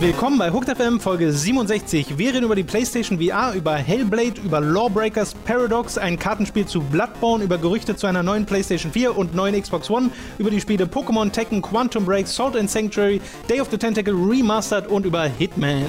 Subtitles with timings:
[0.00, 2.18] Willkommen bei Hooked FM Folge 67.
[2.18, 7.42] Wir reden über die PlayStation VR, über Hellblade, über Lawbreakers Paradox, ein Kartenspiel zu Bloodborne,
[7.42, 11.32] über Gerüchte zu einer neuen PlayStation 4 und neuen Xbox One, über die Spiele Pokémon,
[11.32, 15.84] Tekken, Quantum Break, Salt and Sanctuary, Day of the Tentacle Remastered und über Hitman.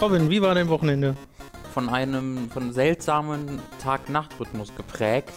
[0.00, 1.14] Robin, wie war dein Wochenende?
[1.74, 5.32] Von einem von seltsamen Tag-Nacht-Rhythmus geprägt.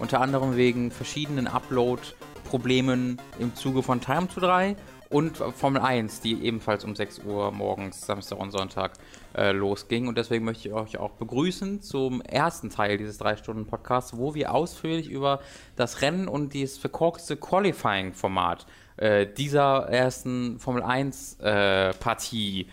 [0.00, 4.74] Unter anderem wegen verschiedenen Upload-Problemen im Zuge von Time to 3
[5.08, 8.94] und Formel 1, die ebenfalls um 6 Uhr morgens, Samstag und Sonntag
[9.36, 10.08] äh, losging.
[10.08, 15.08] Und deswegen möchte ich euch auch begrüßen zum ersten Teil dieses 3-Stunden-Podcasts, wo wir ausführlich
[15.08, 15.38] über
[15.76, 18.66] das Rennen und dieses verkorkste Qualifying-Format
[18.96, 22.66] äh, dieser ersten Formel 1-Partie äh,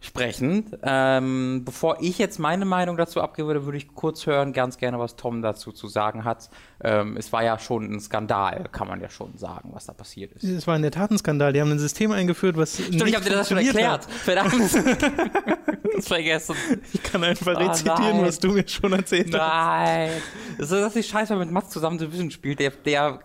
[0.00, 0.70] sprechen.
[0.82, 5.16] Ähm, bevor ich jetzt meine Meinung dazu abgebe, würde ich kurz hören, ganz gerne, was
[5.16, 6.50] Tom dazu zu sagen hat.
[6.82, 10.32] Ähm, es war ja schon ein Skandal, kann man ja schon sagen, was da passiert
[10.32, 10.44] ist.
[10.44, 11.52] Es war in der Tat ein Skandal.
[11.52, 12.74] Die haben ein System eingeführt, was.
[12.74, 13.92] Stimmt, nicht ich habe dir das schon erklärt.
[13.92, 14.04] Hat.
[14.04, 14.52] Verdammt.
[15.96, 16.56] das vergessen.
[16.92, 19.40] Ich kann einfach oh, rezitieren, was du mir schon erzählt nein.
[19.40, 19.48] hast.
[19.48, 20.10] Nein.
[20.58, 23.20] Das ist, dass ich scheiße mit Mats zusammen Division spielt, der, der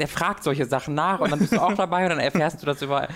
[0.00, 2.66] der fragt solche Sachen nach und dann bist du auch dabei und dann erfährst du
[2.66, 3.08] das über.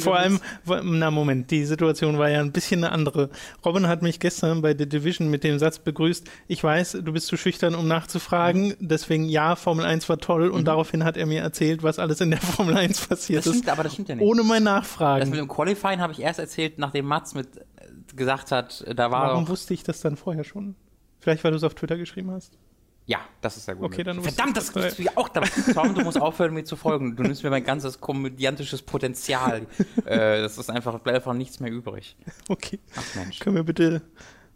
[0.00, 3.30] Vor allem, na Moment, die Situation war ja ein bisschen eine andere.
[3.64, 7.26] Robin hat mich gestern bei The Division mit dem Satz begrüßt, ich weiß, du bist
[7.26, 8.76] zu schüchtern, um nachzufragen, mhm.
[8.80, 10.64] deswegen ja, Formel 1 war toll und mhm.
[10.64, 13.70] daraufhin hat er mir erzählt, was alles in der Formel 1 passiert das stimmt, ist.
[13.70, 14.24] Aber das stimmt ja nicht.
[14.24, 15.20] Ohne mein Nachfragen.
[15.20, 17.60] Das mit dem Qualifying habe ich erst erzählt, nachdem Mats mit äh,
[18.14, 19.28] gesagt hat, da war.
[19.28, 20.76] Warum wusste ich das dann vorher schon?
[21.18, 22.56] Vielleicht, weil du es auf Twitter geschrieben hast.
[23.10, 23.86] Ja, das ist sehr gut.
[23.86, 25.48] Okay, dann Verdammt, das bist du ja auch dabei.
[25.74, 27.16] Tom, du musst aufhören, mir zu folgen.
[27.16, 29.66] Du nimmst mir mein ganzes komödiantisches Potenzial.
[30.04, 32.16] äh, das ist einfach, bleibt einfach nichts mehr übrig.
[32.48, 32.78] Okay.
[32.94, 33.40] Ach Mensch.
[33.40, 34.02] Können wir bitte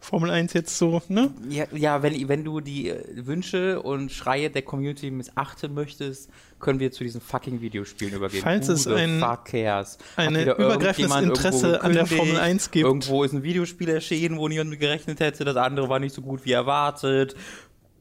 [0.04, 1.32] Formel 1 jetzt so, ne?
[1.48, 6.30] Ja, ja wenn, wenn du die äh, Wünsche und Schreie der Community missachten möchtest,
[6.60, 8.42] können wir zu diesen fucking Videospielen übergehen.
[8.42, 9.98] Falls Ude, es ein, Verkehrs.
[10.16, 12.84] eine übergreifendes Interesse an der Formel 1 gibt.
[12.84, 16.20] Irgendwo ist ein Videospiel erschienen, wo niemand mit gerechnet hätte, das andere war nicht so
[16.20, 17.34] gut wie erwartet.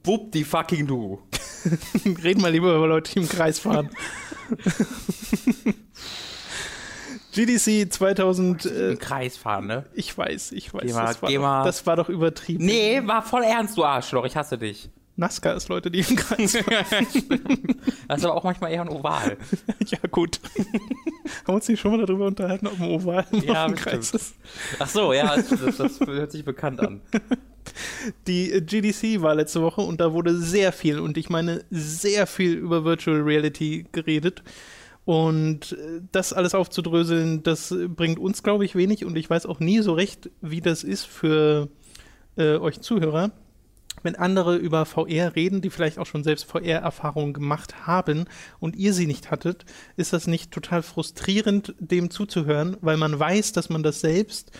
[0.03, 1.21] Wupp die fucking du.
[2.23, 3.89] Reden mal lieber über Leute, die im Kreis fahren.
[7.33, 8.65] GDC 2000.
[8.65, 9.85] Äh, Im Kreis fahren, ne?
[9.93, 10.83] Ich weiß, ich weiß.
[10.85, 11.63] Geh mal, das, war geh doch, mal.
[11.63, 12.65] das war doch übertrieben.
[12.65, 14.25] Nee, war voll ernst, du Arschloch.
[14.25, 14.89] Ich hasse dich.
[15.15, 17.07] NASCAR ist Leute, die im Kreis fahren.
[18.07, 19.37] das ist aber auch manchmal eher ein Oval.
[19.85, 20.39] ja, gut.
[20.57, 24.35] Haben wir uns nicht schon mal darüber unterhalten, ob ein Oval ja, ein Kreis ist?
[24.79, 27.01] Ach so, ja, das, das hört sich bekannt an.
[28.27, 32.53] Die GDC war letzte Woche und da wurde sehr viel, und ich meine sehr viel
[32.53, 34.43] über Virtual Reality geredet.
[35.05, 39.05] Und äh, das alles aufzudröseln, das bringt uns, glaube ich, wenig.
[39.05, 41.69] Und ich weiß auch nie so recht, wie das ist für
[42.37, 43.31] äh, euch Zuhörer.
[44.01, 48.25] Wenn andere über VR reden, die vielleicht auch schon selbst VR-Erfahrungen gemacht haben
[48.59, 53.53] und ihr sie nicht hattet, ist das nicht total frustrierend, dem zuzuhören, weil man weiß,
[53.53, 54.51] dass man das selbst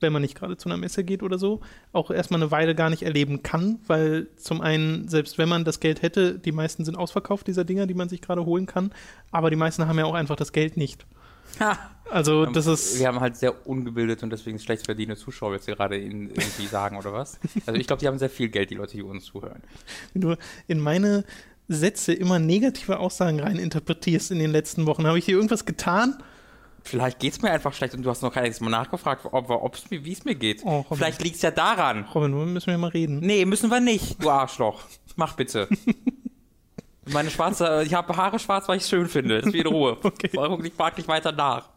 [0.00, 1.60] wenn man nicht gerade zu einer Messe geht oder so,
[1.92, 5.80] auch erstmal eine Weile gar nicht erleben kann, weil zum einen, selbst wenn man das
[5.80, 8.92] Geld hätte, die meisten sind ausverkauft, dieser Dinger, die man sich gerade holen kann,
[9.30, 11.06] aber die meisten haben ja auch einfach das Geld nicht.
[11.60, 11.78] Ha.
[12.10, 12.98] Also das ist.
[12.98, 17.12] Wir haben halt sehr ungebildet und deswegen schlecht verdiente Zuschauer, jetzt gerade irgendwie sagen, oder
[17.12, 17.38] was?
[17.66, 19.62] Also ich glaube, die haben sehr viel Geld, die Leute, die uns zuhören.
[20.12, 21.24] Wenn du in meine
[21.68, 26.18] Sätze immer negative Aussagen rein interpretierst in den letzten Wochen, habe ich hier irgendwas getan?
[26.86, 30.12] Vielleicht geht es mir einfach schlecht und du hast noch kein Mal nachgefragt, ob, wie
[30.12, 30.62] es mir geht.
[30.64, 32.04] Oh, Vielleicht liegt es ja daran.
[32.14, 33.20] Robin, müssen wir mal reden.
[33.20, 34.82] Nee, müssen wir nicht, du Arschloch.
[35.16, 35.66] Mach bitte.
[37.06, 39.38] Meine schwarze, ich habe Haare schwarz, weil ich es schön finde.
[39.38, 39.98] Das ist wie in Ruhe.
[40.02, 40.30] okay.
[40.62, 41.70] Ich frag dich weiter nach.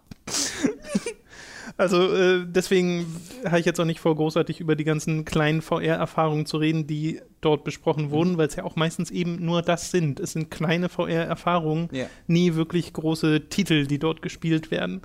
[1.78, 3.06] Also äh, deswegen
[3.46, 7.22] habe ich jetzt auch nicht vor, großartig über die ganzen kleinen VR-Erfahrungen zu reden, die
[7.40, 8.12] dort besprochen mhm.
[8.12, 10.20] wurden, weil es ja auch meistens eben nur das sind.
[10.20, 12.08] Es sind kleine VR-Erfahrungen, ja.
[12.26, 15.02] nie wirklich große Titel, die dort gespielt werden.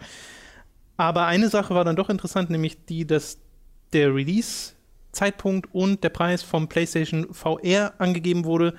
[0.97, 3.39] Aber eine Sache war dann doch interessant, nämlich die, dass
[3.93, 8.75] der Release-Zeitpunkt und der Preis vom PlayStation VR angegeben wurde.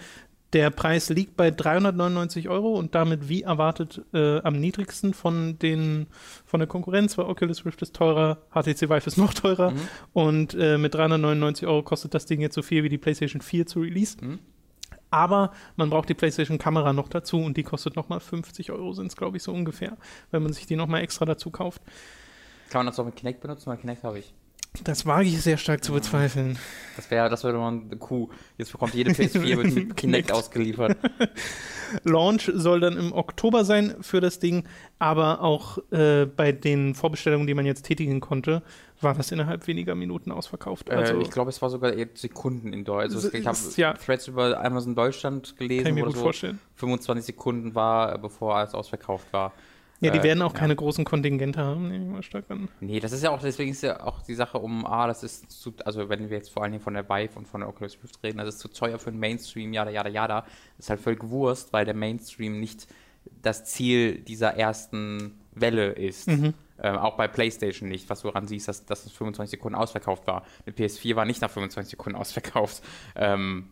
[0.53, 6.05] Der Preis liegt bei 399 Euro und damit wie erwartet äh, am niedrigsten von, den,
[6.45, 9.87] von der Konkurrenz, weil Oculus Rift ist teurer, HTC Vive ist noch teurer mhm.
[10.13, 13.65] und äh, mit 399 Euro kostet das Ding jetzt so viel wie die PlayStation 4
[13.65, 14.17] zu Release.
[14.21, 14.39] Mhm.
[15.09, 19.15] Aber man braucht die PlayStation-Kamera noch dazu und die kostet nochmal 50 Euro, sind es
[19.15, 19.97] glaube ich so ungefähr,
[20.29, 21.81] wenn man sich die nochmal extra dazu kauft.
[22.69, 23.67] Kann man das auch mit Kinect benutzen?
[23.67, 24.33] Weil Kinect habe ich.
[24.83, 26.57] Das wage ich sehr stark zu bezweifeln.
[26.95, 28.29] Das wäre, das wäre mal eine Kuh.
[28.57, 30.31] Jetzt bekommt jede PS4 mit Kinect Kinect.
[30.31, 30.97] ausgeliefert.
[32.03, 34.63] Launch soll dann im Oktober sein für das Ding,
[34.97, 38.63] aber auch äh, bei den Vorbestellungen, die man jetzt tätigen konnte,
[38.99, 40.89] war das innerhalb weniger Minuten ausverkauft.
[40.89, 43.13] Also äh, ich glaube, es war sogar eher Sekunden in Deutsch.
[43.13, 43.93] Also ich habe ja.
[43.93, 46.59] Threads über Amazon Deutschland gelesen, kann ich mir wo gut so vorstellen.
[46.75, 49.53] 25 Sekunden war, äh, bevor alles ausverkauft war.
[50.03, 50.59] Ja, die Äh, werden auch ja.
[50.59, 52.69] keine großen Kontingente haben, nehme ich mal stark an.
[52.79, 55.51] Nee, das ist ja auch, deswegen ist ja auch die Sache um, ah, das ist
[55.51, 57.97] zu, also wenn wir jetzt vor allen Dingen von der Vive und von der Oculus
[58.03, 60.41] Rift reden, das ist zu teuer für den Mainstream, jada, jada, jada.
[60.77, 62.87] Das ist halt völlig Wurst, weil der Mainstream nicht
[63.41, 66.27] das Ziel dieser ersten Welle ist.
[66.27, 66.53] Mhm.
[66.81, 70.27] Ähm, auch bei PlayStation nicht, was du daran siehst, dass, dass es 25 Sekunden ausverkauft
[70.27, 70.43] war.
[70.65, 72.83] Eine PS4 war nicht nach 25 Sekunden ausverkauft.
[73.15, 73.69] Ähm,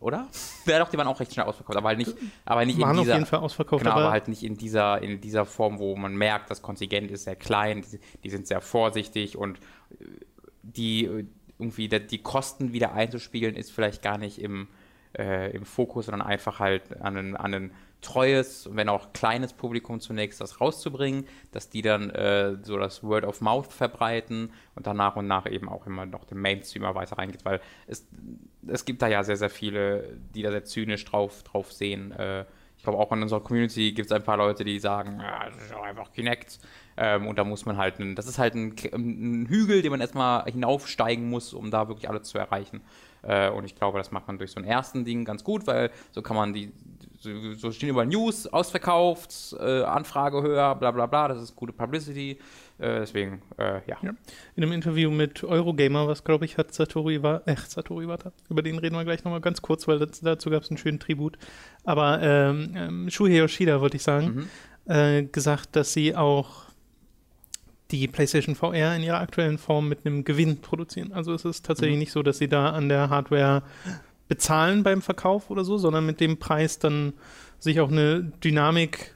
[0.00, 0.28] oder?
[0.66, 2.14] Ja, doch, die waren auch recht schnell ausverkauft, aber halt nicht,
[2.44, 4.56] aber nicht Waren in auf dieser, jeden Fall ausverkauft, Genau, aber, aber, halt nicht in
[4.56, 8.46] dieser, in dieser Form, wo man merkt, das Kontingent ist sehr klein, die, die sind
[8.46, 10.04] sehr vorsichtig und äh,
[10.62, 11.24] die äh,
[11.58, 14.68] irgendwie die, Kosten wieder einzuspielen, ist vielleicht gar nicht im,
[15.16, 20.00] äh, im Fokus, sondern einfach halt an ein, an ein treues, wenn auch kleines Publikum
[20.00, 24.96] zunächst das rauszubringen, dass die dann äh, so das Word of Mouth verbreiten und dann
[24.96, 28.06] nach und nach eben auch immer noch den Mainstream mal weiter reingeht, weil es,
[28.66, 32.12] es gibt da ja sehr, sehr viele, die da sehr zynisch drauf, drauf sehen.
[32.12, 32.44] Äh,
[32.78, 35.56] ich glaube, auch in unserer Community gibt es ein paar Leute, die sagen, ja, das
[35.56, 36.60] ist doch einfach Kinect.
[36.96, 40.00] Ähm, und da muss man halt, ein, das ist halt ein, ein Hügel, den man
[40.00, 42.80] erstmal hinaufsteigen muss, um da wirklich alles zu erreichen.
[43.22, 45.90] Äh, und ich glaube, das macht man durch so ein ersten Ding ganz gut, weil
[46.12, 46.72] so kann man die,
[47.20, 52.38] so, stehen überall News, ausverkauft, äh, Anfrage höher, bla bla bla, das ist gute Publicity.
[52.78, 53.96] Äh, deswegen, äh, ja.
[54.02, 54.10] Ja.
[54.54, 58.62] in einem Interview mit Eurogamer, was glaube ich hat Satoru Iwata, äh, Satoru Iwata, über
[58.62, 61.36] den reden wir gleich nochmal ganz kurz, weil das, dazu gab es einen schönen Tribut.
[61.84, 64.48] Aber ähm, ähm, Shuhei Yoshida, wollte ich sagen,
[64.86, 64.92] Mhm.
[64.92, 66.66] äh, gesagt, dass sie auch
[67.90, 71.12] die PlayStation VR in ihrer aktuellen Form mit einem Gewinn produzieren.
[71.12, 72.00] Also es ist tatsächlich Mhm.
[72.00, 73.62] nicht so, dass sie da an der Hardware
[74.28, 77.14] bezahlen beim Verkauf oder so, sondern mit dem Preis dann
[77.58, 79.14] sich auch eine Dynamik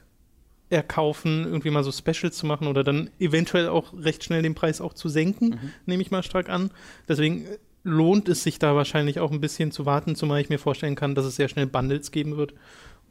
[0.69, 4.81] erkaufen, irgendwie mal so Specials zu machen oder dann eventuell auch recht schnell den Preis
[4.81, 5.59] auch zu senken, Mhm.
[5.85, 6.71] nehme ich mal stark an.
[7.07, 10.57] Deswegen äh, lohnt es sich da wahrscheinlich auch ein bisschen zu warten, zumal ich mir
[10.57, 12.53] vorstellen kann, dass es sehr schnell Bundles geben wird,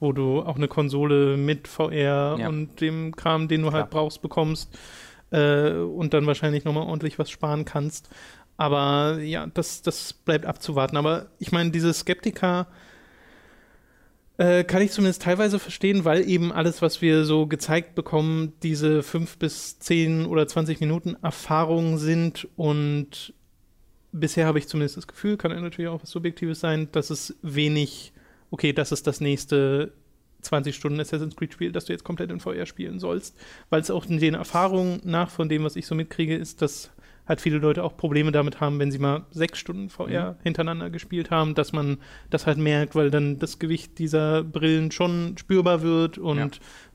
[0.00, 2.48] wo du auch eine Konsole mit VR Ja.
[2.48, 4.02] und dem Kram, den du halt Klar.
[4.02, 4.76] brauchst, bekommst
[5.30, 8.08] äh, und dann wahrscheinlich nochmal ordentlich was sparen kannst.
[8.62, 10.96] Aber ja, das, das bleibt abzuwarten.
[10.96, 12.68] Aber ich meine, diese Skeptiker
[14.38, 19.02] äh, kann ich zumindest teilweise verstehen, weil eben alles, was wir so gezeigt bekommen, diese
[19.02, 23.34] fünf bis zehn oder 20 Minuten Erfahrung sind und
[24.12, 28.12] bisher habe ich zumindest das Gefühl, kann natürlich auch was Subjektives sein, dass es wenig,
[28.52, 29.92] okay, das ist das nächste
[30.42, 33.36] 20 Stunden Assassin's Creed Spiel, das du jetzt komplett in VR spielen sollst,
[33.70, 36.92] weil es auch in den Erfahrungen nach von dem, was ich so mitkriege, ist, dass
[37.32, 41.30] halt viele Leute auch Probleme damit haben, wenn sie mal sechs Stunden VR hintereinander gespielt
[41.30, 41.98] haben, dass man
[42.30, 46.48] das halt merkt, weil dann das Gewicht dieser Brillen schon spürbar wird und Ja.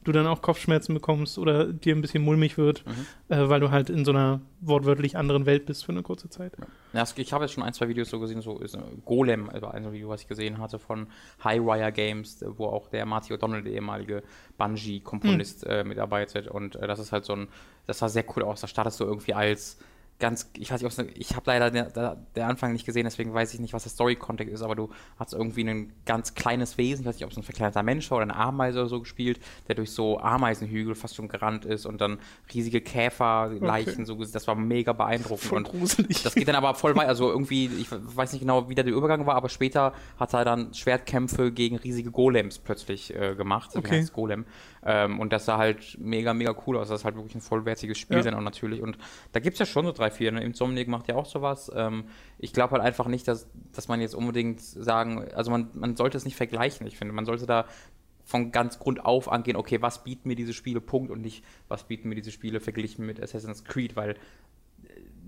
[0.03, 3.33] du dann auch Kopfschmerzen bekommst oder dir ein bisschen mulmig wird, Mhm.
[3.35, 6.53] äh, weil du halt in so einer wortwörtlich anderen Welt bist für eine kurze Zeit.
[6.93, 9.67] Ja, ich habe jetzt schon ein, zwei Videos so gesehen, so ist, äh, Golem, also
[9.67, 11.07] ein Video, was ich gesehen hatte von
[11.43, 14.23] Highwire Games, wo auch der Marty O'Donnell, der ehemalige
[14.57, 16.47] Bungie-Komponist, äh, mitarbeitet.
[16.47, 17.47] Und äh, das ist halt so ein,
[17.85, 18.61] das sah sehr cool aus.
[18.61, 19.77] Da startest du irgendwie als
[20.19, 23.53] ganz, ich weiß nicht, ob's- ich habe leider der, der, Anfang nicht gesehen, deswegen weiß
[23.53, 27.07] ich nicht, was der Story-Kontext ist, aber du hast irgendwie ein ganz kleines Wesen, ich
[27.07, 29.75] weiß nicht, ob es ein verkleinerter Mensch war oder eine Ameise oder so gespielt, der
[29.75, 32.17] durch so Ameisenhügel fast schon gerannt ist und dann
[32.53, 35.43] riesige Käferleichen, so, das war mega beeindruckend.
[35.47, 36.23] Voll und gruselig.
[36.23, 37.07] das geht dann aber voll weit.
[37.07, 40.45] Also irgendwie, ich weiß nicht genau, wie da der Übergang war, aber später hat er
[40.45, 43.71] dann Schwertkämpfe gegen riesige Golems plötzlich äh, gemacht.
[43.75, 44.07] Deswegen Okay.
[44.13, 44.45] Golem.
[44.85, 46.89] Ähm, und das sah halt mega, mega cool aus.
[46.89, 48.23] Das ist halt wirklich ein vollwertiges Spiel Ja.
[48.23, 48.81] dann auch natürlich.
[48.81, 48.97] Und
[49.31, 50.31] da gibt es ja schon so drei, vier.
[50.31, 50.43] Ne?
[50.43, 51.71] Insomniac macht ja auch sowas.
[51.75, 52.05] Ähm,
[52.37, 56.17] ich glaube halt einfach nicht, dass, dass man jetzt unbedingt sagen, also man, man sollte
[56.17, 56.87] es nicht vergleichen.
[56.87, 57.65] Ich finde, man sollte da
[58.23, 61.85] von ganz Grund auf angehen, okay, was bieten mir diese Spiele, Punkt, und nicht, was
[61.85, 64.15] bieten mir diese Spiele verglichen mit Assassin's Creed, weil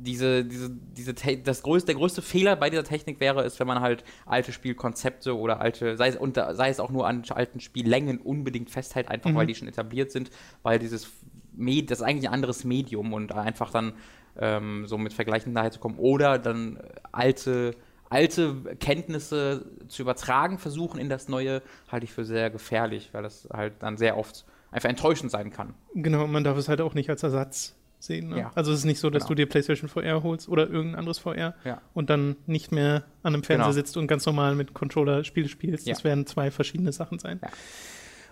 [0.02, 1.14] diese, diese, diese
[1.44, 5.38] das größte, der größte Fehler bei dieser Technik wäre es, wenn man halt alte Spielkonzepte
[5.38, 9.30] oder alte, sei es, und, sei es auch nur an alten Spiellängen unbedingt festhält, einfach
[9.32, 9.36] Mhm.
[9.36, 10.30] weil die schon etabliert sind,
[10.64, 11.10] weil dieses
[11.54, 13.94] Med das ist eigentlich ein anderes Medium und einfach dann
[14.38, 16.80] ähm, so mit Vergleichen daher zu kommen oder dann
[17.12, 17.76] alte
[18.10, 23.48] alte Kenntnisse zu übertragen versuchen in das Neue, halte ich für sehr gefährlich, weil das
[23.54, 25.76] halt dann sehr oft einfach enttäuschend sein kann.
[25.94, 28.30] Genau, man darf es halt auch nicht als Ersatz sehen.
[28.30, 28.40] Ne?
[28.40, 28.52] Ja.
[28.56, 29.30] Also es ist nicht so, dass Genau.
[29.30, 31.82] du dir PlayStation VR holst oder irgendein anderes VR Ja.
[31.94, 33.74] und dann nicht mehr an einem Fernseher Genau.
[33.74, 35.86] sitzt und ganz normal mit Controller Spiele spielst.
[35.86, 35.94] Ja.
[35.94, 37.40] Das werden zwei verschiedene Sachen sein.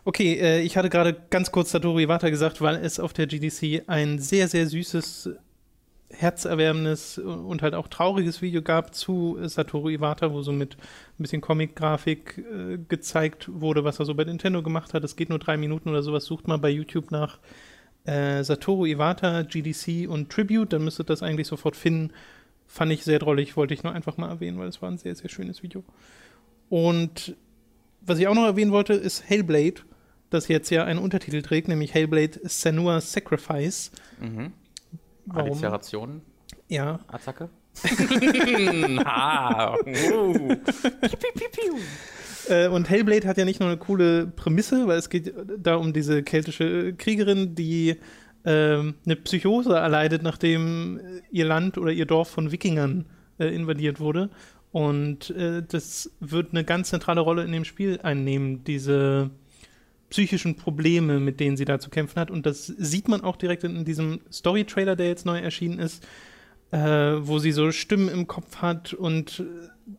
[0.06, 3.84] Okay, äh, ich hatte gerade ganz kurz Satoru Iwata gesagt, weil es auf der GDC
[3.88, 5.32] ein sehr, sehr süßes
[6.10, 11.42] herzerwärmendes und halt auch trauriges Video gab zu Satoru Iwata, wo so mit ein bisschen
[11.42, 15.04] Comic-Grafik äh, gezeigt wurde, was er so bei Nintendo gemacht hat.
[15.04, 16.26] Es geht nur drei Minuten oder sowas.
[16.26, 17.40] Sucht mal bei YouTube nach
[18.08, 22.14] äh, Satoru Iwata, GDC und Tribute, dann müsstet ihr das eigentlich sofort finden.
[22.66, 25.16] Fand ich sehr drollig, wollte ich nur einfach mal erwähnen, weil es war ein sehr,
[25.16, 25.84] sehr schönes Video.
[26.70, 27.36] Und
[28.02, 29.82] was ich auch noch erwähnen wollte, ist Hellblade,
[30.30, 33.92] das jetzt ja einen Untertitel trägt, nämlich Hellblade Senua Sacrifice.
[34.20, 34.54] Mhm.
[35.26, 35.52] Warum?
[35.52, 36.22] Alliteration.
[36.70, 37.00] Ja.
[37.08, 37.50] Attacke.
[39.06, 39.84] ah, uh.
[39.84, 40.56] piu,
[41.36, 41.76] piu, piu,
[42.50, 45.94] äh, und Hellblade hat ja nicht nur eine coole Prämisse, weil es geht da um
[45.94, 47.98] diese keltische Kriegerin, die
[48.44, 51.00] äh, eine Psychose erleidet, nachdem
[51.32, 53.06] ihr Land oder ihr Dorf von Wikingern
[53.40, 54.30] äh, invadiert wurde.
[54.72, 59.32] Und äh, das wird eine ganz zentrale Rolle in dem Spiel einnehmen, diese
[60.10, 62.32] psychischen Probleme, mit denen sie da zu kämpfen hat.
[62.32, 66.06] Und das sieht man auch direkt in diesem Story-Trailer, der jetzt neu erschienen ist,
[66.72, 69.44] äh, wo sie so Stimmen im Kopf hat und äh,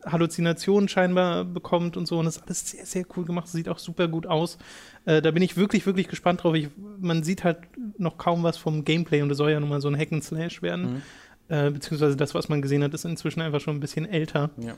[0.05, 2.19] Halluzinationen scheinbar bekommt und so.
[2.19, 3.47] Und das ist alles sehr, sehr cool gemacht.
[3.47, 4.57] Sieht auch super gut aus.
[5.05, 6.55] Äh, da bin ich wirklich, wirklich gespannt drauf.
[6.55, 6.69] Ich,
[6.99, 7.57] man sieht halt
[7.97, 10.23] noch kaum was vom Gameplay und es soll ja nun mal so ein Hack and
[10.23, 10.93] Slash werden.
[10.93, 11.01] Mhm.
[11.49, 14.51] Äh, beziehungsweise das, was man gesehen hat, ist inzwischen einfach schon ein bisschen älter.
[14.57, 14.75] Ja.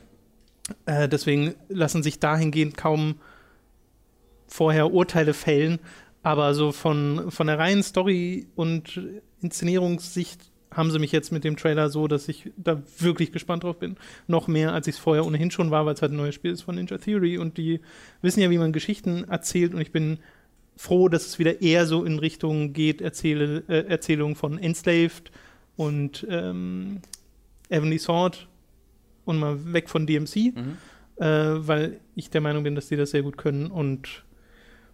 [0.86, 3.16] Äh, deswegen lassen sich dahingehend kaum
[4.46, 5.78] vorher Urteile fällen.
[6.22, 9.00] Aber so von, von der reinen Story- und
[9.40, 13.78] Inszenierungssicht haben sie mich jetzt mit dem Trailer so, dass ich da wirklich gespannt drauf
[13.78, 13.96] bin.
[14.26, 16.52] Noch mehr, als ich es vorher ohnehin schon war, weil es halt ein neues Spiel
[16.52, 17.80] ist von Ninja Theory und die
[18.22, 20.18] wissen ja, wie man Geschichten erzählt und ich bin
[20.76, 25.30] froh, dass es wieder eher so in Richtung geht, Erzähle, äh, Erzählung von Enslaved
[25.76, 27.00] und ähm,
[27.68, 28.48] Heavenly Sword
[29.24, 30.76] und mal weg von DMC, mhm.
[31.16, 31.26] äh,
[31.66, 34.24] weil ich der Meinung bin, dass die das sehr gut können und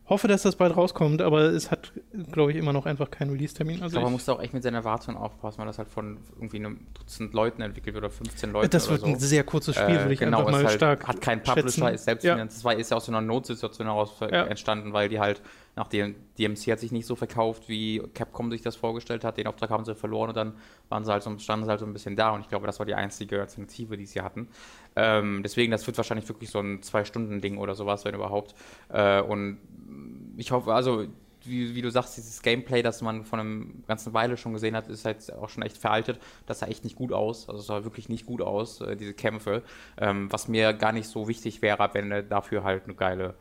[0.08, 1.92] hoffe, dass das bald rauskommt, aber es hat,
[2.32, 3.82] glaube ich, immer noch einfach keinen Release-Termin.
[3.82, 6.18] Also glaube, man muss da auch echt mit seiner Erwartung aufpassen, weil das halt von
[6.36, 8.70] irgendwie einem Dutzend Leuten entwickelt wird oder 15 Leuten.
[8.70, 9.06] Das wird so.
[9.06, 11.06] ein sehr kurzes Spiel, äh, würde ich genau, einfach mal halt, stark.
[11.06, 11.94] Hat keinen Publisher, schätzen.
[11.94, 12.36] ist selbst ja.
[12.36, 14.44] Das war, ist ja aus so einer Notsituation heraus ja.
[14.44, 15.42] entstanden, weil die halt
[15.76, 19.36] nach dem DMC hat sich nicht so verkauft, wie Capcom sich das vorgestellt hat.
[19.36, 20.54] Den Auftrag haben sie verloren und dann
[20.88, 22.78] waren sie halt so, standen sie halt so ein bisschen da und ich glaube, das
[22.80, 24.48] war die einzige Alternative, die sie hatten.
[24.98, 28.54] Ähm, deswegen, das wird wahrscheinlich wirklich so ein Zwei-Stunden-Ding oder sowas, wenn überhaupt.
[28.88, 29.58] Äh, und
[30.36, 31.06] ich hoffe, also
[31.44, 34.88] wie, wie, du sagst, dieses Gameplay, das man von einer ganzen Weile schon gesehen hat,
[34.88, 36.18] ist halt auch schon echt veraltet.
[36.46, 37.48] Das sah echt nicht gut aus.
[37.48, 39.62] Also es sah wirklich nicht gut aus, äh, diese Kämpfe.
[39.98, 43.34] Ähm, was mir gar nicht so wichtig wäre, wenn er dafür halt eine geile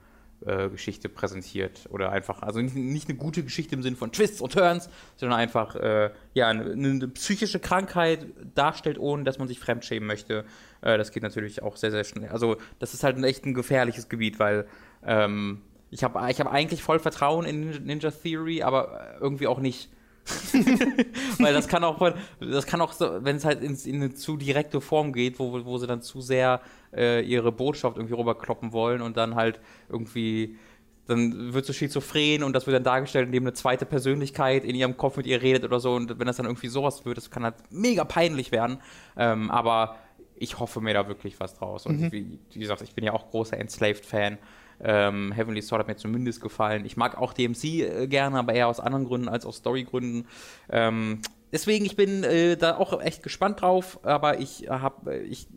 [0.45, 1.87] äh, Geschichte präsentiert.
[1.89, 5.39] Oder einfach, also nicht, nicht, eine gute Geschichte im Sinne von Twists und Turns, sondern
[5.39, 10.45] einfach äh, ja, eine, eine, psychische Krankheit darstellt, ohne dass man sich fremdschämen möchte.
[10.81, 12.29] Äh, das geht natürlich auch sehr, sehr schnell.
[12.29, 14.67] Also das ist halt ein echt ein gefährliches Gebiet, weil
[15.03, 19.89] ähm, ich habe ich hab eigentlich voll Vertrauen in Ninja Theory, aber irgendwie auch nicht.
[21.39, 24.37] Weil das kann auch, das kann auch, so, wenn es halt in, in, eine zu
[24.37, 26.61] direkte Form geht, wo, wo sie dann zu sehr
[26.95, 30.57] äh, ihre Botschaft irgendwie rüberkloppen wollen und dann halt irgendwie,
[31.07, 34.97] dann wird so schizophren und das wird dann dargestellt, indem eine zweite Persönlichkeit in ihrem
[34.97, 37.43] Kopf mit ihr redet oder so und wenn das dann irgendwie sowas wird, das kann
[37.43, 38.79] halt mega peinlich werden.
[39.15, 39.97] Ähm, aber
[40.35, 41.85] ich hoffe mir da wirklich was draus.
[41.85, 42.11] Und mhm.
[42.11, 44.37] wie, wie, gesagt, ich bin ja auch großer Enslaved-Fan.
[44.81, 46.85] Ähm, Heavenly Sword hat mir zumindest gefallen.
[46.85, 50.27] Ich mag auch DMC äh, gerne, aber eher aus anderen Gründen als aus Storygründen.
[50.69, 55.47] Ähm, deswegen, ich bin äh, da auch echt gespannt drauf, aber ich habe, äh, ich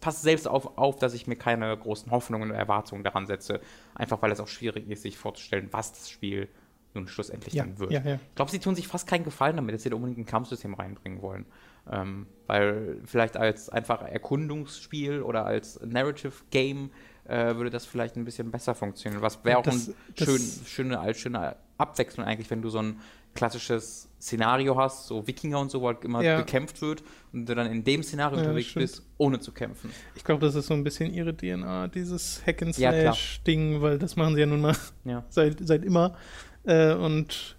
[0.00, 3.60] passe selbst auf, auf, dass ich mir keine großen Hoffnungen und Erwartungen daran setze.
[3.94, 6.48] Einfach weil es auch schwierig ist, sich vorzustellen, was das Spiel
[6.94, 7.90] nun schlussendlich ja, dann wird.
[7.90, 8.14] Ja, ja.
[8.14, 10.74] Ich glaube, sie tun sich fast keinen Gefallen damit, dass sie da unbedingt ein Kampfsystem
[10.74, 11.46] reinbringen wollen.
[11.90, 16.90] Ähm, weil vielleicht als einfach Erkundungsspiel oder als Narrative Game
[17.24, 19.22] äh, würde das vielleicht ein bisschen besser funktionieren.
[19.22, 23.00] Was wäre auch das, eine schön, schöne, schöne Abwechslung eigentlich, wenn du so ein
[23.34, 26.38] klassisches Szenario hast, so Wikinger und so, wo halt immer ja.
[26.38, 27.02] gekämpft wird
[27.32, 29.90] und du dann in dem Szenario ja, unterwegs bist, ohne zu kämpfen.
[30.14, 33.98] Ich glaube, das ist so ein bisschen ihre DNA, dieses Hack and Slash Ding, weil
[33.98, 34.76] das machen sie ja nun mal
[35.28, 36.16] seit, seit immer.
[36.64, 37.56] Äh, und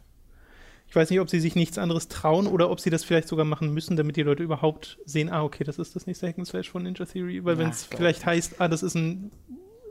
[0.96, 3.44] ich weiß nicht, ob sie sich nichts anderes trauen oder ob sie das vielleicht sogar
[3.44, 6.70] machen müssen, damit die Leute überhaupt sehen, ah, okay, das ist das nächste Hack Slash
[6.70, 9.30] von Ninja Theory, weil wenn es vielleicht heißt, ah, das ist ein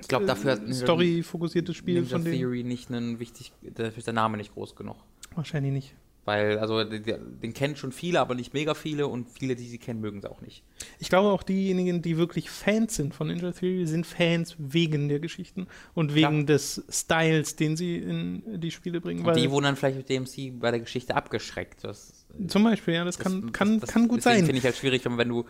[0.01, 2.25] ich glaube, dafür hat Story-fokussiertes Spiel Ninja von.
[2.25, 4.97] Theory nicht einen wichtig, dafür ist der Name nicht groß genug.
[5.35, 5.95] Wahrscheinlich nicht.
[6.25, 10.01] Weil, also, den, kennen schon viele, aber nicht mega viele und viele, die sie kennen,
[10.01, 10.63] mögen es auch nicht.
[10.99, 15.21] Ich glaube auch diejenigen, die wirklich Fans sind von Ninja Theory, sind Fans wegen der
[15.21, 16.45] Geschichten und wegen Klar.
[16.45, 19.25] des Styles, den sie in die Spiele bringen.
[19.25, 21.85] Und die wurden dann vielleicht mit DMC bei der Geschichte abgeschreckt.
[21.85, 24.47] Das, zum Beispiel, ja, das, das kann, kann, das, kann gut sein.
[24.47, 25.45] finde ich halt schwierig, wenn du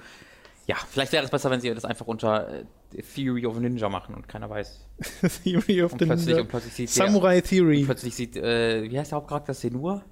[0.67, 4.15] ja, vielleicht wäre es besser, wenn sie das einfach unter äh, Theory of Ninja machen
[4.15, 4.87] und keiner weiß.
[5.45, 6.41] Theory of und the Ninja.
[6.41, 7.81] Und plötzlich sieht Samurai der, Theory.
[7.81, 9.53] Und plötzlich sieht, äh, wie heißt der Hauptcharakter?
[9.53, 10.03] Senua?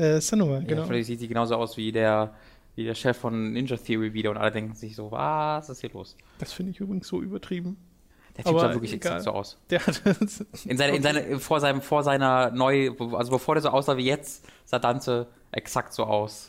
[0.00, 0.82] Äh, Senua, genau.
[0.82, 2.32] Ja, plötzlich sieht die genauso aus wie der,
[2.74, 5.90] wie der Chef von Ninja Theory wieder und alle denken sich so, was ist hier
[5.92, 6.16] los?
[6.38, 7.76] Das finde ich übrigens so übertrieben.
[8.36, 9.18] Der Typ Aber sah wirklich egal.
[9.18, 9.58] exakt so aus.
[9.68, 10.00] Der hat
[10.64, 14.04] In seiner, in seiner, vor seinem, vor seiner neu, also bevor der so aussah wie
[14.06, 16.48] jetzt, sah Dante exakt so aus.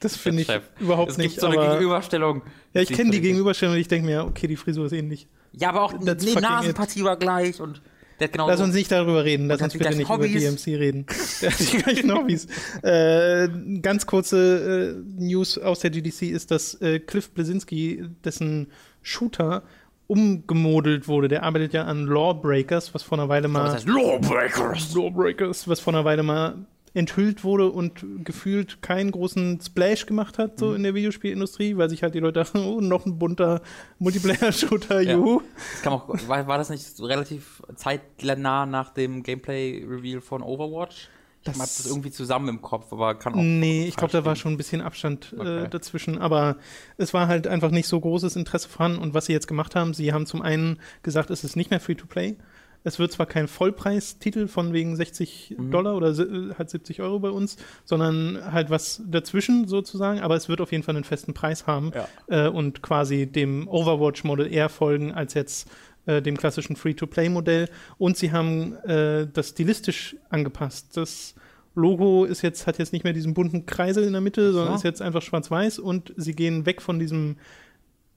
[0.00, 0.64] das finde ich Chef.
[0.80, 1.30] überhaupt es nicht.
[1.32, 2.42] gibt so eine Gegenüberstellung.
[2.72, 5.28] ja, ich kenne die Gegenüberstellung und ich denke mir, okay, die Frisur ist ähnlich.
[5.52, 7.82] Ja, aber auch die Nasenpartie war gleich und
[8.18, 10.64] genau Lass uns nicht darüber reden, lass uns bitte nicht gleichen über Hobbys.
[10.64, 11.06] DMC reden.
[11.42, 12.46] Der hat die gleichen Hobbys.
[12.82, 13.48] Äh,
[13.80, 18.68] ganz kurze äh, News aus der GDC ist, dass äh, Cliff Blesinski, dessen
[19.02, 19.62] Shooter
[20.06, 21.28] umgemodelt wurde.
[21.28, 24.94] Der arbeitet ja an Lawbreakers, was vor einer Weile mal das heißt Lawbreakers.
[24.94, 30.52] Lawbreakers, was vor einer Weile mal enthüllt wurde und gefühlt keinen großen Splash gemacht hat,
[30.52, 30.58] Mhm.
[30.58, 33.62] so in der Videospielindustrie, weil sich halt die Leute dachten, oh, noch ein bunter
[33.98, 35.12] Multiplayer-Shooter, Ja.
[35.14, 35.40] juhu.
[35.72, 41.08] Das kam auch, war, war das nicht relativ zeitnah nach dem Gameplay-Reveal von Overwatch?
[41.44, 43.38] Ich Das- hab das irgendwie zusammen im Kopf, aber kann auch.
[43.42, 45.64] Nee, ich glaube, da war schon ein bisschen Abstand Okay.
[45.64, 46.18] äh, dazwischen.
[46.18, 46.56] Aber
[46.98, 48.98] es war halt einfach nicht so großes Interesse vorhanden.
[48.98, 51.80] Und was sie jetzt gemacht haben, sie haben zum einen gesagt, es ist nicht mehr
[51.80, 52.36] Free-to-Play.
[52.84, 55.70] Es wird zwar kein Vollpreistitel von wegen 60 Mhm.
[55.70, 56.14] Dollar oder
[56.58, 60.82] halt 70 Euro bei uns, sondern halt was dazwischen sozusagen, aber es wird auf jeden
[60.84, 62.46] Fall einen festen Preis haben Ja.
[62.46, 65.68] äh, und quasi dem Overwatch-Modell eher folgen als jetzt
[66.06, 67.68] äh, dem klassischen Free-to-Play-Modell.
[67.98, 70.96] Und sie haben äh, das stilistisch angepasst.
[70.96, 71.34] Das
[71.74, 74.78] Logo ist jetzt, hat jetzt nicht mehr diesen bunten Kreisel in der Mitte, sondern so.
[74.78, 77.36] ist jetzt einfach schwarz-weiß und sie gehen weg von diesem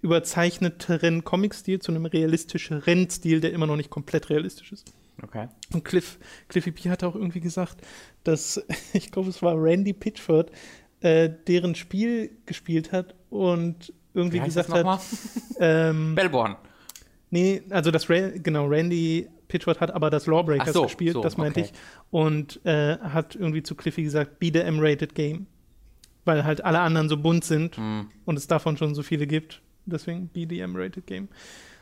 [0.06, 4.94] überzeichneteren Comic-Stil zu einem realistischeren Stil, der immer noch nicht komplett realistisch ist.
[5.22, 5.48] Okay.
[5.74, 7.82] Und Cliff, Cliffy P hat auch irgendwie gesagt,
[8.24, 10.52] dass, ich glaube, es war Randy Pitchford,
[11.02, 15.00] äh, deren Spiel gespielt hat und irgendwie gesagt hat, nochmal?
[15.60, 16.56] ähm, Bellborn.
[17.32, 21.36] nee, also das, Ra genau, Randy Pitchford hat aber das Lawbreakers so, gespielt, so, das
[21.38, 21.72] meinte okay.
[21.74, 21.80] ich,
[22.12, 25.48] und äh, hat irgendwie zu Cliffy gesagt, be the M-rated game,
[26.26, 28.10] weil halt alle anderen so bunt sind Hm.
[28.26, 31.28] und es davon schon so viele gibt, deswegen be the M-rated game.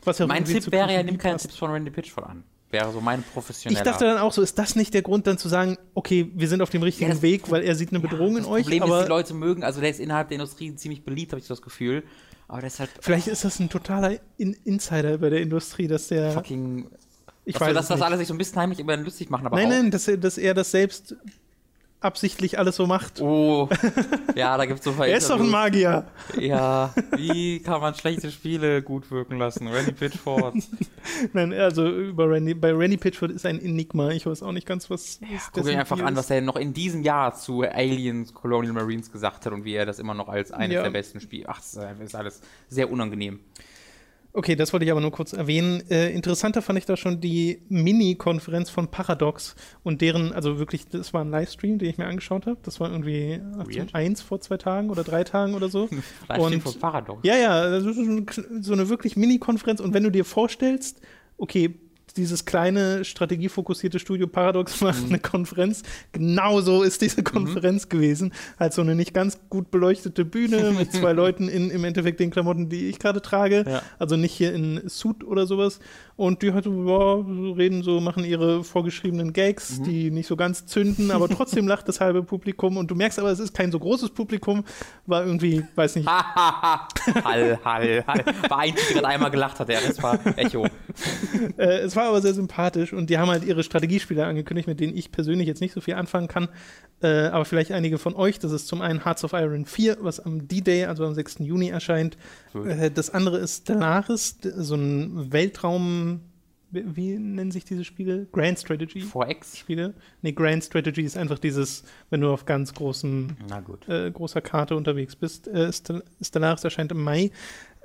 [0.04, 1.38] Was ja Mein Tipp wäre ja, nimm keine.
[1.38, 2.44] Tipps von Randy Pitchford an.
[2.72, 3.80] Wäre so mein professioneller.
[3.80, 6.48] Ich dachte dann auch so, ist das nicht der Grund, dann zu sagen, okay, wir
[6.48, 8.64] sind auf dem richtigen Ja, das Weg, weil er sieht eine Bedrohung in das euch,
[8.64, 11.46] Problem ist, die Leute mögen, also der ist innerhalb der Industrie ziemlich beliebt, habe ich
[11.46, 12.04] so das Gefühl.
[12.48, 16.90] Aber halt vielleicht ist das ein totaler in Insider bei der Industrie, dass der, fucking.
[17.46, 18.06] ich dass weiß dass das nicht.
[18.06, 19.70] alle sich so ein bisschen heimlich über lustig machen, aber nein, auch.
[19.70, 21.16] nein, dass er, dass er das selbst
[22.04, 23.22] absichtlich alles so macht.
[23.22, 23.70] Oh,
[24.36, 26.06] ja, da gibt es so er ist doch ein Magier.
[26.40, 29.68] Ja, wie kann man schlechte Spiele gut wirken lassen?
[29.68, 30.56] Randy Pitchford.
[31.34, 34.10] Nein, also über Randy, bei Randy Pitchford ist ein Enigma.
[34.12, 35.20] Ich weiß auch nicht ganz, was.
[35.22, 39.12] was Guck dir einfach an, was er noch in diesem Jahr zu Aliens, Colonial Marines
[39.12, 40.84] gesagt hat und wie er das immer noch als eines Ja.
[40.84, 41.46] der besten Spiele.
[41.48, 43.40] Ach, das ist alles sehr unangenehm.
[44.36, 45.84] Okay, das wollte ich aber nur kurz erwähnen.
[45.92, 51.14] Äh, interessanter fand ich da schon die Mini-Konferenz von Paradox und deren, also wirklich, das
[51.14, 52.58] war ein Livestream, den ich mir angeschaut habe.
[52.64, 55.88] Das war irgendwie 18.1 vor zwei Tagen oder drei Tagen oder so.
[56.30, 57.20] Livestream von Paradox.
[57.24, 57.96] Ja, ja, das ist
[58.62, 59.80] so eine wirklich Mini-Konferenz.
[59.80, 61.00] Und wenn du dir vorstellst,
[61.38, 61.76] okay,
[62.18, 65.10] dieses kleine strategiefokussierte Studio Paradox macht Mhm.
[65.10, 65.84] eine Konferenz.
[66.12, 68.34] Genauso ist diese Konferenz gewesen.
[68.60, 72.30] Halt so eine nicht ganz gut beleuchtete Bühne mit zwei Leuten in im Endeffekt den
[72.32, 73.66] Klamotten, die ich gerade trage.
[73.68, 73.82] Ja.
[74.00, 75.80] Also nicht hier in Suit oder sowas.
[76.16, 79.84] Und die halt so, ja, so reden so, machen ihre vorgeschriebenen Gags, Mhm.
[79.84, 82.78] die nicht so ganz zünden, aber trotzdem lacht das halbe Publikum.
[82.78, 84.64] Und du merkst aber, es ist kein so großes Publikum.
[85.08, 88.26] War irgendwie, weiß nicht, hall, hall, hall.
[88.50, 90.66] War ein der gerade einmal gelacht hat, der Rest war Echo.
[91.58, 94.96] Äh, es war aber sehr sympathisch und die haben halt ihre Strategiespiele angekündigt, mit denen
[94.96, 96.50] ich persönlich jetzt nicht so viel anfangen kann.
[97.02, 98.40] Äh, aber vielleicht einige von euch.
[98.40, 101.40] Das ist zum einen Hearts of Iron 4, was am D-Day, also am 6.
[101.40, 102.18] Juni erscheint.
[102.54, 102.70] Cool.
[102.70, 106.22] Äh, das andere ist Stellaris, so ein Weltraum.
[106.76, 108.26] Wie, nennen sich diese Spiele?
[108.32, 109.02] Grand Strategy.
[109.04, 109.58] 4X?
[109.58, 109.94] Spiele.
[110.24, 113.88] Nee, Grand Strategy ist einfach dieses, wenn du auf ganz großen Na gut.
[113.88, 115.48] äh, großer Karte unterwegs bist.
[115.48, 117.30] Äh, Stel- Stellaris erscheint im Mai.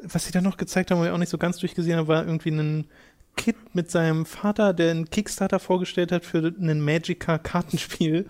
[0.02, 2.24] Was sie dann noch gezeigt haben, wo ich auch nicht so ganz durchgesehen habe, war
[2.24, 2.86] irgendwie ein
[3.38, 8.26] Kid mit seinem Vater, der einen Kickstarter vorgestellt hat für ein Magica-Kartenspiel.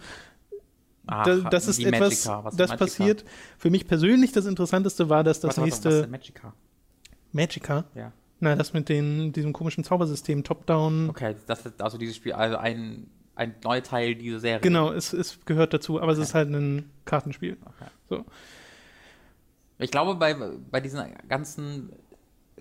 [1.07, 2.45] Ach, Da, das ist etwas, Magica.
[2.45, 2.85] Was das Magica?
[2.85, 3.25] passiert.
[3.59, 6.55] Für mich persönlich das Interessanteste war, dass das Warte, warte, nächste was ist denn Magica?
[7.33, 8.13] Magica, Ja.
[8.41, 11.11] na, das mit den, diesem komischen Zaubersystem, Top-Down.
[11.11, 14.61] Okay, das ist also dieses Spiel, also ein, ein neuer Teil dieser Serie.
[14.61, 16.27] Genau, es, es gehört dazu, aber es Okay.
[16.27, 17.57] ist halt ein Kartenspiel.
[17.65, 17.91] Okay.
[18.09, 18.25] So.
[19.79, 21.91] Ich glaube, bei, bei diesen ganzen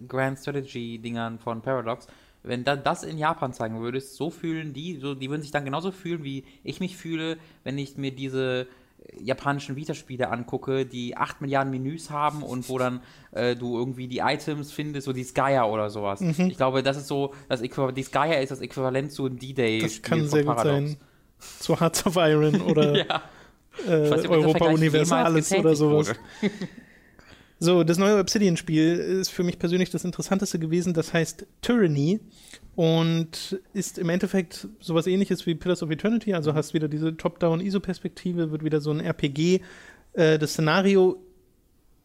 [0.08, 2.08] Grand Strategy-Dingern von Paradox,
[2.48, 5.66] wenn da, das in Japan zeigen würdest, so fühlen die, so, die würden sich dann
[5.66, 8.68] genauso fühlen, wie ich mich fühle, wenn ich mir diese
[9.04, 14.08] äh, japanischen Vita-Spiele angucke, die 8 Milliarden Menüs haben und wo dann äh, du irgendwie
[14.08, 16.22] die Items findest, so die Skya oder sowas.
[16.22, 16.48] Mhm.
[16.50, 19.82] Ich glaube, das ist so, das Äquivalent, die Skya ist das Äquivalent zu einem D-Day.
[19.82, 20.98] Das kann sehr gut sein.
[21.60, 23.22] Zu Hearts of Iron oder ja.
[23.88, 26.14] äh, Europa Universalis oder sowas.
[27.60, 30.94] so, das neue Obsidian-Spiel ist für mich persönlich das Interessanteste gewesen.
[30.94, 32.20] Das heißt Tyranny
[32.76, 36.34] und ist im Endeffekt sowas ähnliches wie Pillars of Eternity.
[36.34, 39.62] Also hast wieder diese Top-Down-ISO-Perspektive, wird wieder so ein RPG.
[40.14, 41.20] Äh, das Szenario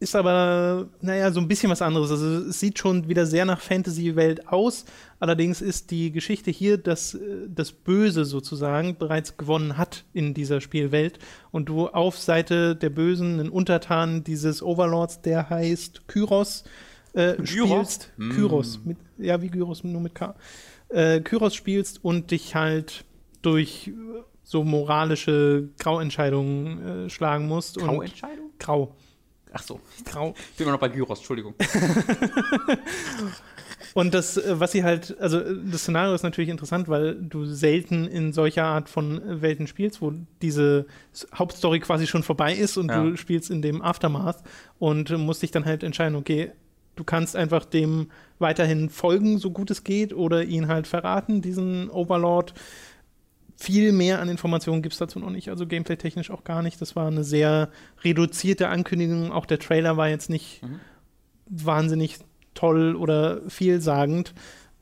[0.03, 2.11] ist aber, naja, so ein bisschen was anderes.
[2.11, 4.85] Also es sieht schon wieder sehr nach Fantasy-Welt aus.
[5.19, 10.61] Allerdings ist die Geschichte hier, dass äh, das Böse sozusagen bereits gewonnen hat in dieser
[10.61, 11.19] Spielwelt
[11.51, 16.65] und du auf Seite der Bösen einen Untertan dieses Overlords, der heißt Kyros,
[17.13, 18.11] äh, spielst.
[18.17, 18.31] Mm.
[18.31, 20.35] Kyros, mit, ja, wie Gyros, nur mit K.
[20.89, 23.05] Äh, Kyros spielst und dich halt
[23.41, 23.91] durch
[24.43, 27.77] so moralische Grauentscheidungen äh, schlagen musst.
[27.77, 28.51] Grauentscheidung?
[28.59, 28.95] Grau.
[29.53, 30.33] Ach so, grau.
[30.51, 31.53] Ich bin immer noch bei Gyros, Entschuldigung.
[33.93, 38.07] Und das, äh, was sie halt, also das Szenario ist natürlich interessant, weil du selten
[38.07, 40.87] in solcher Art von Welten spielst, wo diese
[41.35, 43.03] Hauptstory quasi schon vorbei ist und ja.
[43.03, 44.43] du spielst in dem Aftermath
[44.79, 46.51] und musst dich dann halt entscheiden, okay,
[46.95, 51.89] du kannst einfach dem weiterhin folgen, so gut es geht, oder ihn halt verraten, diesen
[51.89, 52.53] Overlord
[53.63, 56.81] viel mehr an Informationen gibt es dazu noch nicht, also gameplay-technisch auch gar nicht.
[56.81, 57.69] Das war eine sehr
[58.03, 59.31] reduzierte Ankündigung.
[59.31, 60.79] Auch der Trailer war jetzt nicht mhm.
[61.47, 62.19] wahnsinnig
[62.53, 64.33] toll oder vielsagend.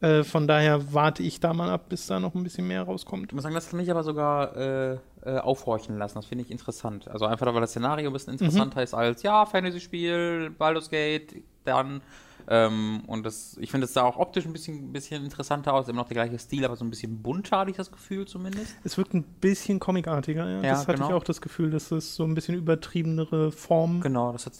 [0.02, 3.28] Äh, von daher warte ich da mal ab, bis da noch ein bisschen mehr rauskommt.
[3.28, 6.15] Ich muss sagen, das hat mich aber sogar äh, äh, aufhorchen lassen.
[6.15, 7.08] Das finde ich interessant.
[7.08, 8.84] Also einfach, weil das Szenario ein bisschen interessanter mhm.
[8.84, 12.02] ist als, ja, Fantasy-Spiel, Baldur's Gate, dann
[12.48, 15.88] ähm, und das, ich finde, es sah auch optisch ein bisschen, bisschen interessanter aus.
[15.88, 18.76] Immer noch der gleiche Stil, aber so ein bisschen bunter, hatte ich das Gefühl zumindest.
[18.84, 20.62] Es wirkt ein bisschen comicartiger, ja.
[20.62, 21.10] ja das hatte genau.
[21.10, 24.02] ich auch das Gefühl, dass es so ein bisschen übertriebenere Form.
[24.02, 24.54] Genau, das hat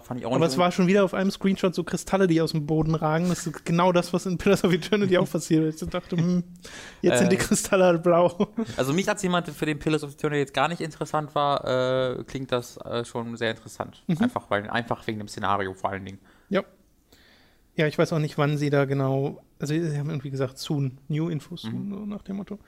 [0.00, 2.52] fand ich auch Aber es war schon wieder auf einem Screenshot so Kristalle, die aus
[2.52, 3.28] dem Boden ragen.
[3.28, 5.82] Das ist genau das, was in Pillars of Eternity auch passiert ist.
[5.82, 6.44] Ich dachte, hm,
[7.02, 7.40] jetzt äh, sind die äh.
[7.40, 8.48] Kristalle halt blau.
[8.76, 11.64] Also mich als jemand, für den Pillars of Eternity jetzt gar nicht interessant war,
[12.18, 14.02] äh, klingt das äh, schon sehr interessant.
[14.06, 14.18] Mhm.
[14.18, 16.18] Einfach, weil, einfach wegen dem Szenario vor allen Dingen.
[16.48, 16.62] Ja.
[17.76, 19.42] Ja, ich weiß auch nicht, wann sie da genau.
[19.58, 20.98] Also, sie haben irgendwie gesagt, soon.
[21.08, 21.94] New Info soon, mhm.
[21.94, 22.58] so nach dem Motto.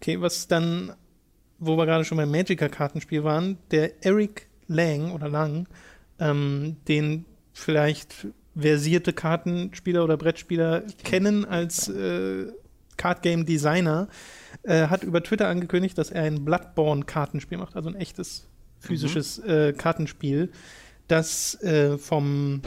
[0.00, 0.92] Okay, was dann,
[1.58, 5.68] wo wir gerade schon beim Magica-Kartenspiel waren, der Eric Lang oder Lang,
[6.18, 12.46] ähm, den vielleicht versierte Kartenspieler oder Brettspieler kennen als äh,
[12.96, 14.08] Card Game Designer,
[14.64, 18.48] äh, hat über Twitter angekündigt, dass er ein Bloodborne-Kartenspiel macht, also ein echtes
[18.80, 19.50] physisches mhm.
[19.50, 20.50] äh, Kartenspiel,
[21.06, 22.62] das äh, vom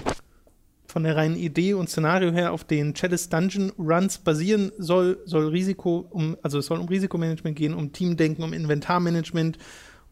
[0.92, 5.48] von der reinen Idee und Szenario her auf den Chalice Dungeon Runs basieren soll, soll
[5.48, 9.58] Risiko, um, also es soll um Risikomanagement gehen, um Teamdenken, um Inventarmanagement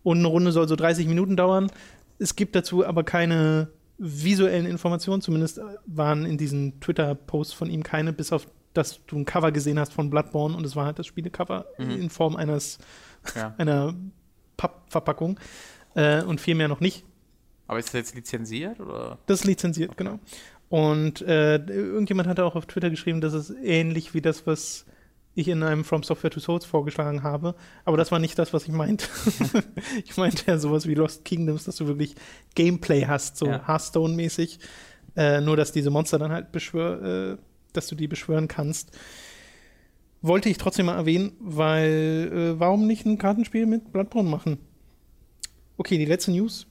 [0.03, 1.69] und eine Runde soll so 30 Minuten dauern.
[2.17, 8.13] Es gibt dazu aber keine visuellen Informationen, zumindest waren in diesen Twitter-Posts von ihm keine,
[8.13, 11.07] bis auf dass du ein Cover gesehen hast von Bloodborne und es war halt das
[11.07, 11.89] Spielecover mhm.
[11.89, 12.77] in Form eines
[13.35, 13.53] ja.
[13.57, 13.95] einer
[14.57, 15.39] Pappverpackung
[15.95, 17.03] äh, und viel mehr noch nicht.
[17.67, 19.19] Aber ist das jetzt lizenziert oder?
[19.25, 20.03] Das ist lizenziert, okay.
[20.03, 20.19] genau.
[20.69, 24.85] Und äh, irgendjemand hatte auch auf Twitter geschrieben, dass es ähnlich wie das, was
[25.33, 27.55] ich in einem From Software to Souls vorgeschlagen habe.
[27.85, 29.05] Aber das war nicht das, was ich meinte.
[30.05, 32.15] ich meinte ja sowas wie Lost Kingdoms, dass du wirklich
[32.55, 33.67] Gameplay hast, so ja.
[33.67, 34.59] Hearthstone-mäßig.
[35.15, 37.37] Äh, nur, dass diese Monster dann halt beschwör, äh,
[37.73, 38.91] dass du die beschwören kannst.
[40.21, 44.59] Wollte ich trotzdem mal erwähnen, weil äh, warum nicht ein Kartenspiel mit Bloodborne machen?
[45.77, 46.67] Okay, die letzte News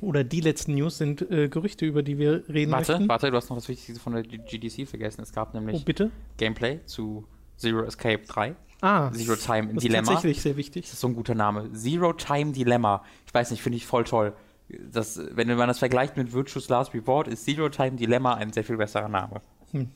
[0.00, 3.08] oder die letzten News sind äh, Gerüchte, über die wir reden warte, möchten.
[3.08, 5.22] Warte, du hast noch das Wichtigste von der GDC vergessen.
[5.22, 6.10] Es gab nämlich oh?
[6.36, 8.54] Gameplay zu Zero Escape 3.
[8.80, 10.02] Ah, Zero Time das Dilemma.
[10.02, 10.84] Ist tatsächlich sehr wichtig.
[10.84, 11.72] Das ist so ein guter Name.
[11.72, 13.04] Zero Time Dilemma.
[13.26, 14.34] Ich weiß nicht, finde ich voll toll.
[14.68, 18.64] Das, wenn man das vergleicht mit Virtuous Last Reward, ist Zero Time Dilemma ein sehr
[18.64, 19.40] viel besserer Name.
[19.72, 19.90] Hm.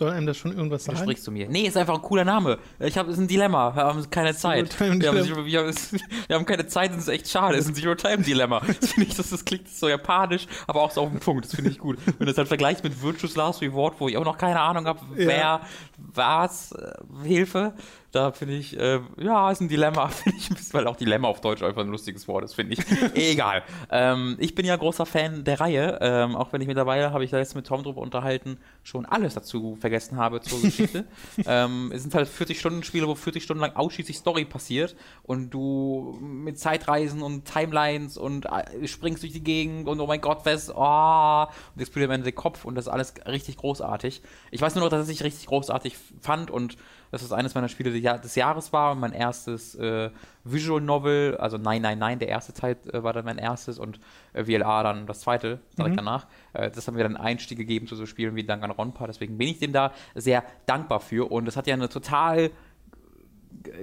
[0.00, 0.96] Soll einem das schon irgendwas sagen?
[0.96, 1.46] sprichst du mir?
[1.50, 2.58] Nee, ist einfach ein cooler Name.
[2.78, 3.76] Ich habe, ist ein Dilemma.
[3.76, 4.80] Wir haben keine Zeit.
[4.80, 5.74] Wir haben, Zero, wir, haben,
[6.26, 7.54] wir haben, keine Zeit, das ist echt schade.
[7.58, 8.62] Das ist ein Zero-Time-Dilemma.
[8.80, 11.44] Das finde ich, das, das klingt so japanisch, aber auch so auf den Punkt.
[11.44, 11.98] Das finde ich gut.
[12.06, 14.86] Wenn du das halt vergleichst mit Virtuous Last Reward, wo ich auch noch keine Ahnung
[14.86, 15.60] habe, wer, ja.
[15.98, 17.74] was, äh, Hilfe.
[18.12, 21.62] Da finde ich, äh, ja, ist ein Dilemma, finde ich, weil auch Dilemma auf Deutsch
[21.62, 22.80] einfach ein lustiges Wort ist, finde ich.
[23.14, 23.62] Egal.
[23.90, 27.30] Ähm, ich bin ja großer Fan der Reihe, ähm, auch wenn ich mittlerweile, habe ich
[27.30, 31.04] da jetzt mit Tom drüber unterhalten, schon alles dazu vergessen habe zur Geschichte.
[31.46, 36.58] ähm, es sind halt 40-Stunden-Spiele, wo 40 Stunden lang ausschließlich Story passiert und du mit
[36.58, 41.46] Zeitreisen und Timelines und äh, springst durch die Gegend und oh mein Gott, was, oh,
[41.74, 44.20] und explodiert am Ende der Kopf und das ist alles richtig großartig.
[44.50, 46.76] Ich weiß nur noch, dass ich richtig großartig fand und
[47.10, 50.10] dass es eines meiner Spiele des Jahres war und mein erstes äh,
[50.44, 54.00] Visual Novel, also 999, der erste Teil äh, war dann mein erstes und
[54.32, 55.98] äh, VLA dann das zweite, direkt mhm.
[55.98, 56.26] danach.
[56.52, 59.58] Äh, das haben mir dann Einstieg gegeben zu so Spielen wie Danganronpa, deswegen bin ich
[59.58, 62.50] dem da sehr dankbar für und es hat ja eine total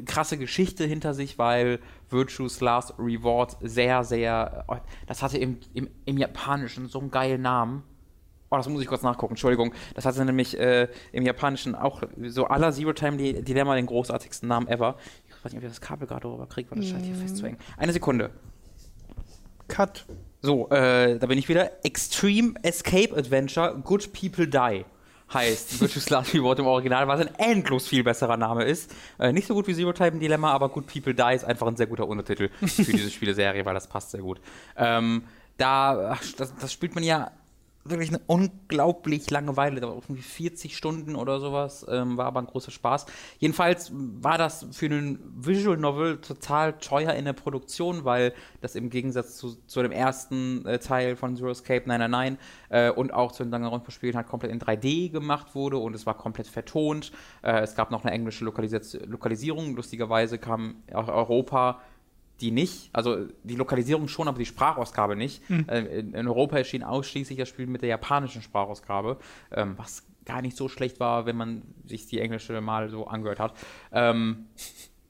[0.05, 5.89] krasse Geschichte hinter sich, weil Virtue's Last Reward sehr, sehr, oh, das hatte im, im,
[6.05, 7.83] im Japanischen so einen geilen Namen.
[8.49, 9.73] Oh, das muss ich kurz nachgucken, Entschuldigung.
[9.93, 14.67] Das hatte nämlich äh, im Japanischen auch so aller Zero Time Dilemma den großartigsten Namen
[14.67, 14.95] ever.
[15.27, 17.37] Ich weiß nicht, ob ich das Kabel gerade rüber kriege, weil das scheint hier fest
[17.37, 17.57] zu hängen.
[17.77, 18.29] Eine Sekunde.
[19.67, 20.05] Cut.
[20.41, 21.83] So, äh, da bin ich wieder.
[21.83, 24.85] Extreme Escape Adventure Good People Die
[25.33, 28.95] heißt Virtuous Last Reward im Original, was ein endlos viel besserer Name ist.
[29.19, 31.75] Äh, nicht so gut wie Zero Time Dilemma, aber Good People Die ist einfach ein
[31.75, 34.39] sehr guter Untertitel für diese Spieleserie, weil das passt sehr gut.
[34.77, 35.23] Ähm,
[35.57, 37.31] da, ach, das, das spielt man ja
[37.89, 42.71] wirklich eine unglaublich lange Weile, irgendwie 40 Stunden oder sowas, ähm, war aber ein großer
[42.71, 43.05] Spaß.
[43.39, 48.89] Jedenfalls war das für einen Visual Novel total teuer in der Produktion, weil das im
[48.89, 53.43] Gegensatz zu, zu dem ersten äh, Teil von Zero Escape 999 äh, und auch zu
[53.43, 57.11] den Danganronpa-Spielen halt komplett in 3D gemacht wurde und es war komplett vertont.
[57.41, 61.81] Äh, es gab noch eine englische Lokalis Lokalisierung, lustigerweise kam auch Europa
[62.41, 65.47] die nicht, also die Lokalisierung schon, aber die Sprachausgabe nicht.
[65.49, 65.65] Mhm.
[65.69, 69.17] in, Europa erschien ausschließlich das Spiel mit der japanischen Sprachausgabe,
[69.51, 73.39] ähm, was gar nicht so schlecht war, wenn man sich die englische mal so angehört
[73.39, 73.53] hat.
[73.91, 74.47] Ähm,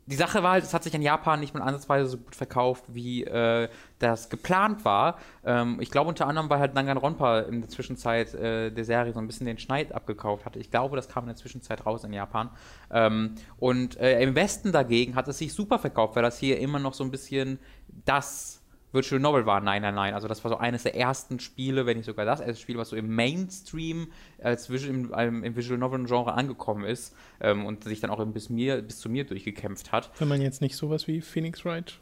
[0.08, 2.86] die Sache war halt, es hat sich in Japan nicht mal ansatzweise so gut verkauft,
[2.88, 3.68] wie äh,
[4.00, 5.20] das geplant war.
[5.44, 9.20] Ähm, ich glaube unter anderem, weil halt Danganronpa in der Zwischenzeit äh, der Serie so
[9.20, 10.60] ein bisschen den Schneid abgekauft hatte.
[10.60, 12.50] Ich glaube, das kam in der Zwischenzeit raus in Japan.
[12.90, 16.80] Ähm, und äh, im Westen dagegen hat es sich super verkauft, weil das hier immer
[16.80, 17.60] noch so ein bisschen
[18.06, 19.60] das Virtual Novel war.
[19.60, 20.14] Nein, nein, nein.
[20.14, 22.90] Also das war so eines der ersten Spiele, wenn nicht sogar das erste Spiel, was
[22.90, 24.08] so im Mainstream
[24.42, 28.50] als Visual, im, im Visual Novel Genre angekommen ist ähm, und sich dann auch bis,
[28.50, 30.10] mir, bis zu mir durchgekämpft hat.
[30.20, 31.98] Wenn man jetzt nicht sowas wie Phoenix Wright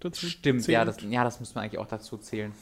[0.00, 0.74] dazu Stimmt, zählt.
[0.74, 2.52] ja, das, ja, das muss man eigentlich auch dazu zählen.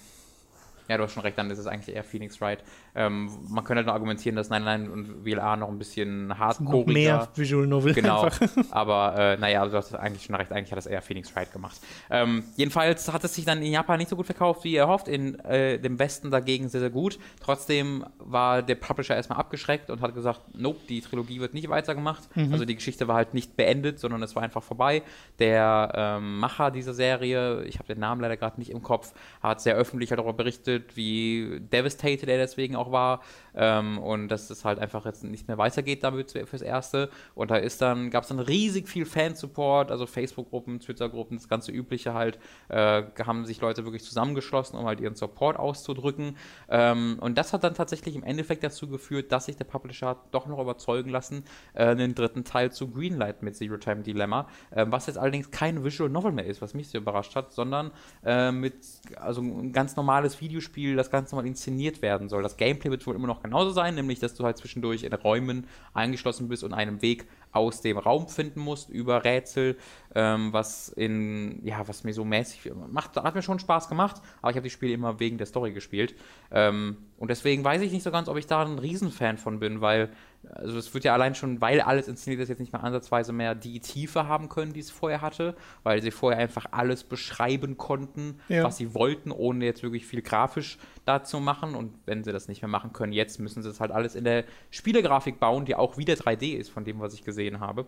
[0.89, 2.63] Ja, du hast schon recht, dann ist es eigentlich eher Phoenix Wright.
[2.97, 6.87] Ähm, man könnte halt nur argumentieren, dass 99 und WLA noch ein bisschen hardcore Noch
[6.87, 7.93] mehr Visual Novel.
[7.93, 8.23] Genau.
[8.23, 8.49] Einfach.
[8.71, 11.79] Aber äh, naja, du hast eigentlich schon recht, eigentlich hat das eher Phoenix Wright gemacht.
[12.11, 15.09] Ähm, jedenfalls hat es sich dann in Japan nicht so gut verkauft, wie erhofft.
[15.09, 17.19] In äh, dem Westen dagegen sehr, sehr gut.
[17.41, 22.35] Trotzdem war der Publisher erstmal abgeschreckt und hat gesagt, nope, die Trilogie wird nicht weitergemacht.
[22.35, 22.53] Mhm.
[22.53, 25.03] Also die Geschichte war halt nicht beendet, sondern es war einfach vorbei.
[25.39, 29.61] Der ähm, Macher dieser Serie, ich habe den Namen leider gerade nicht im Kopf, hat
[29.61, 33.21] sehr öffentlich darüber berichtet, wie devastated er deswegen auch war
[33.55, 37.11] ähm, und dass es halt einfach jetzt nicht mehr weitergeht damit fürs Erste.
[37.35, 41.73] Und da ist dann, gab es dann riesig viel Fansupport, also Facebook-Gruppen, Twitter-Gruppen, das ganze
[41.73, 46.37] Übliche halt, äh, haben sich Leute wirklich zusammengeschlossen, um halt ihren Support auszudrücken.
[46.69, 50.47] Ähm, und das hat dann tatsächlich im Endeffekt dazu geführt, dass sich der Publisher doch
[50.47, 51.45] noch überzeugen lassen,
[51.75, 55.85] äh, einen dritten Teil zu Greenlight mit Zero Time Dilemma, äh, was jetzt allerdings kein
[55.85, 57.91] Visual Novel mehr ist, was mich sehr überrascht hat, sondern
[58.25, 58.77] äh, mit
[59.17, 62.43] also ein ganz normales Videospiel das Ganze mal inszeniert werden soll.
[62.43, 65.67] Das Gameplay wird wohl immer noch genauso sein, nämlich dass du halt zwischendurch in Räumen
[65.95, 69.77] eingeschlossen bist und einen Weg aus dem Raum finden musst über Rätsel,
[70.15, 74.51] ähm, was in, ja, was mir so mäßig macht, hat mir schon Spaß gemacht, aber
[74.51, 76.15] ich habe die Spiele immer wegen der Story gespielt.
[76.51, 79.81] Ähm, und deswegen weiß ich nicht so ganz, ob ich da ein Riesenfan von bin,
[79.81, 80.11] weil
[80.53, 83.55] also es wird ja allein schon, weil alles inszeniert ist, jetzt nicht mehr ansatzweise mehr
[83.55, 88.41] die Tiefe haben können, die es vorher hatte, weil sie vorher einfach alles beschreiben konnten,
[88.49, 88.65] ja.
[88.65, 91.75] was sie wollten, ohne jetzt wirklich viel grafisch dazu machen.
[91.75, 94.25] Und wenn sie das nicht mehr machen können, jetzt müssen sie es halt alles in
[94.25, 97.87] der Spielegrafik bauen, die auch wieder 3D ist, von dem, was ich gesehen habe.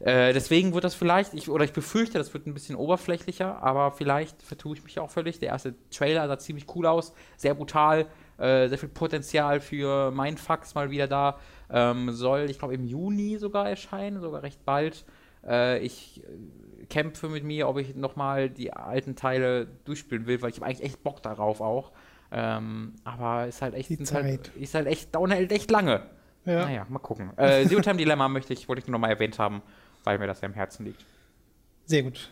[0.00, 3.92] Äh, deswegen wird das vielleicht, ich, oder ich befürchte, das wird ein bisschen oberflächlicher, aber
[3.92, 5.38] vielleicht vertue ich mich auch völlig.
[5.38, 8.06] Der erste Trailer sah ziemlich cool aus, sehr brutal,
[8.40, 11.38] äh, sehr viel Potenzial für Mindfucks mal wieder da.
[11.70, 15.04] Ähm, soll, ich glaube, im Juni sogar erscheinen, sogar recht bald.
[15.46, 20.50] Äh, ich äh, kämpfe mit mir, ob ich nochmal die alten Teile durchspielen will, weil
[20.50, 21.92] ich habe eigentlich echt Bock darauf auch.
[22.32, 24.24] Ähm, aber ist halt echt, die Zeit.
[24.24, 26.02] Halt, ist halt echt, dauert halt echt lange.
[26.44, 26.64] Ja.
[26.64, 27.32] Naja, mal gucken.
[27.36, 29.62] Äh, Zero Time Dilemma möchte ich, wollte ich nur nochmal erwähnt haben,
[30.04, 31.04] weil mir das ja im Herzen liegt.
[31.84, 32.30] Sehr gut.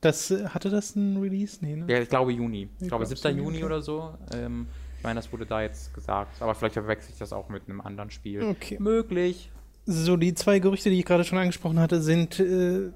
[0.00, 1.58] Das, äh, hatte das ein Release?
[1.60, 1.86] Nee, ne?
[1.88, 2.68] Ja, ich glaube Juni.
[2.76, 3.36] Ich, ich glaube 7.
[3.36, 3.64] Juni okay.
[3.64, 4.14] oder so.
[4.34, 4.66] Ähm,
[5.04, 6.40] meine, das wurde da jetzt gesagt.
[6.40, 8.42] Aber vielleicht verwechsel ich das auch mit einem anderen Spiel.
[8.42, 8.78] Okay.
[8.80, 9.50] Möglich.
[9.86, 12.90] So, die zwei Gerüchte, die ich gerade schon angesprochen hatte, sind äh,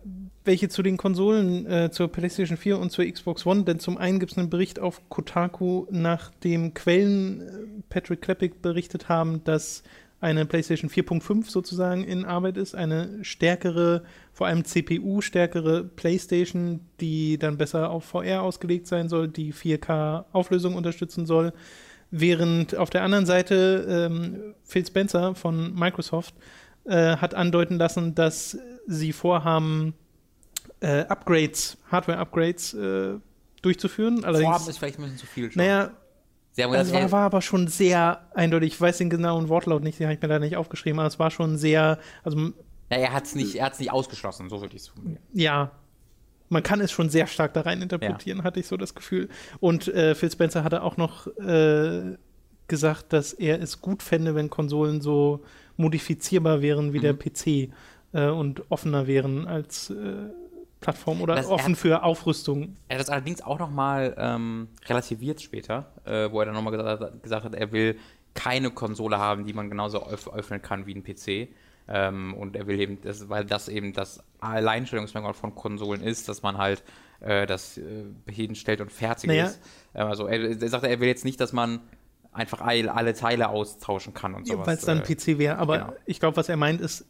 [0.44, 3.64] welche zu den Konsolen, äh, zur PlayStation 4 und zur Xbox One.
[3.64, 9.10] Denn zum einen gibt es einen Bericht auf Kotaku, nachdem Quellen äh, Patrick Kleppick berichtet
[9.10, 9.82] haben, dass
[10.20, 17.58] eine PlayStation 4.5 sozusagen in Arbeit ist, eine stärkere, vor allem CPU-stärkere PlayStation, die dann
[17.58, 21.52] besser auf VR ausgelegt sein soll, die 4K-Auflösung unterstützen soll
[22.10, 26.34] Während auf der anderen Seite ähm, Phil Spencer von Microsoft
[26.84, 29.94] äh, hat andeuten lassen, dass sie vorhaben,
[30.80, 33.14] äh, Upgrades, Hardware-Upgrades äh,
[33.62, 34.24] durchzuführen.
[34.24, 35.62] Allerdings, vorhaben ist vielleicht ein bisschen zu viel schon.
[35.62, 35.90] Naja,
[36.56, 38.74] das war, war, aber schon sehr eindeutig.
[38.74, 41.18] Ich weiß den genauen Wortlaut nicht, den habe ich mir da nicht aufgeschrieben, aber es
[41.18, 44.88] war schon sehr, also Ja, er hat es nicht, nicht ausgeschlossen, so würde ich es
[44.88, 45.22] formulieren.
[45.32, 45.70] Ja,
[46.48, 48.44] man kann es schon sehr stark da rein interpretieren, ja.
[48.44, 49.28] hatte ich so das Gefühl.
[49.60, 52.16] Und äh, Phil Spencer hatte auch noch äh,
[52.68, 55.42] gesagt, dass er es gut fände, wenn Konsolen so
[55.76, 57.02] modifizierbar wären wie mhm.
[57.02, 57.72] der PC
[58.12, 59.94] äh, und offener wären als äh,
[60.80, 62.76] Plattform oder das, offen hat, für Aufrüstung.
[62.88, 66.76] Er hat das allerdings auch noch mal ähm, relativiert später, äh, wo er dann nochmal
[66.76, 67.98] gesagt, gesagt hat, er will
[68.34, 71.48] keine Konsole haben, die man genauso öffnen kann wie ein PC.
[71.88, 76.42] Ähm, und er will eben, das, weil das eben das Alleinstellungsmerkmal von Konsolen ist, dass
[76.42, 76.82] man halt
[77.20, 79.46] äh, das äh, hinstellt und fertig naja.
[79.46, 79.60] ist.
[79.94, 81.80] Äh, also er, er sagt, er will jetzt nicht, dass man
[82.32, 84.60] einfach alle Teile austauschen kann und sowas.
[84.60, 85.58] Ja, Weil es dann äh, PC wäre.
[85.58, 85.92] Aber genau.
[86.06, 87.06] ich glaube, was er meint, ist,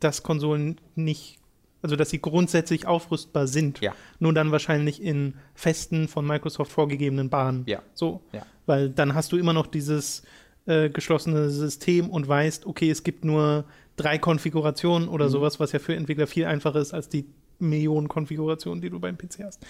[0.00, 1.38] dass Konsolen nicht,
[1.82, 3.80] also dass sie grundsätzlich aufrüstbar sind.
[3.80, 3.94] Ja.
[4.20, 7.64] Nur dann wahrscheinlich in festen von Microsoft vorgegebenen Bahnen.
[7.66, 7.82] Ja.
[7.94, 8.22] So.
[8.32, 8.46] Ja.
[8.66, 10.22] Weil dann hast du immer noch dieses
[10.66, 13.64] äh, geschlossene System und weißt, okay, es gibt nur
[13.96, 15.30] drei Konfigurationen oder mhm.
[15.30, 17.26] sowas, was ja für Entwickler viel einfacher ist als die
[17.58, 19.64] Millionen Konfigurationen, die du beim PC hast.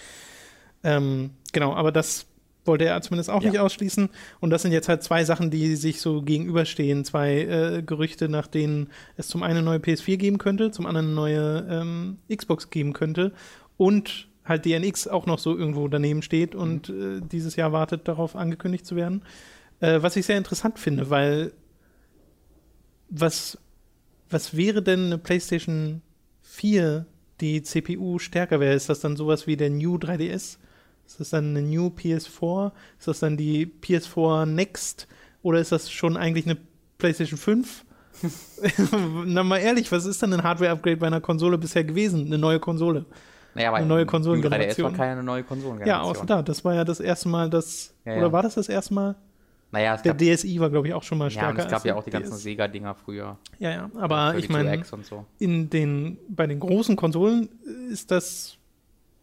[0.82, 2.26] Ähm, genau, aber das
[2.64, 3.50] wollte er zumindest auch ja.
[3.50, 4.08] nicht ausschließen.
[4.40, 7.04] Und das sind jetzt halt zwei Sachen, die sich so gegenüberstehen.
[7.04, 11.06] Zwei äh, Gerüchte, nach denen es zum einen eine neue PS4 geben könnte, zum anderen
[11.06, 13.32] eine neue ähm, Xbox geben könnte.
[13.76, 17.18] Und halt DNX auch noch so irgendwo daneben steht und mhm.
[17.18, 19.22] äh, dieses Jahr wartet, darauf angekündigt zu werden.
[19.80, 21.52] Äh, was ich sehr interessant finde, weil
[23.08, 23.58] was
[24.34, 26.02] was wäre denn eine PlayStation
[26.42, 27.06] 4,
[27.40, 28.74] die CPU stärker wäre?
[28.74, 30.58] Ist das dann sowas wie der New 3DS?
[31.06, 32.72] Ist das dann eine New PS4?
[32.98, 35.06] Ist das dann die PS4 Next?
[35.42, 36.56] Oder ist das schon eigentlich eine
[36.98, 37.84] PlayStation 5?
[39.26, 42.26] Na mal ehrlich, was ist denn ein Hardware-Upgrade bei einer Konsole bisher gewesen?
[42.26, 43.06] Eine neue Konsole.
[43.54, 44.90] Naja, aber eine neue Konsolengeneration.
[44.90, 46.04] war keine neue Konsolengeneration.
[46.04, 46.42] Ja, außer da.
[46.42, 47.94] Das war ja das erste Mal, das.
[48.04, 48.18] Ja, ja.
[48.18, 49.14] Oder war das das erste Mal?
[49.74, 51.58] Naja, der DSI war, glaube ich, auch schon mal stärker.
[51.58, 53.38] Ja, es gab ja auch die ganzen Sega-Dinger früher.
[53.58, 55.26] Ja, ja, aber ich meine, so.
[55.40, 57.48] in den, bei den großen Konsolen
[57.90, 58.56] ist das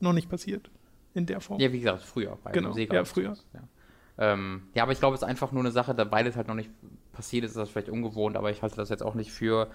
[0.02, 0.70] noch nicht passiert.
[1.14, 1.62] In der Form.
[1.62, 2.38] Ja, wie gesagt, früher.
[2.44, 3.38] Bei genau, Sega ja, früher.
[3.54, 4.34] Ja.
[4.34, 6.56] Ähm, ja, aber ich glaube, es ist einfach nur eine Sache, da beides halt noch
[6.56, 6.70] nicht
[7.14, 9.72] passiert ist, ist das vielleicht ungewohnt, aber ich halte das jetzt auch nicht für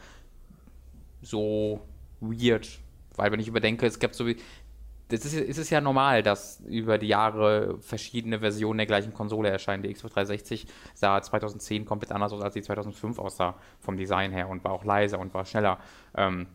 [1.23, 1.81] so
[2.21, 2.81] weird.
[3.17, 4.37] Weil wenn ich überdenke, es gibt so wie,
[5.09, 9.49] das ist, ist es ja normal, dass über die Jahre verschiedene Versionen der gleichen Konsole
[9.49, 9.83] erscheinen.
[9.83, 14.49] Die Xbox 360 sah 2010 komplett anders aus, als die 2005 aussah vom Design her
[14.49, 15.79] und war auch leiser und war schneller.
[16.17, 16.49] Ähm,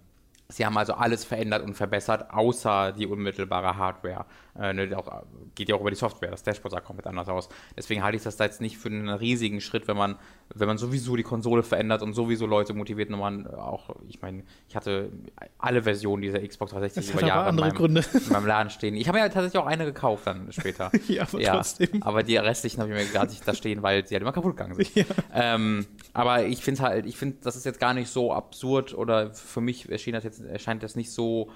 [0.51, 4.25] Sie haben also alles verändert und verbessert, außer die unmittelbare Hardware.
[4.59, 5.23] Äh, ne, auch,
[5.55, 6.31] geht ja auch über die Software.
[6.31, 7.47] Das Dashboard sah komplett anders aus.
[7.77, 10.17] Deswegen halte ich das da jetzt nicht für einen riesigen Schritt, wenn man,
[10.55, 14.75] wenn man sowieso die Konsole verändert und sowieso Leute motiviert, man auch, ich meine, ich
[14.75, 15.11] hatte
[15.57, 18.95] alle Versionen dieser Xbox 360 über Jahre in meinem, in meinem, Laden stehen.
[18.95, 20.91] Ich habe ja tatsächlich auch eine gekauft dann später.
[21.07, 22.01] ja, aber ja, trotzdem.
[22.01, 24.75] Aber die restlichen habe ich mir gerade da stehen, weil sie halt immer kaputt gegangen
[24.75, 24.91] sind.
[25.01, 25.05] Ja.
[25.33, 29.33] Ähm, aber ich finde halt, ich finde, das ist jetzt gar nicht so absurd oder
[29.33, 31.49] für mich erschien das jetzt, erscheint das nicht so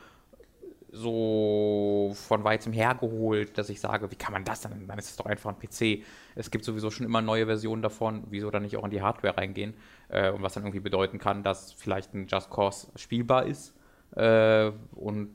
[0.96, 4.88] so von weitem hergeholt, dass ich sage, wie kann man das denn?
[4.88, 6.04] Dann ist es doch einfach ein PC.
[6.36, 8.24] Es gibt sowieso schon immer neue Versionen davon.
[8.30, 9.74] Wieso dann nicht auch in die Hardware reingehen?
[10.08, 13.74] Äh, und was dann irgendwie bedeuten kann, dass vielleicht ein Just Cause spielbar ist.
[14.16, 15.30] Äh, und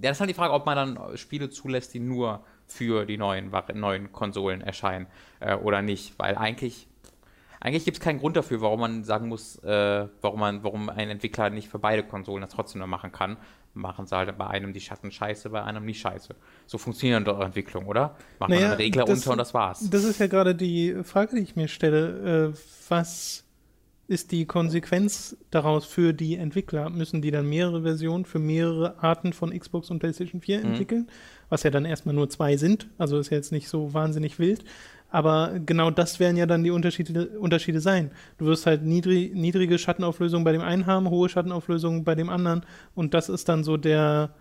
[0.00, 3.18] ja, das ist halt die Frage, ob man dann Spiele zulässt, die nur für die
[3.18, 5.06] neuen, neuen Konsolen erscheinen
[5.40, 6.18] äh, oder nicht.
[6.18, 6.88] Weil eigentlich
[7.62, 11.10] eigentlich gibt es keinen Grund dafür, warum man sagen muss, äh, warum man, warum ein
[11.10, 13.36] Entwickler nicht für beide Konsolen das trotzdem noch machen kann.
[13.74, 16.34] Machen sie halt bei einem die Schatten scheiße, bei einem nicht scheiße.
[16.66, 18.16] So funktioniert doch Entwicklung, oder?
[18.38, 19.88] Machen naja, wir einen Regler das, unter und das war's.
[19.90, 22.52] Das ist ja gerade die Frage, die ich mir stelle.
[22.52, 22.58] Äh,
[22.88, 23.44] was
[24.12, 26.90] ist die Konsequenz daraus für die Entwickler?
[26.90, 30.66] Müssen die dann mehrere Versionen für mehrere Arten von Xbox und PlayStation 4 mhm.
[30.66, 31.08] entwickeln?
[31.48, 32.88] Was ja dann erstmal nur zwei sind.
[32.98, 34.64] Also ist ja jetzt nicht so wahnsinnig wild.
[35.10, 38.10] Aber genau das werden ja dann die Unterschiede, Unterschiede sein.
[38.36, 42.66] Du wirst halt niedrig, niedrige Schattenauflösung bei dem einen haben, hohe Schattenauflösung bei dem anderen.
[42.94, 44.34] Und das ist dann so der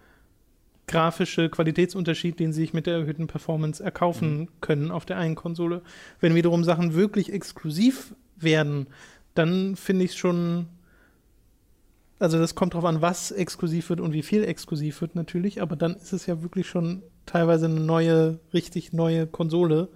[0.87, 4.47] grafische Qualitätsunterschied, den sie sich mit der erhöhten Performance erkaufen mhm.
[4.59, 5.81] können auf der einen Konsole.
[6.19, 8.87] Wenn wiederum Sachen wirklich exklusiv werden,
[9.33, 10.67] dann finde ich es schon.
[12.19, 15.75] Also das kommt darauf an, was exklusiv wird und wie viel exklusiv wird natürlich, aber
[15.75, 19.89] dann ist es ja wirklich schon teilweise eine neue, richtig neue Konsole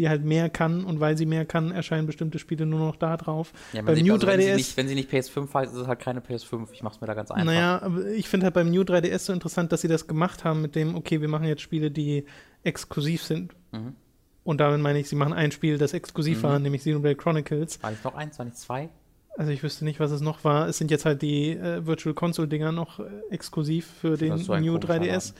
[0.00, 3.18] die halt mehr kann und weil sie mehr kann, erscheinen bestimmte Spiele nur noch da
[3.18, 3.52] drauf.
[3.74, 4.30] Ja, beim New also, 3DS.
[4.30, 6.68] Wenn sie, nicht, wenn sie nicht PS5 heißt, ist es halt keine PS5.
[6.72, 7.44] Ich mach's mir da ganz einfach.
[7.44, 10.62] Naja, aber ich finde halt beim New 3DS so interessant, dass sie das gemacht haben
[10.62, 12.24] mit dem, okay, wir machen jetzt Spiele, die
[12.62, 13.52] exklusiv sind.
[13.72, 13.94] Mhm.
[14.42, 16.42] Und damit meine ich, sie machen ein Spiel, das exklusiv mhm.
[16.42, 17.82] war, nämlich Xenoblade Chronicles.
[17.82, 18.88] War nicht noch eins, war nicht zwei?
[19.36, 20.68] Also ich wüsste nicht, was es noch war.
[20.68, 24.76] Es sind jetzt halt die äh, Virtual Console-Dinger noch äh, exklusiv für den so New
[24.76, 25.34] 3DS.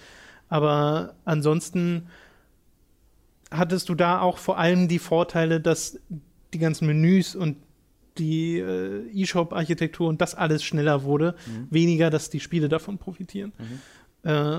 [0.49, 2.09] Aber ansonsten
[3.51, 5.99] hattest du da auch vor allem die Vorteile, dass
[6.53, 7.57] die ganzen Menüs und
[8.19, 11.67] die äh, E-Shop-Architektur und das alles schneller wurde, Mhm.
[11.71, 13.53] weniger, dass die Spiele davon profitieren.
[14.23, 14.59] Äh,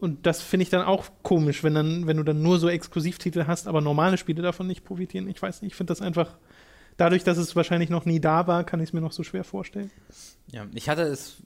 [0.00, 3.46] und das finde ich dann auch komisch, wenn, dann, wenn du dann nur so Exklusivtitel
[3.46, 5.28] hast, aber normale Spiele davon nicht profitieren.
[5.28, 6.36] Ich weiß nicht, ich finde das einfach,
[6.96, 9.44] dadurch, dass es wahrscheinlich noch nie da war, kann ich es mir noch so schwer
[9.44, 9.90] vorstellen.
[10.50, 11.42] Ja, ich hatte es,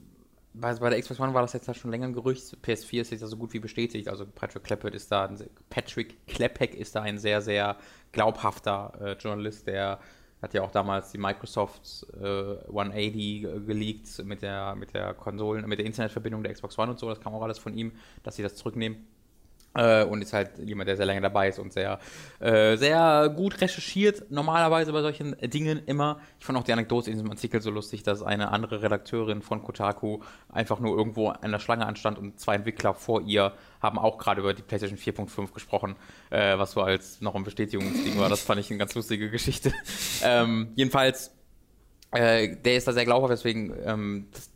[0.53, 2.57] bei, bei der Xbox One war das jetzt halt schon länger ein Gerücht.
[2.63, 4.07] PS4 ist jetzt ja so gut wie bestätigt.
[4.07, 5.37] Also Patrick Klepek ist da, ein,
[5.69, 7.77] Patrick Klepek ist da ein sehr, sehr
[8.11, 9.99] glaubhafter äh, Journalist, der
[10.45, 15.67] hat ja auch damals die Microsoft äh, 180 ge- geleakt mit der, mit der Konsolen,
[15.67, 17.09] mit der Internetverbindung der Xbox One und so.
[17.09, 17.91] Das kam auch alles von ihm,
[18.23, 19.07] dass sie das zurücknehmen.
[19.75, 21.99] Äh, und ist halt jemand, der sehr lange dabei ist und sehr,
[22.39, 26.19] äh, sehr gut recherchiert, normalerweise bei solchen Dingen immer.
[26.39, 29.61] Ich fand auch die Anekdote in diesem Artikel so lustig, dass eine andere Redakteurin von
[29.61, 30.19] Kotaku
[30.49, 34.41] einfach nur irgendwo an der Schlange anstand und zwei Entwickler vor ihr haben auch gerade
[34.41, 35.95] über die PlayStation 4.5 gesprochen,
[36.29, 38.29] äh, was so als noch ein Bestätigungsding war.
[38.29, 39.73] Das fand ich eine ganz lustige Geschichte.
[40.23, 41.31] ähm, jedenfalls,
[42.11, 44.51] äh, der ist da sehr glaubhaft, deswegen ähm, das,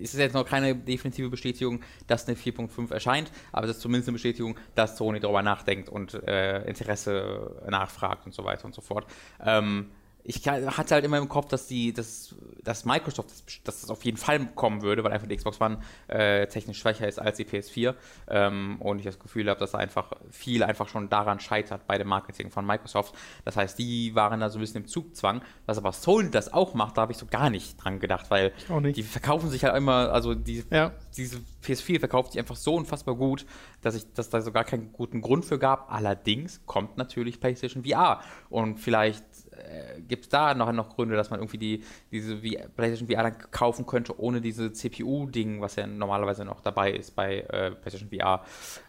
[0.00, 4.08] ist es jetzt noch keine definitive Bestätigung, dass eine 4.5 erscheint, aber es ist zumindest
[4.08, 8.80] eine Bestätigung, dass Sony darüber nachdenkt und äh, Interesse nachfragt und so weiter und so
[8.80, 9.06] fort.
[9.44, 9.90] Ähm,
[10.22, 14.04] ich hatte halt immer im Kopf, dass die, dass, dass Microsoft, das, dass das auf
[14.04, 17.44] jeden Fall kommen würde, weil einfach die Xbox One äh, technisch schwächer ist als die
[17.44, 17.94] PS4
[18.28, 22.08] ähm, und ich das Gefühl habe, dass einfach viel einfach schon daran scheitert bei dem
[22.08, 23.14] Marketing von Microsoft.
[23.44, 25.42] Das heißt, die waren da so ein bisschen im Zugzwang.
[25.66, 28.52] Was aber Sony das auch macht, da habe ich so gar nicht dran gedacht, weil
[28.92, 30.92] die verkaufen sich halt immer, also die, Ja.
[31.16, 33.46] diese PS4 verkauft sich einfach so unfassbar gut,
[33.82, 35.90] dass ich, dass da so gar keinen guten Grund für gab.
[35.92, 39.29] Allerdings kommt natürlich PlayStation VR und vielleicht
[39.64, 43.22] äh, gibt es da noch, noch Gründe, dass man irgendwie die, diese V- PlayStation VR
[43.24, 48.08] dann kaufen könnte, ohne diese CPU-Ding, was ja normalerweise noch dabei ist bei äh, PlayStation
[48.10, 48.44] VR.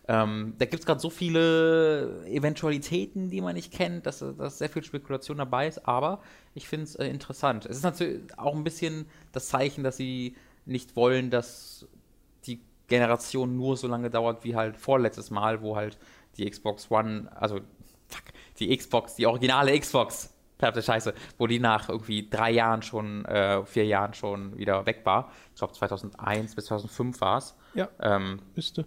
[0.08, 4.70] Ähm, da gibt es gerade so viele Eventualitäten, die man nicht kennt, dass, dass sehr
[4.70, 6.22] viel Spekulation dabei ist, aber
[6.56, 7.66] ich finde es äh, interessant.
[7.66, 11.88] Es ist natürlich auch ein bisschen das Zeichen, dass sie nicht wollen, dass
[12.46, 15.98] die Generation nur so lange dauert wie halt vorletztes Mal, wo halt
[16.38, 17.60] die Xbox One, also
[18.08, 18.24] fuck,
[18.60, 20.31] die Xbox, die originale Xbox,
[20.62, 25.02] verdammte Scheiße, wo die nach irgendwie drei Jahren schon, äh, vier Jahren schon wieder weg
[25.04, 25.32] war.
[25.54, 27.56] Ich glaube 2001 bis 2005 war es.
[27.74, 28.86] Ja, Ähm, müsste.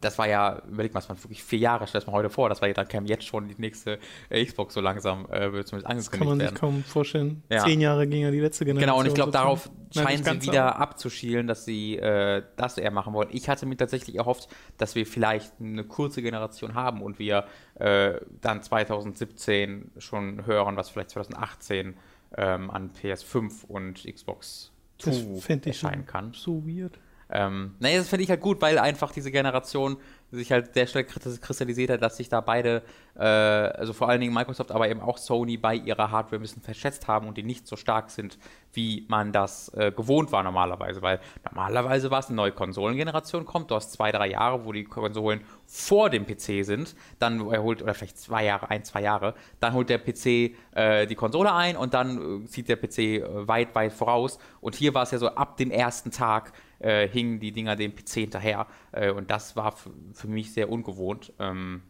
[0.00, 2.48] Das war ja, überleg mal, es waren wirklich vier Jahre, stell das mal heute vor,
[2.48, 5.68] das war ja dann kam jetzt schon die nächste äh, Xbox so langsam, äh, wird
[5.68, 6.54] zumindest Das kann angekündigt man sich werden.
[6.58, 7.42] kaum vorstellen.
[7.50, 7.64] Ja.
[7.64, 8.86] Zehn Jahre ging ja die letzte Generation.
[8.90, 12.76] Genau, und ich glaube, darauf Nein, scheinen sie wieder aber- abzuschielen, dass sie äh, das
[12.78, 13.28] eher machen wollen.
[13.30, 17.44] Ich hatte mir tatsächlich erhofft, dass wir vielleicht eine kurze Generation haben und wir
[17.76, 21.94] äh, dann 2017 schon hören, was vielleicht 2018
[22.36, 26.32] ähm, an PS5 und Xbox Das 2 fände ich erscheinen kann.
[26.34, 26.98] so weird.
[27.36, 29.96] Ähm, naja, das finde ich halt gut, weil einfach diese Generation
[30.30, 32.82] sich halt sehr schnell kristallisiert hat, dass sich da beide,
[33.16, 36.62] äh, also vor allen Dingen Microsoft, aber eben auch Sony bei ihrer Hardware ein bisschen
[36.62, 38.38] verschätzt haben und die nicht so stark sind,
[38.74, 41.02] wie man das äh, gewohnt war normalerweise.
[41.02, 44.84] Weil normalerweise war es eine neue Konsolengeneration kommt, du hast zwei, drei Jahre, wo die
[44.84, 49.72] Konsolen vor dem PC sind, dann erholt, oder vielleicht zwei Jahre, ein, zwei Jahre, dann
[49.74, 53.74] holt der PC äh, die Konsole ein und dann äh, zieht der PC äh, weit,
[53.74, 54.38] weit voraus.
[54.60, 57.94] Und hier war es ja so, ab dem ersten Tag äh, hingen die Dinger dem
[57.94, 58.66] PC hinterher.
[58.92, 61.32] Äh, und das war für mich sehr ungewohnt.
[61.38, 61.82] Ähm,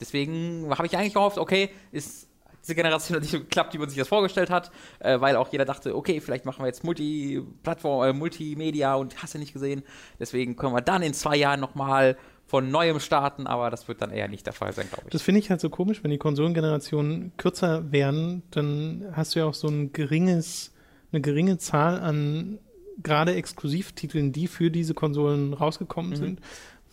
[0.00, 2.28] deswegen habe ich eigentlich gehofft, okay, ist
[2.62, 5.50] diese Generation hat nicht so geklappt, wie man sich das vorgestellt hat, äh, weil auch
[5.50, 9.82] jeder dachte, okay, vielleicht machen wir jetzt Multiplattform, äh, Multimedia und hast du nicht gesehen.
[10.18, 14.10] Deswegen können wir dann in zwei Jahren nochmal von neuem starten, aber das wird dann
[14.10, 15.12] eher nicht der Fall sein, glaube ich.
[15.12, 19.46] Das finde ich halt so komisch, wenn die Konsolengenerationen kürzer werden, dann hast du ja
[19.46, 20.72] auch so ein geringes,
[21.12, 22.58] eine geringe Zahl an
[23.02, 26.16] gerade Exklusivtiteln, die für diese Konsolen rausgekommen Mhm.
[26.16, 26.40] sind.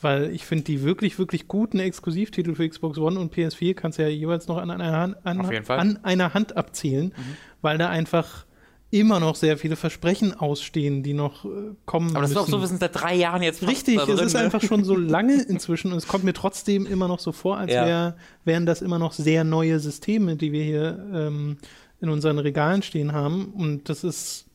[0.02, 4.04] Weil ich finde, die wirklich, wirklich guten Exklusivtitel für Xbox One und PS4 kannst du
[4.04, 7.14] ja jeweils noch an einer Hand, an, an einer Hand abzählen,
[7.62, 8.46] weil da einfach
[8.92, 11.50] immer noch sehr viele Versprechen ausstehen, die noch äh,
[11.86, 12.48] kommen aber das ist müssen.
[12.48, 14.40] auch so, wir sind seit drei Jahren jetzt Richtig, da es drin, ist ne?
[14.40, 17.72] einfach schon so lange inzwischen und es kommt mir trotzdem immer noch so vor, als
[17.72, 17.86] Ja.
[17.86, 21.58] wär, wären das immer noch sehr neue Systeme, die wir hier ähm,
[22.02, 23.54] in unseren Regalen stehen haben.
[23.54, 24.48] Und das ist,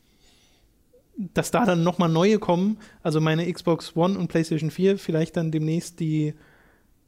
[1.17, 5.51] dass da dann nochmal neue kommen, also meine Xbox One und PlayStation 4 vielleicht dann
[5.51, 6.33] demnächst die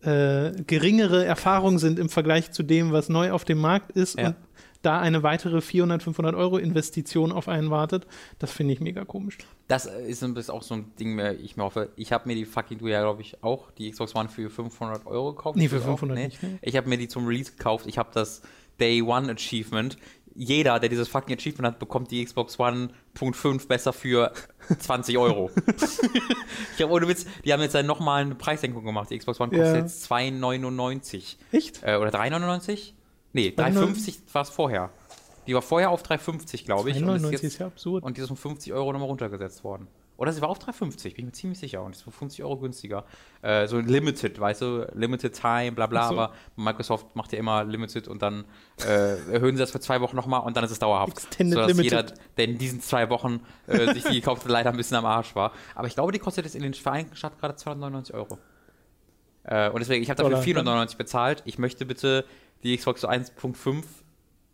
[0.02, 4.28] äh, geringere Erfahrung sind im Vergleich zu dem, was neu auf dem Markt ist Ja.
[4.28, 4.36] und
[4.84, 8.06] da eine weitere 400, 500 Euro Investition auf einen wartet,
[8.38, 9.40] das finde ich mega komisch.
[9.68, 11.90] Das ist ein bisschen auch so ein Ding, mehr, ich mir hoffe.
[11.96, 15.06] Ich habe mir die fucking, du ja, glaube ich, auch die Xbox One für 500
[15.08, 15.58] Euro gekauft.
[15.58, 15.98] Nee, für Du auch?
[16.00, 16.60] 500 nicht, ne?
[16.62, 17.88] Ich habe mir die zum Release gekauft.
[17.88, 18.44] Ich habe das
[18.80, 19.98] Day One Achievement.
[20.40, 24.32] Jeder, der dieses fucking Achievement hat, bekommt die Xbox One Punkt 5 besser für
[24.80, 25.50] 20 Euro.
[26.78, 29.10] ich habe ohne Witz, die haben jetzt dann nochmal eine Preissenkung gemacht.
[29.10, 29.82] Die Xbox One kostet Ja.
[29.82, 31.38] jetzt 2,99.
[31.52, 31.82] Echt?
[31.84, 32.94] Äh, oder 3,99?
[33.34, 34.92] Nee, 3,50 war es vorher.
[35.48, 37.02] Die war vorher auf 3,50, glaube ich.
[37.02, 38.04] Und ist, 1,99 jetzt, ist ja absurd.
[38.04, 39.88] und die ist um 50 Euro nochmal runtergesetzt worden.
[40.18, 41.84] Oder sie war auf 3,50, bin ich mir ziemlich sicher.
[41.84, 43.06] Und ist für 50 Euro günstiger.
[43.44, 46.08] Äh, so Limited, weißt du, Limited Time, bla bla.
[46.08, 46.14] So.
[46.20, 48.46] Aber Microsoft macht ja immer Limited und dann
[48.86, 51.14] äh, erhöhen sie das für zwei Wochen nochmal und dann ist es dauerhaft.
[51.14, 51.92] Extended Sodass Limited.
[51.92, 55.06] jeder, der in diesen zwei Wochen äh, sich die gekauft hat, leider ein bisschen am
[55.06, 55.54] Arsch war.
[55.76, 58.40] Aber ich glaube, die kostet jetzt in den Vereinigten Staaten gerade 299 Euro.
[59.44, 61.44] Äh, und deswegen, ich habe dafür Dollar, 499 bezahlt.
[61.46, 62.26] Ich möchte bitte
[62.64, 63.84] die Xbox 1.5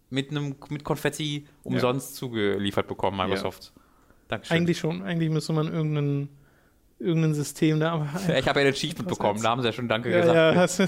[0.10, 3.74] mit einem mit Konfetti umsonst zugeliefert bekommen, Microsoft.
[4.34, 4.58] Dankeschön.
[4.58, 5.02] Eigentlich schon.
[5.04, 6.30] Eigentlich müsste man irgendein,
[7.00, 7.92] irgendein System da.
[7.94, 8.08] Aber
[8.38, 10.80] ich habe ja ein Achievement bekommen, da haben sie ja schon Danke ja, gesagt.
[10.80, 10.86] ja,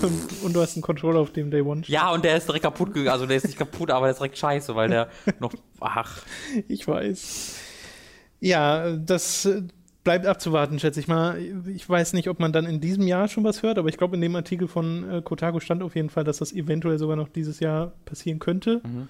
[0.00, 0.06] du.
[0.06, 1.82] und, und du hast einen Controller auf dem Day One.
[1.82, 1.94] steht.
[1.94, 3.08] Ja, und der ist direkt kaputt gegangen.
[3.08, 5.08] Also der ist nicht kaputt, aber der ist direkt scheiße, weil der
[5.40, 5.52] noch.
[5.80, 6.22] Ach.
[6.68, 7.56] Ich weiß.
[8.40, 9.62] Ja, das äh,
[10.04, 11.38] bleibt abzuwarten, schätze ich mal.
[11.74, 14.16] Ich weiß nicht, ob man dann in diesem Jahr schon was hört, aber ich glaube,
[14.16, 17.28] in dem Artikel von äh, Kotaku stand auf jeden Fall, dass das eventuell sogar noch
[17.28, 18.80] dieses Jahr passieren könnte.
[18.84, 19.08] Mhm.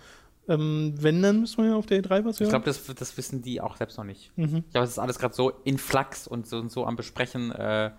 [0.51, 2.47] Ähm, wenn, dann müssen wir ja auf der E3 was hören.
[2.47, 4.37] Ich glaube, das, das wissen die auch selbst noch nicht.
[4.37, 4.65] mhm.
[4.67, 7.53] Ich glaube, es ist alles gerade so in Flux und so, und so am Besprechen.
[7.53, 7.93] Äh,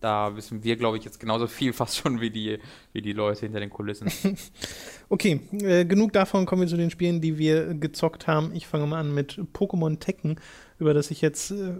[0.00, 2.58] da wissen wir, glaube ich, jetzt genauso viel fast schon wie die,
[2.92, 4.10] wie die Leute hinter den Kulissen.
[5.08, 8.52] Okay, äh, genug davon kommen wir zu den Spielen, die wir gezockt haben.
[8.56, 10.40] Ich fange mal an mit Pokémon Tekken,
[10.80, 11.74] über das ich jetzt äh,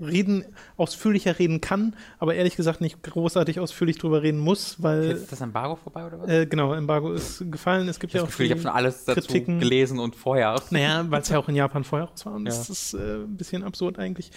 [0.00, 0.44] reden,
[0.76, 5.32] ausführlicher reden kann, aber ehrlich gesagt nicht großartig ausführlich drüber reden muss, weil Jetzt ist
[5.32, 6.28] das Embargo vorbei oder was?
[6.28, 7.88] äh, genau, Embargo ist gefallen.
[7.88, 9.60] Es gibt ich ja habe auch Gefühl, ich habe schon alles dazu Kritiken.
[9.60, 10.60] gelesen und vorher.
[10.70, 12.50] Naja, weil es ja auch in Japan vorher raus war und Ja.
[12.52, 14.30] das ist äh, ein bisschen absurd eigentlich.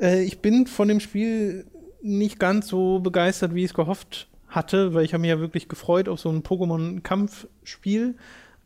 [0.00, 1.66] Äh, ich bin von dem Spiel
[2.02, 5.68] nicht ganz so begeistert, wie ich es gehofft hatte, weil ich habe mich ja wirklich
[5.68, 8.16] gefreut auf so ein Pokémon-Kampfspiel,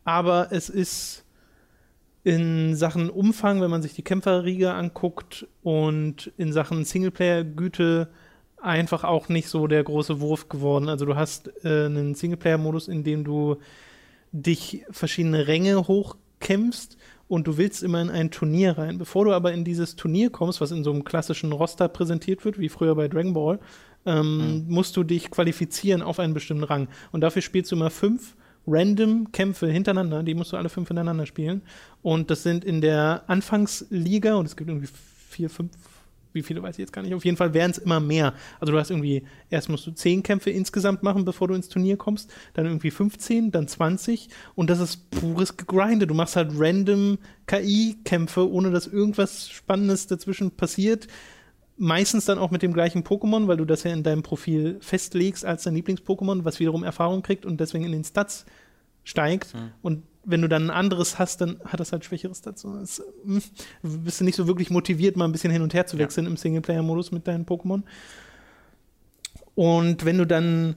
[0.03, 1.24] aber es ist
[2.25, 8.09] in Sachen Umfang, wenn man sich die Kämpferriege anguckt und in Sachen Singleplayer-Güte
[8.59, 10.89] einfach auch nicht so der große Wurf geworden.
[10.89, 13.57] Also du hast äh, einen Singleplayer-Modus, in dem du
[14.31, 16.97] dich verschiedene Ränge hochkämpfst
[17.27, 18.97] und du willst immer in ein Turnier rein.
[18.97, 22.57] Bevor du aber in dieses Turnier kommst, was in so einem klassischen Roster präsentiert wird,
[22.57, 23.59] wie früher bei Dragon Ball,
[24.07, 26.87] ähm, musst du dich qualifizieren auf einen bestimmten Rang.
[27.11, 28.35] Und dafür spielst du immer fünf
[28.67, 31.61] random Kämpfe hintereinander, die musst du alle fünf hintereinander spielen.
[32.01, 34.89] Und das sind in der Anfangsliga, und es gibt irgendwie
[35.29, 35.71] vier, fünf,
[36.33, 37.13] wie viele weiß ich jetzt gar nicht.
[37.13, 38.33] Auf jeden Fall werden es immer mehr.
[38.59, 41.97] Also du hast irgendwie, erst musst du zehn Kämpfe insgesamt machen, bevor du ins Turnier
[41.97, 46.07] kommst, dann irgendwie 15, dann 20 und das ist pures Gegrinde.
[46.07, 51.07] Du machst halt random KI-Kämpfe, ohne dass irgendwas Spannendes dazwischen passiert.
[51.77, 55.43] Meistens dann auch mit dem gleichen Pokémon, weil du das ja in deinem Profil festlegst
[55.43, 58.45] als dein Lieblings-Pokémon, was wiederum Erfahrung kriegt und deswegen in den Stats
[59.03, 59.53] steigt.
[59.53, 59.71] Hm.
[59.81, 62.63] Und wenn du dann ein anderes hast, dann hat das halt schwächere Stats.
[62.63, 63.41] Und Das, hm,
[64.03, 66.03] bist du nicht so wirklich motiviert, mal ein bisschen hin und her zu Ja.
[66.03, 67.83] wechseln im Singleplayer-Modus mit deinen Pokémon.
[69.53, 70.75] Und wenn du dann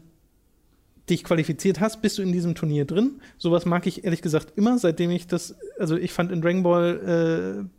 [1.08, 3.20] dich qualifiziert hast, bist du in diesem Turnier drin.
[3.38, 7.64] Sowas mag ich ehrlich gesagt immer, seitdem ich das, also ich fand in Dragon Ball
[7.64, 7.77] äh,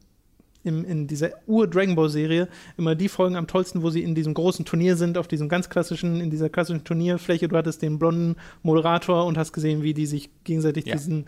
[0.64, 2.48] im, in dieser Ur-Dragon Ball-Serie
[2.78, 5.70] immer die Folgen am tollsten, wo sie in diesem großen Turnier sind, auf diesem ganz
[5.70, 7.48] klassischen, in dieser klassischen Turnierfläche.
[7.48, 10.96] Du hattest den blonden Moderator und hast gesehen, wie die sich gegenseitig Ja.
[10.96, 11.26] diesen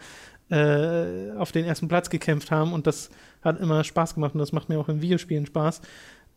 [0.50, 3.10] äh, auf den ersten Platz gekämpft haben und das
[3.42, 5.82] hat immer Spaß gemacht und das macht mir auch in Videospielen Spaß.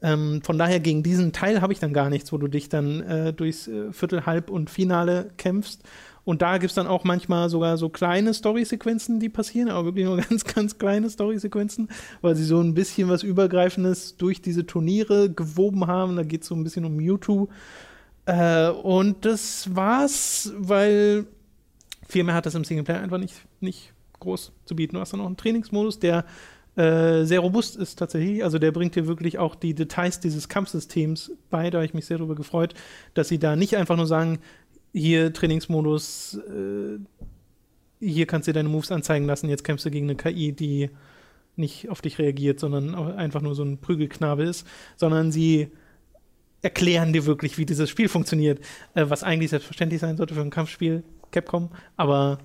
[0.03, 3.01] Ähm, von daher gegen diesen Teil habe ich dann gar nichts, wo du dich dann
[3.01, 5.83] äh, durchs äh, Viertel, Halb und Finale kämpfst.
[6.25, 10.07] Und da gibt es dann auch manchmal sogar so kleine Story-Sequenzen, die passieren, aber wirklich
[10.07, 11.89] nur ganz, ganz kleine Story-Sequenzen,
[12.23, 16.17] weil sie so ein bisschen was Übergreifendes durch diese Turniere gewoben haben.
[16.17, 17.49] Da geht es so ein bisschen um Mewtwo.
[18.27, 21.27] Äh, und das war's, weil
[22.09, 24.95] viel mehr hat das im Singleplayer einfach nicht, nicht groß zu bieten.
[24.95, 26.25] Du hast dann noch einen Trainingsmodus, der
[26.77, 28.43] äh, sehr robust ist tatsächlich.
[28.43, 31.71] Also der bringt dir wirklich auch die Details dieses Kampfsystems bei.
[31.71, 32.75] Da habe ich mich sehr darüber gefreut,
[33.15, 34.41] dass sie da nicht einfach nur sagen,
[34.95, 36.99] hier Trainingsmodus, äh,
[38.01, 40.91] hier kannst du deine Moves anzeigen lassen, jetzt kämpfst du gegen eine KI, die
[41.57, 44.67] nicht auf dich reagiert, sondern einfach nur so ein Prügelknabe ist,
[44.97, 45.69] sondern sie
[46.63, 48.61] erklären dir wirklich, wie dieses Spiel funktioniert,
[48.95, 52.39] äh, was eigentlich selbstverständlich sein sollte für ein Kampfspiel Capcom, aber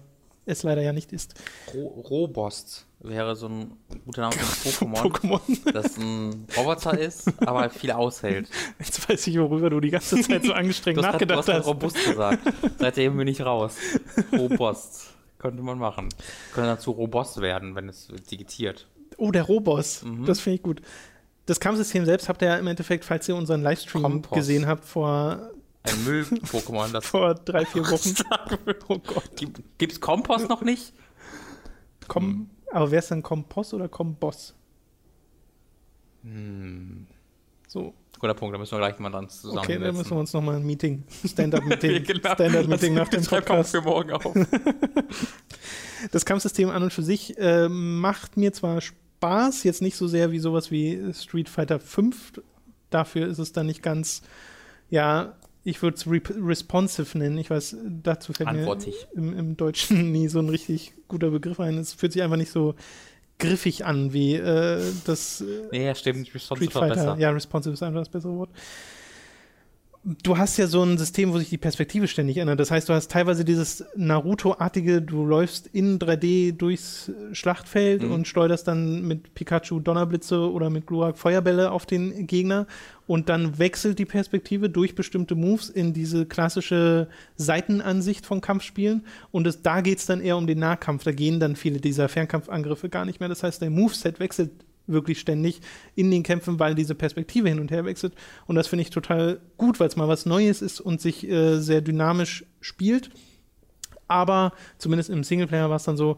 [0.45, 1.33] es leider ja nicht ist.
[1.73, 3.71] Ro Robost wäre so ein
[4.05, 5.71] guter Name für ein Pokémon, Pokémon.
[5.71, 8.49] das ein Roboter ist, aber halt viel aushält.
[8.79, 11.37] Jetzt weiß ich, worüber du die ganze Zeit so angestrengt Du hast grad- du nachgedacht
[11.39, 11.67] hast grad hast.
[11.67, 12.53] robust gesagt.
[12.79, 13.75] Seitdem bin ich raus.
[14.33, 15.11] Robost.
[15.37, 16.09] Könnte man machen.
[16.53, 18.87] Könnte dazu Robost werden, wenn es digitiert.
[19.17, 20.03] Oh, der Roboss.
[20.03, 20.25] Mhm.
[20.25, 20.81] Das finde ich gut.
[21.45, 24.33] Das Kampfsystem selbst habt ihr ja im Endeffekt, falls ihr unseren Livestream Kompost.
[24.33, 25.49] gesehen habt, vor,
[25.91, 27.05] Ein Müll-Pokémon, das.
[27.05, 28.15] vor drei, vier Wochen.
[28.87, 29.35] oh Gott.
[29.35, 30.93] Gibt- Gibt's Kompost noch nicht?
[32.07, 34.53] Kom aber wer ist denn Kompost oder Komboss?
[36.23, 37.07] Hm.
[37.67, 37.93] So.
[38.19, 39.75] Guter Punkt, da müssen wir gleich mal dran zusammensetzen.
[39.75, 42.33] Okay, dann müssen wir uns nochmal ein Meeting, Stand-up-Meeting, Genau.
[42.33, 43.71] Stand-up-Meeting nach dem Podcast.
[43.71, 44.23] für morgen auf.
[46.13, 50.31] Das Kampfsystem an und für sich äh, macht mir zwar Spaß, jetzt nicht so sehr
[50.31, 52.41] wie sowas wie Street Fighter 5.
[52.89, 54.21] Dafür ist es dann nicht ganz,
[54.89, 57.37] ja, ich würde es rep- responsive nennen.
[57.37, 58.65] Ich weiß, dazu fällt mir
[59.15, 61.77] im, im Deutschen nie so ein richtig guter Begriff ein.
[61.77, 62.75] Es fühlt sich einfach nicht so
[63.39, 66.33] griffig an wie äh, das äh, Nee, ja, stimmt.
[66.33, 67.17] Responsive war besser.
[67.19, 68.49] Ja, responsive ist einfach das bessere Wort.
[70.05, 72.57] Du hast ja so ein System, wo sich die Perspektive ständig ändert.
[72.61, 78.11] Das heißt, du hast teilweise dieses Naruto-artige, du läufst in 3D durchs Schlachtfeld Mhm.
[78.13, 82.65] und schleuderst dann mit Pikachu Donnerblitze oder mit Glurak Feuerbälle auf den Gegner.
[83.07, 89.03] Und dann wechselt die Perspektive durch bestimmte Moves in diese klassische Seitenansicht von Kampfspielen.
[89.31, 91.03] Und es, da geht es dann eher um den Nahkampf.
[91.03, 93.27] Da gehen dann viele dieser Fernkampfangriffe gar nicht mehr.
[93.29, 94.51] Das heißt, der Moveset wechselt
[94.91, 95.61] wirklich ständig
[95.95, 98.13] in den Kämpfen, weil diese Perspektive hin und her wechselt.
[98.47, 101.59] Und das finde ich total gut, weil es mal was Neues ist und sich äh,
[101.59, 103.09] sehr dynamisch spielt.
[104.07, 106.17] Aber zumindest im Singleplayer war es dann so,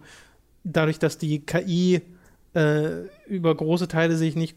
[0.64, 2.02] dadurch, dass die KI
[2.54, 4.56] äh, über große Teile sich nicht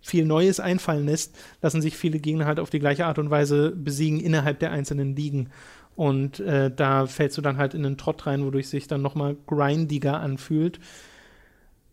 [0.00, 3.70] viel Neues einfallen lässt, lassen sich viele Gegner halt auf die gleiche Art und Weise
[3.70, 5.50] besiegen innerhalb der einzelnen Ligen.
[5.94, 9.36] Und äh, da fällst du dann halt in einen Trott rein, wodurch sich dann nochmal
[9.46, 10.80] grindiger anfühlt.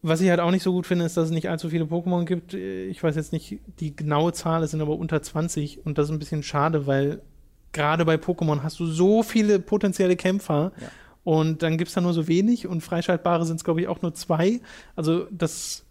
[0.02, 2.24] Was ich halt auch nicht so gut finde, ist, dass es nicht allzu viele Pokémon
[2.24, 2.54] gibt.
[2.54, 6.12] Ich weiß jetzt nicht die genaue Zahl, es sind aber unter 20 und das ist
[6.12, 7.22] ein bisschen schade, weil
[7.74, 10.88] gerade bei Pokémon hast du so viele potenzielle Kämpfer Ja.
[11.26, 14.02] und dann gibt es da nur so wenig und freischaltbare sind es, glaube ich, auch
[14.02, 14.62] nur zwei.
[14.96, 15.84] Also das,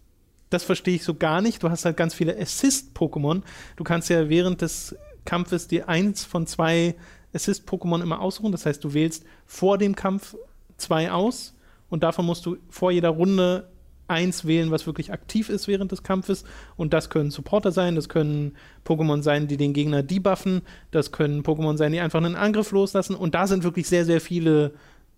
[0.49, 1.61] das verstehe ich so gar nicht.
[1.61, 3.43] Du hast halt ganz viele Assist-Pokémon.
[3.75, 6.95] Du kannst ja während des Kampfes dir eins von zwei
[7.33, 8.51] Assist-Pokémon immer aussuchen.
[8.51, 10.35] Das heißt, du wählst vor dem Kampf
[10.77, 11.53] zwei aus
[11.89, 13.69] und davon musst du vor jeder Runde
[14.09, 16.43] eins wählen, was wirklich aktiv ist während des Kampfes.
[16.75, 18.53] Und das können Supporter sein, das können
[18.85, 23.15] Pokémon sein, die den Gegner debuffen, das können Pokémon sein, die einfach einen Angriff loslassen.
[23.15, 24.73] Und da sind wirklich sehr, sehr viele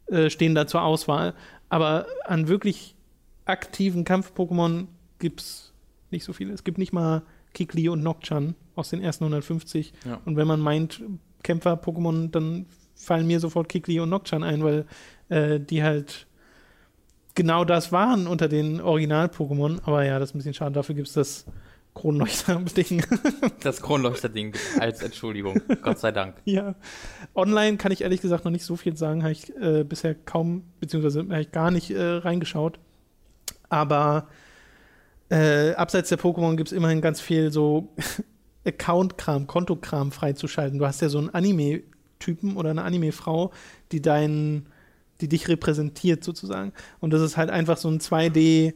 [0.07, 1.33] äh, stehen da zur Auswahl.
[1.69, 2.95] Aber an wirklich
[3.45, 4.87] aktiven Kampf-Pokémon
[5.19, 5.73] gibt es
[6.09, 6.53] nicht so viele.
[6.53, 7.23] Es gibt nicht mal
[7.53, 9.93] Kikli und Nocturne aus den ersten 150.
[10.05, 10.19] Ja.
[10.25, 11.01] Und wenn man meint,
[11.43, 12.65] Kämpfer-Pokémon, dann
[12.95, 14.85] fallen mir sofort Kikli und Nocturne ein, weil
[15.29, 16.27] äh, die halt
[17.35, 19.79] genau das waren unter den Original-Pokémon.
[19.85, 20.73] Aber ja, das ist ein bisschen schade.
[20.73, 21.45] Dafür gibt es das
[21.93, 23.05] Kronleuchter-Ding.
[23.61, 25.61] Das Kronleuchter-Ding als Entschuldigung.
[25.81, 26.35] Gott sei Dank.
[26.45, 26.75] ja.
[27.35, 29.23] Online kann ich ehrlich gesagt noch nicht so viel sagen.
[29.23, 32.79] Habe ich äh, bisher kaum, beziehungsweise habe ich gar nicht äh, reingeschaut.
[33.69, 34.27] Aber
[35.29, 37.93] äh, abseits der Pokémon gibt es immerhin ganz viel so
[38.65, 40.79] Account-Kram, Kontokram freizuschalten.
[40.79, 43.51] Du hast ja so einen Anime-Typen oder eine Anime-Frau,
[43.91, 44.67] die deinen,
[45.21, 46.73] die dich repräsentiert sozusagen.
[46.99, 48.73] Und das ist halt einfach so ein 2D,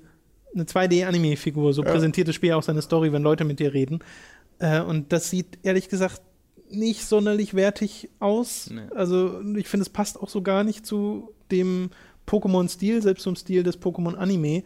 [0.53, 1.73] eine 2D-Anime-Figur.
[1.73, 1.91] So Ja.
[1.91, 3.99] präsentiert das Spiel auch seine Story, wenn Leute mit dir reden.
[4.59, 6.21] Äh, und das sieht ehrlich gesagt
[6.69, 8.69] nicht sonderlich wertig aus.
[8.71, 8.81] Nee.
[8.95, 11.89] Also ich finde, es passt auch so gar nicht zu dem
[12.27, 14.63] Pokémon-Stil, selbst zum Stil des Pokémon-Anime.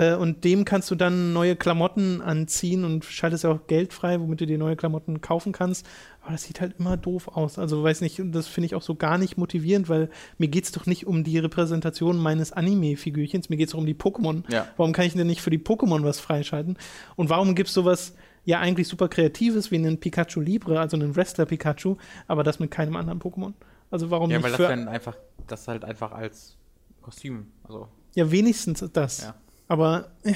[0.00, 4.18] Äh, und dem kannst du dann neue Klamotten anziehen und schaltest ja auch Geld frei,
[4.18, 5.86] womit du dir neue Klamotten kaufen kannst.
[6.22, 7.58] Aber das sieht halt immer doof aus.
[7.58, 10.72] Also weiß nicht, das finde ich auch so gar nicht motivierend, weil mir geht es
[10.72, 14.50] doch nicht um die Repräsentation meines Anime-Figürchens, mir geht es doch um die Pokémon.
[14.50, 14.68] Ja.
[14.78, 16.78] Warum kann ich denn nicht für die Pokémon was freischalten?
[17.16, 18.14] Und warum gibt es sowas
[18.46, 21.96] ja eigentlich super Kreatives wie einen Pikachu Libre, also einen Wrestler Pikachu,
[22.26, 23.52] aber das mit keinem anderen Pokémon?
[23.90, 26.56] Also warum Ja, nicht weil das für, dann einfach, das halt einfach als
[27.02, 27.88] Kostüm, also.
[28.14, 29.22] ja wenigstens das.
[29.24, 29.34] Ja.
[29.70, 30.34] Aber äh,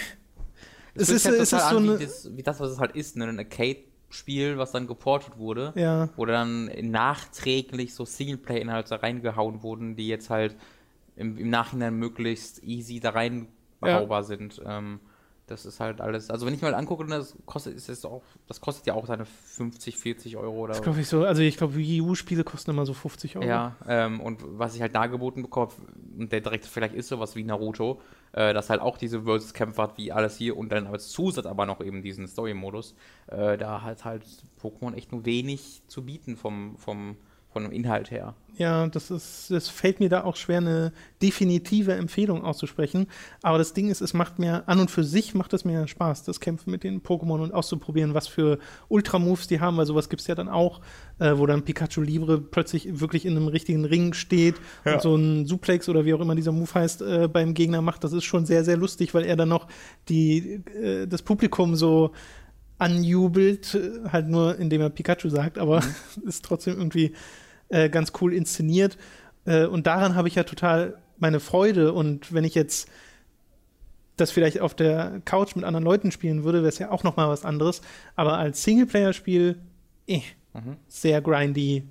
[0.94, 2.78] es ist, halt es ist total so an eine wie das, wie das, was es
[2.78, 3.26] halt ist, ne?
[3.26, 10.06] ein Arcade-Spiel, was dann geportet wurde, ja, wo dann nachträglich so Singleplay-Inhalte reingehauen wurden, die
[10.06, 10.54] jetzt halt
[11.16, 14.62] im, im Nachhinein möglichst easy da reinbaubar sind.
[14.64, 15.00] Ähm,
[15.48, 16.30] das ist halt alles.
[16.30, 19.24] Also wenn ich mal angucke, das kostet, ist es auch, das kostet ja auch seine
[19.24, 21.24] 50, 40 Euro oder das glaube ich so.
[21.24, 23.46] Also ich glaube, Wii U-Spiele kosten immer so 50 Euro.
[23.46, 25.72] Ja, ähm, und was ich halt dargeboten bekomme,
[26.18, 28.00] und der direkt vielleicht ist sowas wie Naruto,
[28.34, 31.66] äh, das halt auch diese Versus-Kämpfe hat wie alles hier und dann als Zusatz aber
[31.66, 32.94] noch eben diesen Story-Modus,
[33.28, 34.24] äh, da hat halt
[34.60, 37.16] Pokémon echt nur wenig zu bieten vom, vom,
[37.62, 38.34] vom Inhalt her.
[38.56, 43.08] Ja, das ist, das fällt mir da auch schwer, eine definitive Empfehlung auszusprechen.
[43.42, 46.22] Aber das Ding ist, es macht mir, an und für sich macht es mir Spaß,
[46.22, 50.20] das Kämpfen mit den Pokémon und auszuprobieren, was für Ultra-Moves die haben, weil sowas gibt
[50.20, 50.80] es ja dann auch,
[51.18, 54.94] äh, wo dann Pikachu Libre plötzlich wirklich in einem richtigen Ring steht Ja.
[54.94, 58.04] und so ein Suplex oder wie auch immer dieser Move heißt, äh, beim Gegner macht.
[58.04, 59.66] Das ist schon sehr, sehr lustig, weil er dann noch
[60.08, 62.12] die, äh, das Publikum so
[62.78, 65.82] anjubelt, äh, halt nur indem er Pikachu sagt, aber
[66.26, 67.12] ist trotzdem irgendwie
[67.74, 68.96] äh, ganz cool inszeniert.
[69.44, 71.92] Äh, und daran habe ich ja total meine Freude.
[71.92, 72.88] Und wenn ich jetzt
[74.16, 77.16] das vielleicht auf der Couch mit anderen Leuten spielen würde, wäre es ja auch noch
[77.16, 77.82] mal was anderes.
[78.14, 79.58] Aber als Singleplayer-Spiel,
[80.06, 80.22] eh,
[80.52, 80.76] mhm.
[80.86, 81.82] sehr grindy,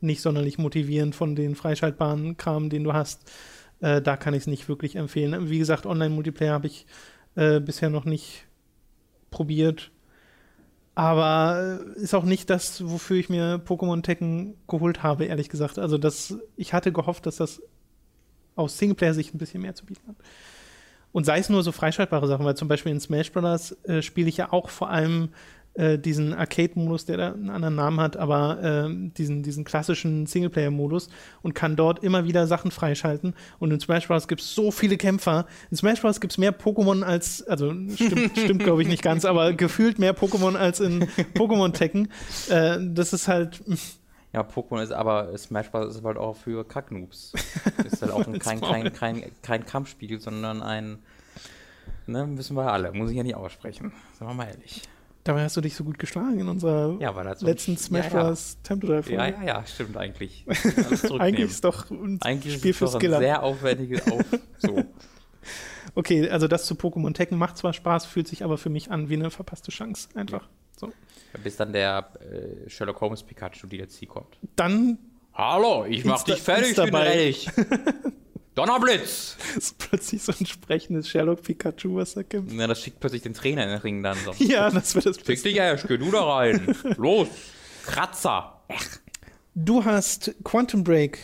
[0.00, 3.30] nicht sonderlich motivierend von den freischaltbaren Kram, den du hast.
[3.80, 5.50] Äh, da kann ich es nicht wirklich empfehlen.
[5.50, 6.86] Wie gesagt, Online-Multiplayer habe ich
[7.34, 8.46] äh, bisher noch nicht
[9.30, 9.90] probiert.
[10.98, 15.78] Aber äh, ist auch nicht das, wofür ich mir Pokémon Tekken geholt habe, ehrlich gesagt.
[15.78, 17.62] Also das, ich hatte gehofft, dass das
[18.56, 20.16] aus Singleplayer-Sicht ein bisschen mehr zu bieten hat.
[21.12, 23.76] Und sei es nur so freischaltbare Sachen, weil zum Beispiel in Smash Bros.
[23.84, 25.28] Äh, spiele ich ja auch vor allem
[25.78, 31.08] äh, diesen Arcade-Modus, der da einen anderen Namen hat, aber äh, diesen, diesen klassischen Singleplayer-Modus
[31.42, 33.34] und kann dort immer wieder Sachen freischalten.
[33.60, 34.26] Und in Smash Bros.
[34.26, 35.46] gibt es so viele Kämpfer.
[35.70, 36.20] In Smash Bros.
[36.20, 40.16] gibt es mehr Pokémon als, also stimmt, stimmt glaube ich nicht ganz, aber gefühlt mehr
[40.16, 41.04] Pokémon als in
[41.34, 42.08] Pokémon Tekken.
[42.48, 43.62] Äh, das ist halt.
[44.34, 45.96] Ja, Pokémon ist aber Smash Bros.
[45.96, 47.32] ist halt auch für Kacknoobs.
[47.90, 50.98] ist halt auch ein, kein, kein, kein, kein Kampfspiel, sondern ein.
[52.06, 53.90] Ne, wissen wir alle, muss ich ja nicht aussprechen.
[54.18, 54.82] Sagen wir mal ehrlich.
[55.24, 57.10] Dabei hast du dich so gut geschlagen in unserer ja,
[57.40, 58.56] letzten Smash Bros.
[58.66, 58.80] Ja, ja.
[58.80, 59.10] Drive.
[59.10, 60.46] Ja, ja, ja, stimmt eigentlich.
[61.18, 63.18] eigentlich ist doch ein eigentlich Spiel für Skiller.
[63.18, 64.24] sehr aufwendiges auf
[64.58, 64.84] so.
[65.94, 69.08] Okay, also das zu Pokémon Tekken macht zwar Spaß, fühlt sich aber für mich an
[69.08, 70.08] wie eine verpasste Chance.
[70.14, 70.48] Einfach.
[70.78, 70.92] So.
[71.42, 74.38] Bis dann der äh, Sherlock Holmes Pikachu DLC kommt.
[74.56, 74.98] Dann.
[75.34, 77.34] Hallo, ich mach dich fertig, dabei.
[78.58, 79.36] Donnerblitz!
[79.54, 82.52] Das ist plötzlich so ein sprechendes Sherlock Pikachu, was er kämpft.
[82.52, 84.32] Ja, das schickt plötzlich den Trainer in den Ring dann so.
[84.44, 86.76] ja, das wird das Schick dich, Eschke, du da rein.
[86.96, 87.28] Los!
[87.86, 88.60] Kratzer!
[88.66, 88.80] Ech.
[89.54, 91.20] Du hast Quantum Break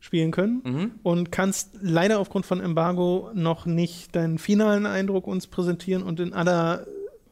[0.00, 0.90] spielen können mhm.
[1.02, 6.34] und kannst leider aufgrund von Embargo noch nicht deinen finalen Eindruck uns präsentieren und in
[6.34, 6.86] aller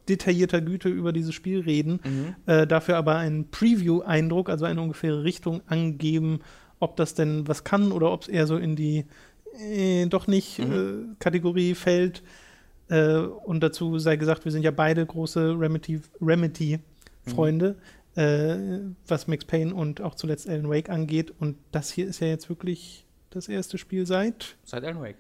[0.09, 2.01] detaillierter Güte über dieses Spiel reden.
[2.03, 2.35] Mhm.
[2.47, 6.41] Äh, dafür aber einen Preview-Eindruck, also eine ungefähre Richtung angeben,
[6.81, 9.05] ob das denn was kann oder ob es eher so in die
[9.59, 11.13] äh, doch nicht mhm.
[11.13, 12.23] äh, Kategorie fällt.
[12.89, 17.79] Äh, und dazu sei gesagt, wir sind ja beide große Remedy-Freunde, Remedy
[18.17, 18.97] mhm.
[19.09, 21.33] was Max Payne und auch zuletzt Alan Wake angeht.
[21.39, 24.57] Und das hier ist ja jetzt wirklich das erste Spiel seit.
[24.65, 25.17] Seit Alan Wake.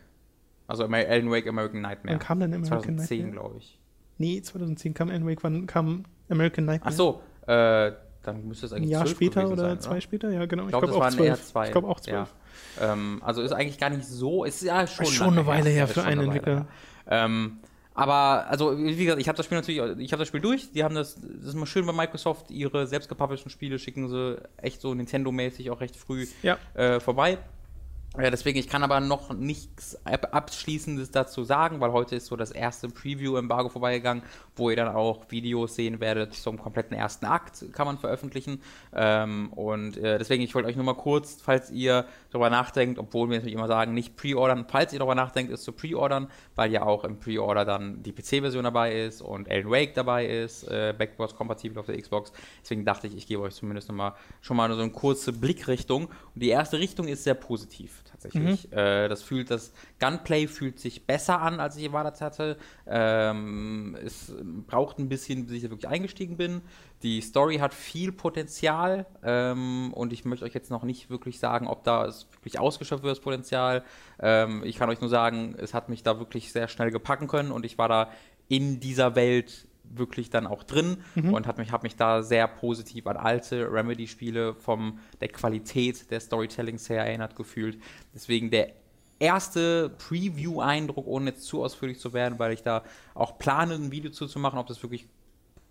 [0.67, 2.15] Also Alan Wake American Nightmare.
[2.15, 3.33] Wann kam denn American 2010, Nightmare?
[3.33, 3.79] 2010, glaube ich.
[4.19, 5.43] Nee, 2010 kam Alan Wake.
[5.43, 6.93] Wann kam American Nightmare?
[6.93, 10.01] Ach so, äh, dann müsste es eigentlich ein Jahr später oder sein, zwei oder?
[10.01, 10.65] später, ja genau.
[10.65, 11.67] Ich glaube, glaub, eher zwei.
[11.67, 12.35] Ich glaube auch zwölf.
[12.81, 16.03] Ähm, also ist eigentlich gar nicht so, ist ja schon, schon eine Weile her für
[16.03, 16.67] einen Entwickler.
[17.09, 17.59] Ähm,
[17.95, 20.73] aber, also, wie gesagt, ich habe das Spiel natürlich, ich habe das Spiel durch.
[20.73, 24.37] Die haben das, das ist immer schön bei Microsoft, ihre selbst gepublishten Spiele schicken sie
[24.57, 26.59] echt so Nintendo-mäßig auch recht früh ja.
[26.75, 27.39] äh, vorbei.
[28.17, 32.53] Ja, deswegen, ich kann aber noch nichts Abschließendes dazu sagen, weil heute ist so das
[32.53, 34.23] erste Preview-Embargo vorbeigegangen,
[34.57, 38.61] wo ihr dann auch Videos sehen werdet zum kompletten ersten Akt, kann man veröffentlichen.
[38.95, 43.29] Ähm, und äh, deswegen, ich wollte euch nur mal kurz, falls ihr darüber nachdenkt, obwohl
[43.29, 46.83] wir natürlich immer sagen, nicht pre-ordern, falls ihr darüber nachdenkt, es zu pre-ordern, weil ja
[46.83, 51.79] auch im Pre-Order dann die PC-Version dabei ist und Alan Wake dabei ist, äh, backwards-kompatibel
[51.79, 52.33] auf der Xbox.
[52.63, 56.07] Deswegen dachte ich, ich gebe euch zumindest noch mal, schon mal so eine kurze Blickrichtung.
[56.07, 58.71] Und die erste Richtung ist sehr positiv tatsächlich.
[58.71, 58.79] Mhm.
[58.79, 62.57] Äh, das fühlt, das Gunplay fühlt sich besser an, als ich erwartet hatte.
[62.87, 64.33] Ähm, es
[64.67, 66.63] braucht ein bisschen, bis ich da wirklich eingestiegen bin.
[67.03, 71.67] Die Story hat viel Potenzial ähm, und ich möchte euch jetzt noch nicht wirklich sagen,
[71.67, 73.85] ob da es wirklich ausgeschöpft wird, das Potenzial.
[74.21, 77.51] Ähm, ich kann euch nur sagen, es hat mich da wirklich sehr schnell gepacken können
[77.51, 78.11] und ich war da
[78.49, 81.35] in dieser Welt wirklich dann auch drin mhm.
[81.35, 86.21] und habe mich, hab mich da sehr positiv an alte Remedy-Spiele von der Qualität der
[86.21, 87.79] Storytellings her erinnert gefühlt.
[88.15, 88.73] Deswegen der
[89.19, 92.83] erste Preview-Eindruck, ohne jetzt zu ausführlich zu werden, weil ich da
[93.15, 95.07] auch plane, ein Video zu, machen, ob das wirklich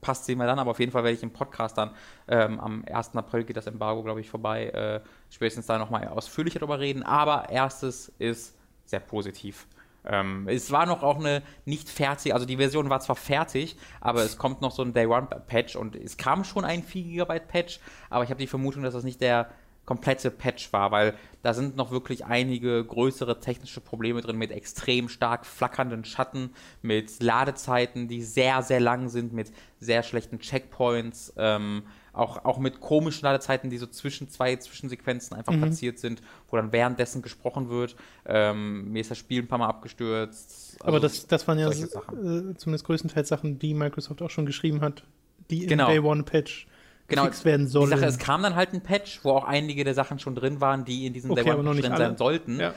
[0.02, 1.92] passt, sehen wir dann, aber auf jeden Fall werde ich im Podcast dann
[2.28, 3.16] ähm, am 1.
[3.16, 7.50] April geht das Embargo, glaube ich, vorbei, äh, spätestens da nochmal ausführlicher darüber reden, aber
[7.50, 9.66] erstes ist sehr positiv.
[10.06, 14.24] Ähm, es war noch auch eine nicht fertig, also die Version war zwar fertig, aber
[14.24, 17.40] es kommt noch so ein Day One Patch und es kam schon ein 4 GB
[17.40, 17.80] Patch,
[18.10, 19.50] aber ich habe die Vermutung, dass das nicht der
[19.86, 25.10] komplette Patch war, weil da sind noch wirklich einige größere technische Probleme drin mit extrem
[25.10, 31.34] stark flackernden Schatten, mit Ladezeiten, die sehr, sehr lang sind, mit sehr schlechten Checkpoints.
[31.38, 35.62] Ähm, auch, auch mit komischen Ladezeiten, die so zwischen zwei Zwischensequenzen einfach mhm.
[35.62, 37.96] platziert sind, wo dann währenddessen gesprochen wird.
[38.26, 40.78] Ähm, mir ist das Spiel ein paar Mal abgestürzt.
[40.80, 44.82] Also Aber das, das waren ja äh, zumindest größtenteils Sachen, die Microsoft auch schon geschrieben
[44.82, 45.04] hat,
[45.50, 45.88] die genau.
[45.88, 46.68] im Day One Patch
[47.16, 47.92] genau, werden sollen.
[47.92, 50.62] Die Sache, es kam dann halt ein Patch, wo auch einige der Sachen schon drin
[50.62, 52.60] waren, die in diesem okay, Day One drin sein sollten.
[52.60, 52.74] Ja.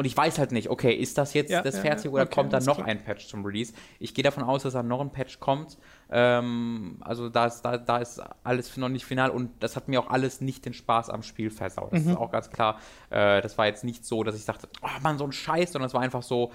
[0.00, 2.34] Und ich weiß halt nicht, okay, ist das jetzt ja, das fertig ja, oder okay,
[2.34, 2.88] kommt da noch klar.
[2.88, 3.74] ein Patch zum Release?
[3.98, 5.76] Ich gehe davon aus, dass da noch ein Patch kommt.
[6.10, 10.00] Ähm, also da ist, da, da ist alles noch nicht final und das hat mir
[10.00, 11.92] auch alles nicht den Spaß am Spiel versaut.
[11.92, 12.12] Das mhm.
[12.12, 12.78] ist auch ganz klar.
[13.10, 15.88] Äh, das war jetzt nicht so, dass ich dachte, oh Mann, so ein Scheiß, sondern
[15.88, 16.50] es war einfach so,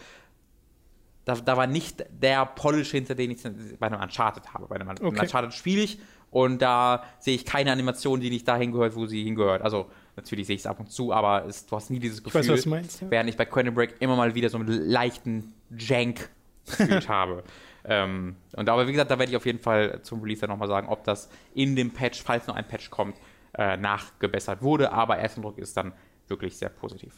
[1.26, 3.44] da, da war nicht der Polish hinter den ich
[3.80, 4.68] bei einem Uncharted habe.
[4.68, 5.20] Bei einem Okay.
[5.20, 6.00] Uncharted spiele ich
[6.36, 9.62] und da sehe ich keine Animation, die nicht dahin gehört, wo sie hingehört.
[9.62, 9.86] Also
[10.18, 12.42] natürlich sehe ich es ab und zu, aber es, du hast nie dieses Ich Gefühl,
[12.42, 13.02] weiß, was du meinst.
[13.02, 13.10] Ja.
[13.10, 16.30] während ich bei Quantum Break immer mal wieder so einen leichten Jank
[16.66, 17.46] gefühlt habe.
[17.86, 20.68] Ähm, und aber wie gesagt, da werde ich auf jeden Fall zum Release dann nochmal
[20.68, 23.16] sagen, ob das in dem Patch, falls noch ein Patch kommt,
[23.58, 24.92] äh, nachgebessert wurde.
[24.92, 25.94] Aber Ersteindruck ist dann
[26.28, 27.14] wirklich sehr positiv.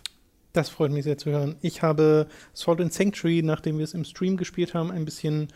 [0.53, 1.55] Das freut mich sehr zu hören.
[1.61, 5.47] Ich habe Salt and Sanctuary, nachdem wir es im Stream gespielt haben, ein bisschen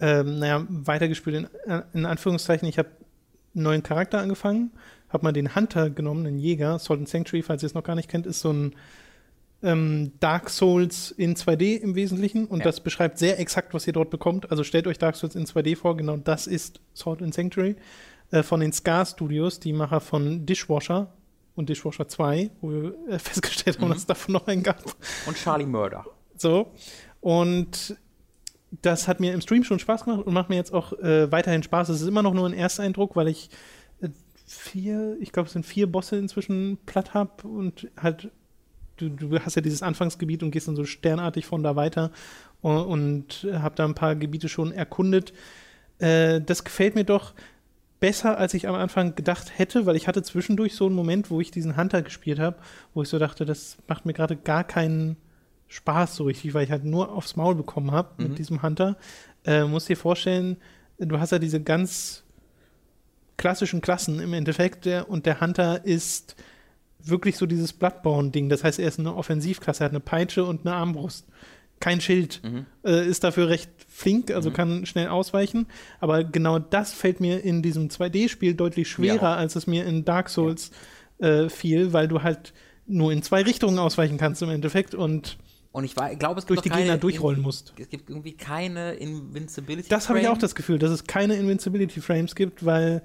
[0.00, 2.68] ähm, naja, weitergespielt, in, in Anführungszeichen.
[2.68, 2.88] Ich habe
[3.54, 4.70] einen neuen Charakter angefangen,
[5.08, 6.78] habe mal den Hunter genommen, den Jäger.
[6.78, 8.74] Salt and Sanctuary, falls ihr es noch gar nicht kennt, ist so ein
[9.62, 12.64] ähm, Dark Souls in 2D im Wesentlichen und Ja.
[12.64, 14.50] das beschreibt sehr exakt, was ihr dort bekommt.
[14.50, 17.76] Also stellt euch Dark Souls in 2D vor, genau das ist Salt and Sanctuary
[18.30, 21.12] äh, von den Scar Studios, die Macher von Dishwasher
[21.56, 23.90] und Dishwasher 2, wo wir äh, festgestellt haben, Mhm.
[23.90, 24.82] dass es davon noch einen gab.
[25.26, 26.06] Und Charlie Murder.
[26.38, 26.72] So.
[27.20, 27.96] Und
[28.70, 31.62] das hat mir im Stream schon Spaß gemacht und macht mir jetzt auch äh, weiterhin
[31.62, 31.88] Spaß.
[31.88, 33.50] Es ist immer noch nur ein Ersteindruck, weil ich
[34.00, 34.08] äh,
[34.46, 38.30] vier, ich glaube, es sind vier Bosse inzwischen platt habe und halt,
[38.96, 42.12] du, du hast ja dieses Anfangsgebiet und gehst dann so sternartig von da weiter
[42.60, 45.32] und, und habe da ein paar Gebiete schon erkundet.
[45.98, 47.34] Äh, das gefällt mir doch
[47.98, 51.40] besser, als ich am Anfang gedacht hätte, weil ich hatte zwischendurch so einen Moment, wo
[51.40, 52.56] ich diesen Hunter gespielt habe,
[52.94, 55.16] wo ich so dachte, das macht mir gerade gar keinen
[55.70, 58.28] Spaß so richtig, weil ich halt nur aufs Maul bekommen habe Mhm.
[58.30, 58.96] mit diesem Hunter.
[59.44, 60.56] Äh, musst dir vorstellen,
[60.98, 62.24] du hast ja diese ganz
[63.36, 66.36] klassischen Klassen im Endeffekt der, und der Hunter ist
[67.02, 68.48] wirklich so dieses Bloodborne-Ding.
[68.50, 71.26] Das heißt, er ist eine Offensivklasse, er hat eine Peitsche und eine Armbrust.
[71.78, 72.42] Kein Schild.
[72.44, 72.66] Mhm.
[72.84, 74.54] Äh, ist dafür recht flink, also Mhm.
[74.54, 75.66] kann schnell ausweichen.
[76.00, 79.36] Aber genau das fällt mir in diesem 2D-Spiel deutlich schwerer, Ja.
[79.36, 80.72] als es mir in Dark Souls
[81.20, 82.52] äh, fiel, weil du halt
[82.86, 85.38] nur in zwei Richtungen ausweichen kannst im Endeffekt und
[85.72, 87.72] Und ich war- glaube, es gibt durch die Gegner durchrollen musst.
[87.78, 89.88] Es gibt irgendwie keine Invincibility.
[89.88, 93.02] Das habe ich auch das Gefühl, dass es keine Invincibility Frames gibt, weil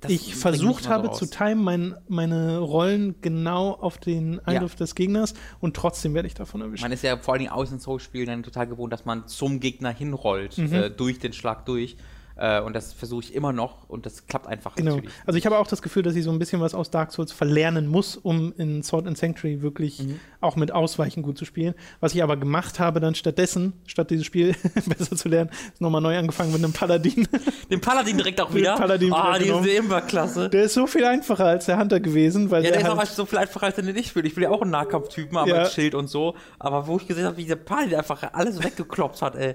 [0.00, 5.34] Das ich versucht habe zu timen mein, meine Rollen genau auf den Eingriff des Gegners
[5.60, 6.82] und trotzdem werde ich davon erwischt.
[6.82, 9.60] Man ist ja vor allen Dingen aus in Soul-Spielen dann total gewohnt, dass man zum
[9.60, 10.72] Gegner hinrollt, Mhm.
[10.72, 11.96] äh, durch den Schlag durch.
[12.38, 15.00] Äh, und das versuche ich immer noch und das klappt einfach Genau.
[15.24, 17.32] Also ich habe auch das Gefühl, dass ich so ein bisschen was aus Dark Souls
[17.32, 20.20] verlernen muss, um in Sword and Sanctuary wirklich Mhm.
[20.42, 21.74] auch mit Ausweichen gut zu spielen.
[22.00, 24.54] Was ich aber gemacht habe dann stattdessen, statt dieses Spiel
[24.86, 27.26] besser zu lernen, ist nochmal neu angefangen mit einem Paladin.
[27.70, 28.74] Den Paladin direkt auch Den wieder.
[28.76, 29.66] Paladin Ah, die genommen.
[29.66, 30.50] ist immer klasse.
[30.50, 33.04] Der ist so viel einfacher als der Hunter gewesen, weil Ja, der ist halt, auch
[33.06, 34.26] so viel einfacher als den ich spiele.
[34.26, 35.62] Ich spiele ja auch einen Nahkampftypen, aber Ja.
[35.62, 36.34] mit Schild und so.
[36.58, 39.54] Aber wo ich gesehen habe, wie dieser Paladin einfach alles weggekloppt hat, ey.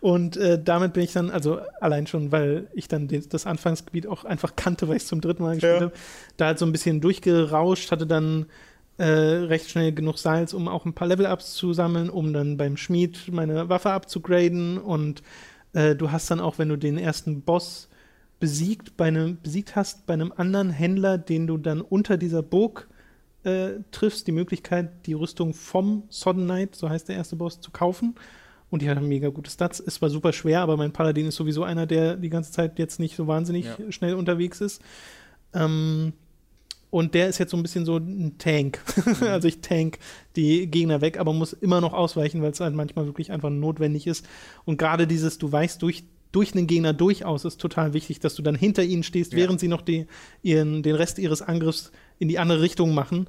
[0.00, 4.06] Und äh, damit bin ich dann, also allein schon, weil ich dann den, das Anfangsgebiet
[4.06, 5.80] auch einfach kannte, weil ich es zum dritten Mal gespielt Ja.
[5.86, 5.92] habe,
[6.36, 8.46] da halt so ein bisschen durchgerauscht, hatte dann
[8.98, 12.76] äh, recht schnell genug Salz, um auch ein paar Level-Ups zu sammeln, um dann beim
[12.76, 14.78] Schmied meine Waffe abzugraden.
[14.78, 15.22] Und
[15.72, 17.88] äh, du hast dann auch, wenn du den ersten Boss
[18.40, 22.88] besiegt, bei einem, besiegt hast, bei einem anderen Händler, den du dann unter dieser Burg
[23.44, 27.70] äh, triffst, die Möglichkeit, die Rüstung vom Sodden Knight, so heißt der erste Boss, zu
[27.70, 28.14] kaufen.
[28.70, 29.80] Und die hat mega gute Stats.
[29.80, 33.00] Es war super schwer, aber mein Paladin ist sowieso einer, der die ganze Zeit jetzt
[33.00, 33.76] nicht so wahnsinnig Ja.
[33.92, 34.82] schnell unterwegs ist.
[35.54, 36.12] Ähm,
[36.90, 38.80] und der ist jetzt so ein bisschen so ein Tank.
[39.20, 39.98] also ich tank
[40.36, 44.06] die Gegner weg, aber muss immer noch ausweichen, weil es halt manchmal wirklich einfach notwendig
[44.06, 44.26] ist.
[44.64, 48.42] Und gerade dieses, du weichst durch, durch einen Gegner durchaus, ist total wichtig, dass du
[48.42, 49.38] dann hinter ihnen stehst, Ja.
[49.38, 50.06] während sie noch die,
[50.42, 53.28] ihren, den Rest ihres Angriffs in die andere Richtung machen.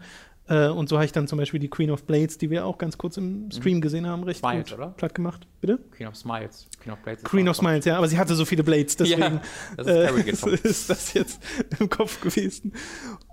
[0.49, 2.77] Äh, und so habe ich dann zum Beispiel die Queen of Blades, die wir auch
[2.77, 4.87] ganz kurz im Stream gesehen haben, recht Smiles, gut oder?
[4.89, 5.47] platt gemacht.
[5.61, 5.77] Bitte?
[5.91, 6.67] Queen of Smiles.
[6.81, 7.23] Queen of Blades.
[7.23, 9.41] Queen of Smiles, ja, aber sie hatte so viele Blades, deswegen Ja,
[9.77, 11.41] das ist äh, ist das jetzt
[11.79, 12.73] im Kopf gewesen.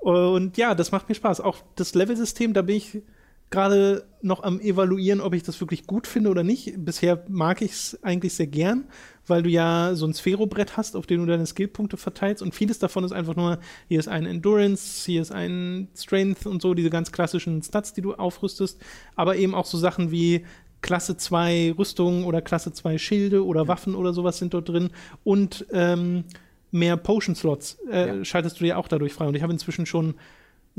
[0.01, 1.41] Und ja, das macht mir Spaß.
[1.41, 3.03] Auch das Level-System, da bin ich
[3.49, 6.75] gerade noch am evaluieren, ob ich das wirklich gut finde oder nicht.
[6.85, 8.85] Bisher mag ich es eigentlich sehr gern,
[9.27, 12.79] weil du ja so ein Sphärobrett hast, auf dem du deine Skillpunkte verteilst und vieles
[12.79, 13.59] davon ist einfach nur,
[13.89, 18.03] hier ist ein Endurance, hier ist ein Strength und so, diese ganz klassischen Stats, die
[18.03, 18.81] du aufrüstest,
[19.15, 20.45] aber eben auch so Sachen wie
[20.83, 24.91] Klasse 2 Rüstungen oder Klasse 2 Schilde oder Waffen oder sowas sind dort drin
[25.25, 26.25] und ähm,
[26.71, 28.25] mehr Potion-Slots äh, Ja.
[28.25, 29.27] schaltest du dir auch dadurch frei.
[29.27, 30.15] Und ich habe inzwischen schon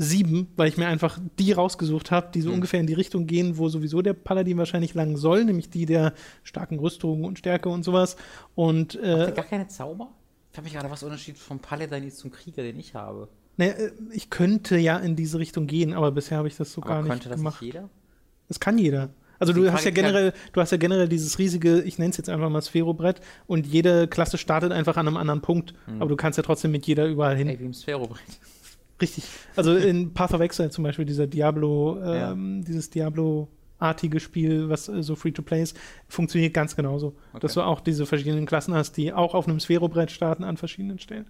[0.00, 2.54] sieben, weil ich mir einfach die rausgesucht habe, die so Mhm.
[2.56, 6.14] ungefähr in die Richtung gehen, wo sowieso der Paladin wahrscheinlich lang soll, nämlich die der
[6.44, 8.16] starken Rüstung und Stärke und sowas.
[8.54, 10.08] Und äh, gar keine Zauber?
[10.50, 13.28] Ich frage mich gerade, was Unterschied vom Paladin ist zum Krieger, den ich habe.
[13.56, 16.80] ne, äh, ich könnte ja in diese Richtung gehen, aber bisher habe ich das so
[16.82, 17.60] Aber gar nicht könnte das gemacht.
[17.60, 17.88] nicht jeder?
[18.46, 19.10] Das kann jeder.
[19.40, 22.28] Also du hast ja generell, du hast ja generell dieses riesige, ich nenne es jetzt
[22.28, 25.74] einfach mal Sphärobrett und jede Klasse startet einfach an einem anderen Punkt.
[25.86, 26.00] Hm.
[26.02, 27.48] Aber du kannst ja trotzdem mit jeder überall hin.
[27.48, 28.22] Ey, wie im Sphärobrett.
[29.00, 29.24] Richtig.
[29.56, 32.32] Also in Path of Exile zum Beispiel, dieser Diablo, Ja.
[32.32, 35.76] ähm, dieses Diablo artige Spiel, was äh, so Free-to-Play ist,
[36.08, 37.14] funktioniert ganz genauso.
[37.32, 37.40] Okay.
[37.40, 40.98] Dass du auch diese verschiedenen Klassen hast, die auch auf einem Sphärobrett starten an verschiedenen
[40.98, 41.26] Stellen.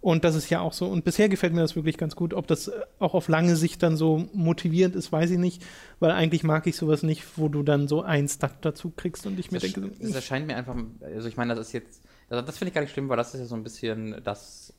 [0.00, 0.86] Und das ist ja auch so.
[0.86, 2.34] Und bisher gefällt mir das wirklich ganz gut.
[2.34, 5.64] Ob das äh, auch auf lange Sicht dann so motivierend ist, weiß ich nicht.
[5.98, 9.40] Weil eigentlich mag ich sowas nicht, wo du dann so ein Stat dazu kriegst und
[9.40, 12.42] ich mir Das, denke, das erscheint mir einfach, also ich meine, das ist jetzt, also
[12.46, 14.72] das finde ich gar nicht schlimm, weil das ist ja so ein bisschen das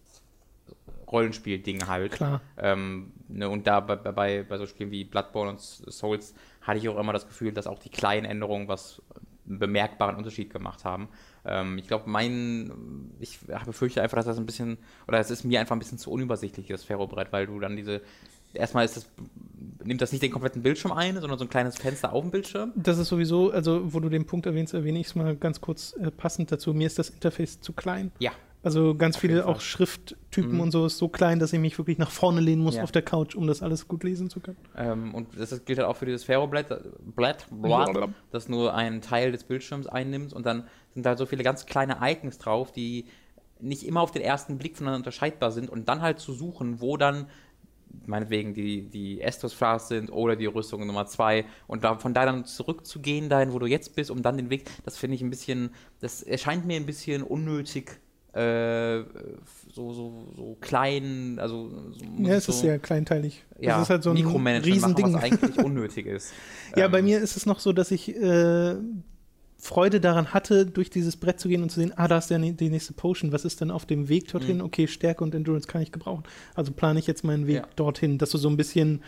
[1.12, 2.14] Rollenspiel-Ding halt.
[2.14, 2.41] klar.
[2.58, 6.89] Ähm, ne, und da bei, bei, bei so Spielen wie Bloodborne und Souls hatte ich
[6.89, 9.01] auch immer das Gefühl, dass auch die kleinen Änderungen was
[9.47, 11.08] einen bemerkbaren Unterschied gemacht haben.
[11.45, 14.78] Ähm, ich glaube, mein, ich befürchte einfach, dass das ein bisschen,
[15.08, 18.01] oder es ist mir einfach ein bisschen zu unübersichtlich, das Ferrobrett, weil du dann diese,
[18.53, 19.10] erstmal ist das,
[19.84, 22.74] nimmt das nicht den kompletten Bildschirm ein, sondern so ein kleines Fenster auf dem Bildschirm.
[22.76, 25.93] Das ist sowieso, also wo du den Punkt erwähnst, erwähne ich es mal ganz kurz
[25.93, 26.74] äh, passend dazu.
[26.74, 28.12] Mir ist das Interface zu klein.
[28.20, 28.32] Ja.
[28.64, 29.53] Also ganz viele Fall.
[29.53, 30.60] auch Schrifttypen Mhm.
[30.60, 32.84] und so ist so klein, dass ich mich wirklich nach vorne lehnen muss Ja.
[32.84, 34.58] auf der Couch, um das alles gut lesen zu können.
[34.76, 36.68] Ähm, und das gilt halt auch für dieses Ferroblatt,
[37.16, 41.43] Blatt, Blatt, das nur einen Teil des Bildschirms einnimmt und dann sind da so viele
[41.43, 43.05] ganz kleine Icons drauf, die
[43.60, 46.97] nicht immer auf den ersten Blick voneinander unterscheidbar sind und dann halt zu suchen, wo
[46.97, 47.28] dann
[48.05, 52.26] meinetwegen die, die Estus Flasks sind oder die Rüstung Nummer 2 und da, von da
[52.26, 55.30] dann zurückzugehen, dahin, wo du jetzt bist, um dann den Weg, das finde ich ein
[55.30, 55.70] bisschen,
[56.01, 57.99] das erscheint mir ein bisschen unnötig,
[58.38, 59.04] äh,
[59.74, 63.44] so, so, so klein, also so, Ja, es so, ist sehr kleinteilig.
[63.60, 66.34] ja, es ist halt so ein Mikromanagement machen, was eigentlich unnötig ist.
[66.76, 68.76] Ja, Ähm, bei mir ist es noch so, dass ich äh,
[69.60, 72.38] Freude daran hatte, durch dieses Brett zu gehen und zu sehen, ah, da ist der,
[72.38, 73.32] die nächste Potion.
[73.32, 74.58] Was ist denn auf dem Weg dorthin?
[74.58, 74.64] Mhm.
[74.66, 76.24] Okay, Stärke und Endurance kann ich gebrauchen.
[76.54, 77.68] Also plane ich jetzt meinen Weg Ja.
[77.76, 79.02] dorthin, dass du so ein bisschen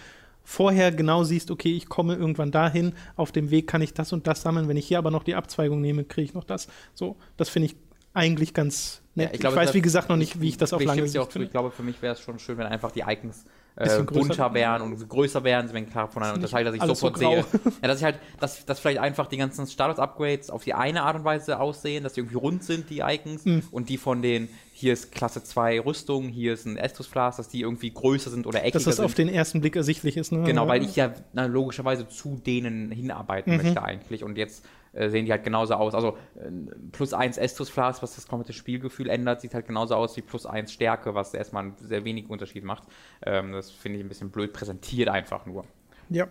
[0.43, 4.25] vorher genau siehst, okay, ich komme irgendwann dahin, auf dem Weg kann ich das und
[4.25, 4.67] das sammeln.
[4.67, 6.67] Wenn ich hier aber noch die Abzweigung nehme, kriege ich noch das.
[6.95, 7.75] So, das finde ich
[8.15, 10.81] eigentlich ganz Ja, ich, glaube, weiß, das- wie gesagt, noch nicht, wie ich das auf
[10.81, 11.39] ich lange auch Sicht zu.
[11.41, 13.45] Ich glaube, für mich wäre es schon schön, wenn einfach die Icons
[13.75, 17.13] äh, bunter wären und größer wären, wenn klar voneinander Nicht unterscheidet, dass ich so sofort
[17.21, 17.31] grau.
[17.35, 17.45] sehe.
[17.81, 21.15] Ja, dass ich halt, dass, dass vielleicht einfach die ganzen Status-Upgrades auf die eine Art
[21.15, 23.63] und Weise aussehen, dass die irgendwie rund sind, die Icons, Mhm.
[23.71, 27.61] und die von den, hier ist Klasse 2 Rüstung, hier ist ein Estus dass die
[27.61, 29.05] irgendwie größer sind oder eckiger Dass das sind.
[29.05, 30.31] auf den ersten Blick ersichtlich ist.
[30.33, 30.43] Ne?
[30.43, 33.63] Genau, weil ich ja na, logischerweise zu denen hinarbeiten Mhm.
[33.63, 34.23] möchte eigentlich.
[34.25, 35.93] Und jetzt äh, sehen die halt genauso aus.
[35.93, 36.49] Also äh,
[36.91, 40.45] plus 1 Estus Flask, was das komplette Spielgefühl ändert, sieht halt genauso aus wie plus
[40.45, 42.83] 1 Stärke, was erstmal einen sehr wenig Unterschied macht.
[43.25, 45.65] Ähm, das finde ich ein bisschen blöd präsentiert einfach nur.
[46.09, 46.27] Ja.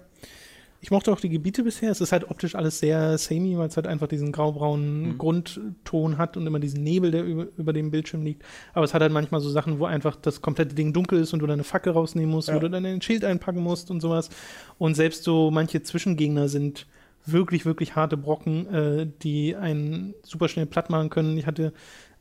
[0.81, 1.91] Ich mochte auch die Gebiete bisher.
[1.91, 5.19] Es ist halt optisch alles sehr samey, weil es halt einfach diesen graubraunen Mhm.
[5.19, 8.45] Grundton hat und immer diesen Nebel, der über, über dem Bildschirm liegt.
[8.75, 11.41] Aber es hat halt manchmal so Sachen, wo einfach das komplette Ding dunkel ist und
[11.41, 12.59] du deine Fackel rausnehmen musst, wo Ja.
[12.61, 14.31] du dann ein Schild einpacken musst und sowas.
[14.79, 16.87] Und selbst so manche Zwischengegner sind
[17.33, 21.37] wirklich, wirklich harte Brocken, äh, die einen super schnell platt machen können.
[21.39, 21.73] Ich hatte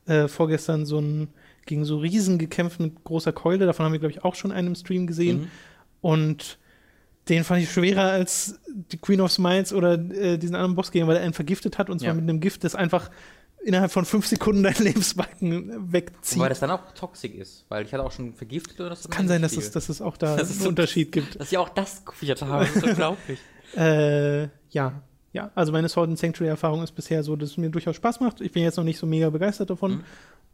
[0.06, 1.30] äh, vorgestern so ein
[1.66, 3.66] gegen so Riesen gekämpft mit großer Keule.
[3.66, 5.42] Davon haben wir, glaube ich, auch schon einen im Stream gesehen.
[5.42, 5.48] Mhm.
[6.02, 6.58] Und
[7.28, 11.18] den fand ich schwerer als die Queen of Smiles oder äh, diesen anderen Bossgegner, weil
[11.18, 12.14] er einen vergiftet hat und zwar Ja.
[12.14, 13.10] mit einem Gift, das einfach
[13.66, 16.38] innerhalb von fünf Sekunden deinen Lebensbalken wegzieht.
[16.40, 19.28] Wobei das dann auch toxisch ist, weil ich hatte auch schon vergiftet oder das Kann
[19.28, 21.38] sein, dass es, dass es auch da einen so- Unterschied gibt.
[21.38, 23.40] Dass ich auch das kopiert habe, das ist unglaublich.
[23.76, 24.48] Äh,
[24.78, 25.02] ja,
[25.34, 25.52] ja.
[25.56, 28.42] Also meine Sword and Sanctuary-Erfahrung ist bisher so, dass es mir durchaus Spaß macht.
[28.42, 30.04] Ich bin jetzt noch nicht so mega begeistert davon, Mhm.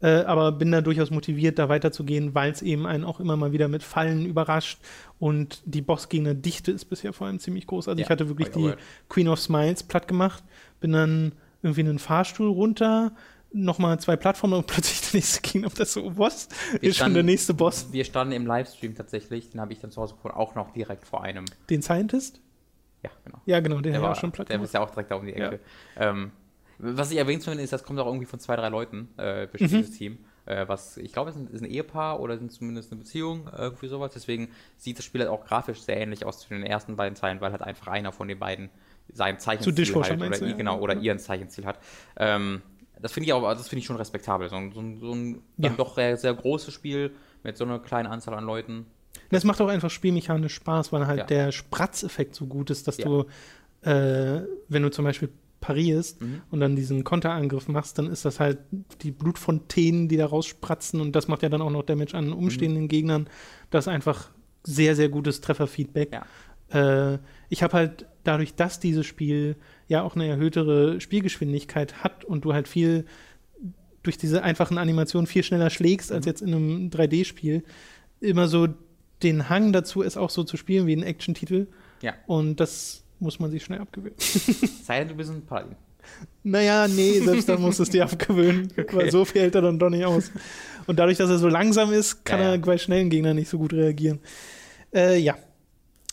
[0.02, 3.52] äh, aber bin da durchaus motiviert, da weiterzugehen, weil es eben einen auch immer mal
[3.52, 4.80] wieder mit Fallen überrascht
[5.18, 7.88] und die Bossgegner-Dichte ist bisher vor allem ziemlich groß.
[7.88, 8.74] Also Ja, ich hatte wirklich die oh.
[9.08, 10.42] Queen of Smiles platt gemacht,
[10.80, 13.12] bin dann irgendwie in einen Fahrstuhl runter,
[13.56, 15.72] nochmal zwei Plattformen und plötzlich der nächste Kingdom.
[15.78, 16.48] Das so, was?
[16.80, 17.86] Wir Ist schon der standen- nächste Boss.
[17.92, 21.06] Wir standen im Livestream tatsächlich, den habe ich dann zu Hause gefunden, auch noch direkt
[21.06, 21.44] vor einem.
[21.70, 22.40] Den Scientist?
[23.04, 23.38] Ja, genau.
[23.46, 25.10] Ja, genau, den Der, haben wir war, auch schon platt der ist ja auch direkt
[25.10, 25.60] da um die Ecke.
[25.96, 26.32] Ähm,
[26.78, 29.70] was ich erwähnt finde, ist, das kommt auch irgendwie von zwei, drei Leuten, äh, besteht
[29.72, 29.92] Mhm.
[29.92, 30.18] Team.
[30.46, 33.46] Äh, was, ich glaube, es ist ein- ist ein Ehepaar oder sind zumindest eine Beziehung,
[33.48, 34.12] äh, irgendwie sowas.
[34.12, 37.40] Deswegen sieht das Spiel halt auch grafisch sehr ähnlich aus zu den ersten beiden Teilen,
[37.40, 38.70] weil halt einfach einer von den beiden
[39.12, 40.56] sein Zeichenstil halt, meinst oder, ja?
[40.56, 41.00] genau, oder Ja.
[41.00, 41.78] ihren Zeichenstil hat.
[42.16, 42.62] Ähm,
[43.00, 44.48] das finde ich auch, das finde ich schon respektabel.
[44.48, 45.70] So ein, so ein, so ein Ja.
[45.70, 48.86] doch sehr, sehr großes Spiel mit so einer kleinen Anzahl an Leuten.
[49.34, 51.26] Das macht auch einfach spielmechanisch Spaß, weil halt Ja.
[51.26, 53.04] der Spratzeffekt so gut ist, dass Ja.
[53.04, 53.24] du,
[53.88, 55.28] äh, wenn du zum Beispiel
[55.60, 56.42] parierst Mhm.
[56.50, 58.58] und dann diesen Konterangriff machst, dann ist das halt
[59.02, 62.86] die Blutfontänen, die da rausspratzen und das macht ja dann auch noch Damage an umstehenden
[62.88, 63.28] Gegnern.
[63.70, 64.30] Das ist einfach
[64.62, 66.12] sehr, sehr gutes Trefferfeedback.
[66.72, 67.14] Ja.
[67.14, 67.18] Äh,
[67.48, 69.56] ich habe halt dadurch, dass dieses Spiel
[69.88, 73.04] ja auch eine erhöhtere Spielgeschwindigkeit hat und du halt viel
[74.02, 76.28] durch diese einfachen Animationen viel schneller schlägst als Mhm.
[76.30, 77.62] jetzt in einem 3D-Spiel,
[78.20, 78.68] immer so
[79.22, 81.66] den Hang dazu, es auch so zu spielen wie ein Action-Titel.
[82.02, 82.14] Ja.
[82.26, 84.16] Und das muss man sich schnell abgewöhnen.
[84.18, 85.76] Sei denn, du bist ein Paladin.
[86.42, 88.94] Naja, nee, selbst dann musst du es dir abgewöhnen, Okay.
[88.96, 90.30] weil so viel hält er dann doch nicht aus.
[90.86, 92.52] Und dadurch, dass er so langsam ist, kann Ja, ja.
[92.52, 94.20] er bei schnellen Gegnern nicht so gut reagieren.
[94.94, 95.36] Äh, ja.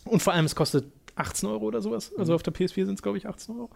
[0.05, 0.85] Und vor allem, es kostet
[1.15, 2.11] 18 Euro oder sowas.
[2.17, 2.35] Also Mhm.
[2.35, 3.69] auf der PS4 sind es, glaube ich, 18 Euro.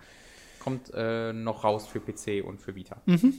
[0.60, 3.02] Kommt äh, noch raus für PC und für Vita.
[3.06, 3.34] Mhm.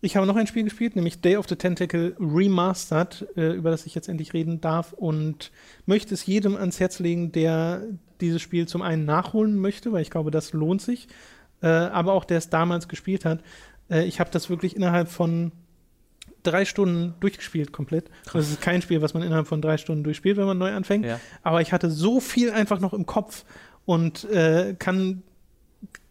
[0.00, 3.86] Ich habe noch ein Spiel gespielt, nämlich Day of the Tentacle Remastered, äh, über das
[3.86, 5.50] ich jetzt endlich reden darf und
[5.86, 7.82] möchte es jedem ans Herz legen, der
[8.20, 11.08] dieses Spiel zum einen nachholen möchte, weil ich glaube, das lohnt sich,
[11.62, 13.42] äh, aber auch der es damals gespielt hat.
[13.90, 15.52] Äh, ich habe das wirklich innerhalb von
[16.42, 18.10] drei Stunden durchgespielt komplett.
[18.32, 21.04] Das ist kein Spiel, was man innerhalb von drei Stunden durchspielt, wenn man neu anfängt.
[21.04, 21.20] Ja.
[21.42, 23.44] Aber ich hatte so viel einfach noch im Kopf
[23.84, 25.22] und äh, kann,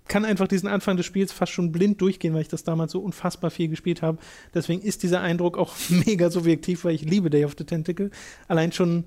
[0.07, 2.99] kann einfach diesen Anfang des Spiels fast schon blind durchgehen, weil ich das damals so
[2.99, 4.19] unfassbar viel gespielt habe.
[4.53, 8.11] Deswegen ist dieser Eindruck auch mega subjektiv, weil ich liebe Day of the Tentacle.
[8.47, 9.05] Allein schon,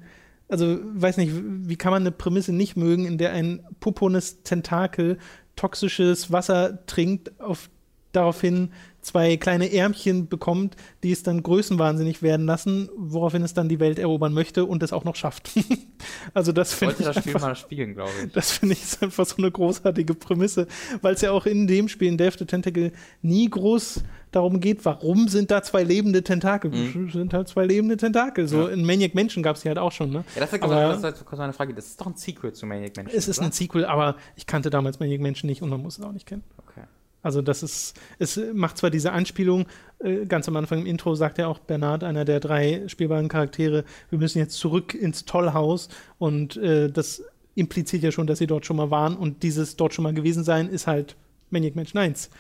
[0.49, 5.19] also weiß nicht, wie kann man eine Prämisse nicht mögen, in der ein pupones Tentakel
[5.57, 7.69] toxisches Wasser trinkt, auf
[8.13, 13.81] daraufhin zwei kleine Ärmchen bekommt, die es dann größenwahnsinnig werden lassen, woraufhin es dann die
[13.81, 15.51] Welt erobern möchte und es auch noch schafft.
[16.35, 18.33] also das Ich finde wollte ich das Spiel einfach, mal spielen, glaube ich.
[18.33, 20.67] das finde ich ist einfach so eine großartige Prämisse,
[21.01, 22.93] weil es ja auch in dem Spiel in Death the Tentacle
[23.23, 26.71] nie groß darum geht, warum sind da zwei lebende Tentakel?
[26.71, 27.11] Mhm.
[27.11, 28.47] Sind halt zwei lebende Tentakel.
[28.47, 28.75] So Ja.
[28.75, 30.25] in Maniac Mansion gab es die halt auch schon, ne?
[30.35, 31.73] Ja, das ist, Aber- das ist kurz meine Frage.
[31.73, 33.17] Das ist doch ein Sequel zu Maniac Mansion.
[33.17, 33.47] Es ist oder?
[33.47, 36.27] ein Sequel, aber ich kannte damals Maniac Mansion nicht und man muss es auch nicht
[36.27, 36.43] kennen.
[36.59, 36.83] Okay.
[37.23, 39.67] Also das ist, es macht zwar diese Anspielung,
[39.99, 43.85] äh, ganz am Anfang im Intro sagt ja auch Bernard, einer der drei spielbaren Charaktere,
[44.11, 45.89] wir müssen jetzt zurück ins Tollhaus
[46.19, 47.23] und äh, das
[47.55, 50.45] impliziert ja schon, dass sie dort schon mal waren und dieses dort schon mal gewesen
[50.45, 51.17] sein ist halt
[51.51, 52.31] Maniac Mansion 1.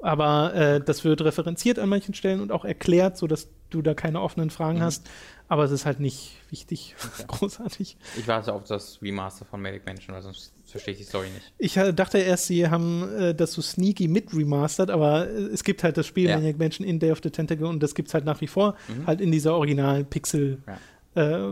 [0.00, 4.20] Aber äh, das wird referenziert an manchen Stellen und auch erklärt, sodass du da keine
[4.20, 4.82] offenen Fragen Mhm.
[4.82, 5.08] hast.
[5.46, 6.94] Aber es ist halt nicht wichtig,
[7.28, 7.98] großartig.
[8.18, 11.52] Ich warte auf das Remaster von Maniac Mansion, weil sonst verstehe ich die Story nicht.
[11.58, 15.62] Ich äh, dachte erst, sie haben äh, das so sneaky mit remastert, aber äh, es
[15.62, 16.36] gibt halt das Spiel Ja.
[16.36, 18.74] Maniac Mansion in Day of the Tentacle und das gibt es halt nach wie vor,
[18.88, 19.06] Mhm.
[19.06, 21.16] halt in dieser Original-Pixel-Form.
[21.16, 21.50] ja,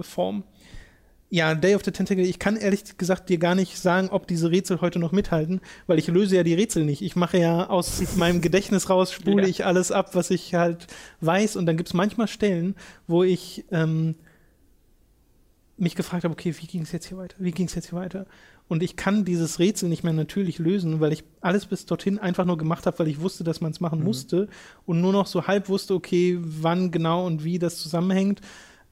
[1.33, 4.83] Day of the Tentacle, ich kann ehrlich gesagt dir gar nicht sagen, ob diese Rätsel
[4.83, 7.01] heute noch mithalten, weil ich löse ja die Rätsel nicht.
[7.01, 9.49] Ich mache ja aus meinem Gedächtnis raus, spule Ja.
[9.49, 10.87] ich alles ab, was ich halt
[11.23, 12.75] weiß und dann gibt es manchmal Stellen,
[13.07, 14.17] wo ich ähm,
[15.79, 17.37] mich gefragt habe, okay, wie ging es jetzt hier weiter?
[17.39, 18.27] Wie ging es jetzt hier weiter?
[18.69, 22.45] Und ich kann dieses Rätsel nicht mehr natürlich lösen, weil ich alles bis dorthin einfach
[22.45, 24.05] nur gemacht habe, weil ich wusste, dass man es machen Mhm.
[24.05, 24.49] musste
[24.87, 28.41] und nur noch so halb wusste, okay, wann genau und wie das zusammenhängt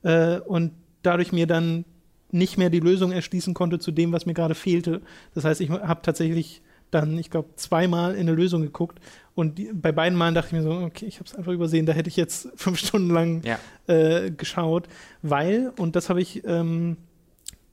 [0.02, 0.72] äh, und
[1.02, 1.84] dadurch mir dann
[2.32, 5.00] nicht mehr die Lösung erschließen konnte zu dem, was mir gerade fehlte.
[5.34, 8.98] Das heißt, ich habe tatsächlich dann, ich glaube, zweimal in eine Lösung geguckt
[9.36, 11.86] und die, bei beiden Malen dachte ich mir so, okay, ich habe es einfach übersehen,
[11.86, 13.58] da hätte ich jetzt fünf Stunden lang Ja.
[13.86, 14.88] äh, geschaut,
[15.22, 16.96] weil, und das habe ich ähm,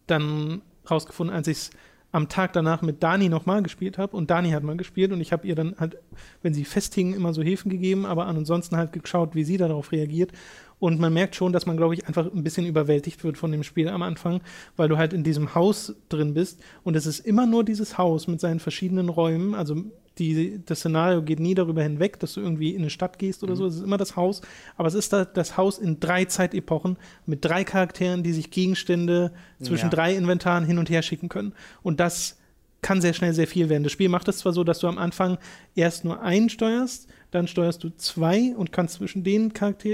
[0.06, 1.70] dann rausgefunden, als ich es
[2.12, 5.34] am Tag danach mit Dani nochmal gespielt habe und Dani hat mal gespielt und ich
[5.34, 5.98] habe ihr dann halt,
[6.42, 10.32] wenn sie festhing, immer so Hilfen gegeben, aber ansonsten halt geschaut, wie sie darauf reagiert.
[10.80, 13.64] Und man merkt schon, dass man, glaube ich, einfach ein bisschen überwältigt wird von dem
[13.64, 14.42] Spiel am Anfang,
[14.76, 18.28] weil du halt in diesem Haus drin bist und es ist immer nur dieses Haus
[18.28, 19.56] mit seinen verschiedenen Räumen.
[19.56, 19.76] Also
[20.20, 23.56] die, das Szenario geht nie darüber hinweg, dass du irgendwie in eine Stadt gehst oder
[23.56, 23.66] so.
[23.66, 24.42] Es ist immer das Haus.
[24.76, 29.32] Aber es ist da das Haus in drei Zeitepochen mit drei Charakteren, die sich Gegenstände
[29.62, 29.90] zwischen Ja.
[29.90, 31.54] drei Inventaren hin und her schicken können.
[31.84, 32.38] Und das
[32.82, 33.84] kann sehr schnell sehr viel werden.
[33.84, 35.38] Das Spiel macht es zwar so, dass du am Anfang
[35.76, 39.90] erst nur einen steuerst, dann steuerst du zwei und kannst zwischen den Charakter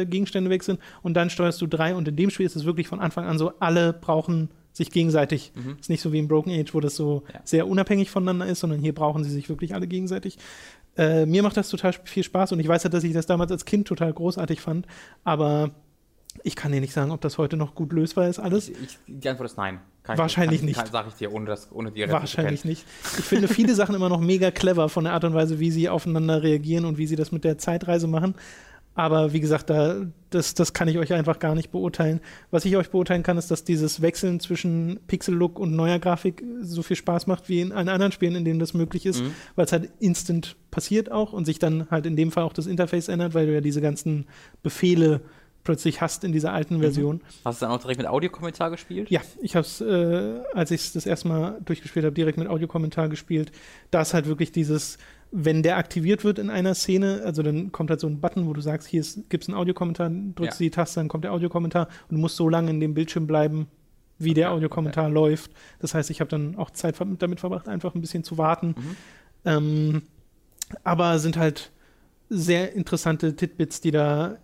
[0.00, 1.94] äh, Gegenstände wechseln und dann steuerst du drei.
[1.94, 5.52] Und in dem Spiel ist es wirklich von Anfang an so, alle brauchen sich gegenseitig.
[5.54, 5.76] Mhm.
[5.80, 7.40] Ist nicht so wie in Broken Age, wo das so Ja.
[7.44, 10.36] sehr unabhängig voneinander ist, sondern hier brauchen sie sich wirklich alle gegenseitig.
[10.98, 13.50] Äh, mir macht das total viel Spaß und ich weiß ja, dass ich das damals
[13.52, 14.86] als Kind total großartig fand,
[15.24, 15.70] aber
[16.44, 18.68] ich kann dir nicht sagen, ob das heute noch gut lösbar ist, alles.
[18.68, 19.80] Ich, ich, die Antwort ist nein.
[20.02, 20.76] Kann Wahrscheinlich kann, nicht.
[20.76, 22.84] Kann, Sag ich dir, ohne, das, ohne die Wahrscheinlich nicht.
[23.18, 25.88] Ich finde viele Sachen immer noch mega clever von der Art und Weise, wie sie
[25.88, 28.34] aufeinander reagieren und wie sie das mit der Zeitreise machen.
[28.94, 32.20] Aber wie gesagt, da, das, das kann ich euch einfach gar nicht beurteilen.
[32.50, 36.82] Was ich euch beurteilen kann, ist, dass dieses Wechseln zwischen Pixel-Look und neuer Grafik so
[36.82, 39.32] viel Spaß macht wie in allen anderen Spielen, in denen das möglich ist, Mhm.
[39.54, 42.66] weil es halt instant passiert auch und sich dann halt in dem Fall auch das
[42.66, 44.26] Interface ändert, weil du ja diese ganzen
[44.62, 45.20] Befehle
[45.66, 47.20] plötzlich hast in dieser alten Version.
[47.44, 49.10] Hast du dann auch direkt mit Audiokommentar gespielt?
[49.10, 52.46] Ja, ich habe es, äh, als ich es das erste Mal durchgespielt habe, direkt mit
[52.48, 53.50] Audiokommentar gespielt.
[53.90, 54.96] Da ist halt wirklich dieses,
[55.32, 58.52] wenn der aktiviert wird in einer Szene, also dann kommt halt so ein Button, wo
[58.52, 60.64] du sagst, hier gibt es einen Audiokommentar, drückst Ja.
[60.64, 63.66] die Taste, dann kommt der Audiokommentar und du musst so lange in dem Bildschirm bleiben,
[64.18, 65.50] wie der Okay, Audiokommentar läuft.
[65.80, 68.68] Das heißt, ich habe dann auch Zeit damit verbracht, einfach ein bisschen zu warten.
[68.68, 68.96] Mhm.
[69.44, 70.02] Ähm,
[70.84, 71.72] aber sind halt
[72.28, 74.38] sehr interessante Titbits, die da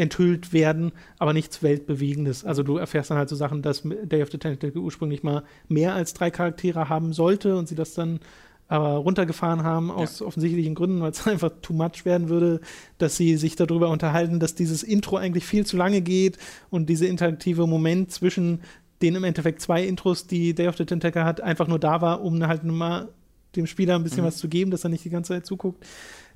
[0.00, 2.44] enthüllt werden, aber nichts Weltbewegendes.
[2.44, 5.94] Also du erfährst dann halt so Sachen, dass Day of the Tentacle ursprünglich mal mehr
[5.94, 8.20] als drei Charaktere haben sollte und sie das dann
[8.66, 12.60] aber runtergefahren haben aus offensichtlichen Gründen, weil es einfach too much werden würde,
[12.98, 16.38] dass sie sich darüber unterhalten, dass dieses Intro eigentlich viel zu lange geht
[16.70, 18.60] und dieser interaktive Moment zwischen
[19.02, 22.22] den im Endeffekt zwei Intros, die Day of the Tentacle hat, einfach nur da war,
[22.22, 23.08] um halt mal
[23.56, 24.28] dem Spieler ein bisschen mhm.
[24.28, 25.84] was zu geben, dass er nicht die ganze Zeit zuguckt.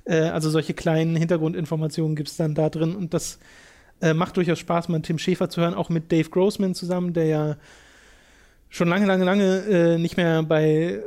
[0.05, 3.39] Äh, also solche kleinen Hintergrundinformationen gibt es dann da drin und das
[4.01, 7.25] äh, macht durchaus Spaß, mal Tim Schäfer zu hören, auch mit Dave Grossman zusammen, der
[7.25, 7.57] ja
[8.69, 11.01] schon lange, lange, lange äh, nicht mehr bei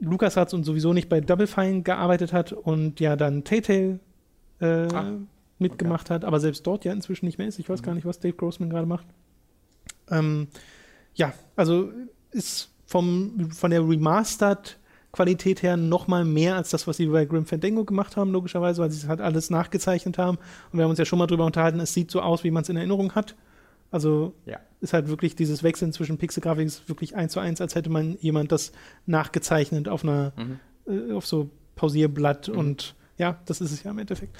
[0.00, 4.00] LucasArts und sowieso nicht bei Double Fine gearbeitet hat und ja dann Telltale
[4.60, 5.12] äh, ah,
[5.58, 6.14] mitgemacht okay.
[6.14, 7.58] hat, aber selbst dort ja inzwischen nicht mehr ist.
[7.58, 7.86] Ich weiß mhm.
[7.86, 9.06] gar nicht, was Dave Grossman gerade macht.
[10.10, 10.48] Ähm,
[11.14, 11.90] ja, also
[12.30, 14.78] ist vom, von der Remastered
[15.16, 18.82] Qualität her noch mal mehr als das, was sie bei Grim Fandango gemacht haben, logischerweise,
[18.82, 20.36] weil sie es halt alles nachgezeichnet haben.
[20.70, 22.62] Und wir haben uns ja schon mal drüber unterhalten, es sieht so aus, wie man
[22.62, 23.34] es in Erinnerung hat.
[23.90, 24.58] Also ja.
[24.82, 28.18] ist halt wirklich dieses Wechseln zwischen Pixelgrafik ist wirklich eins zu eins, als hätte man
[28.20, 28.72] jemand das
[29.06, 30.58] nachgezeichnet auf einer, mhm.
[30.86, 32.58] äh, auf so Pausierblatt mhm.
[32.58, 34.36] und ja, das ist es ja im Endeffekt.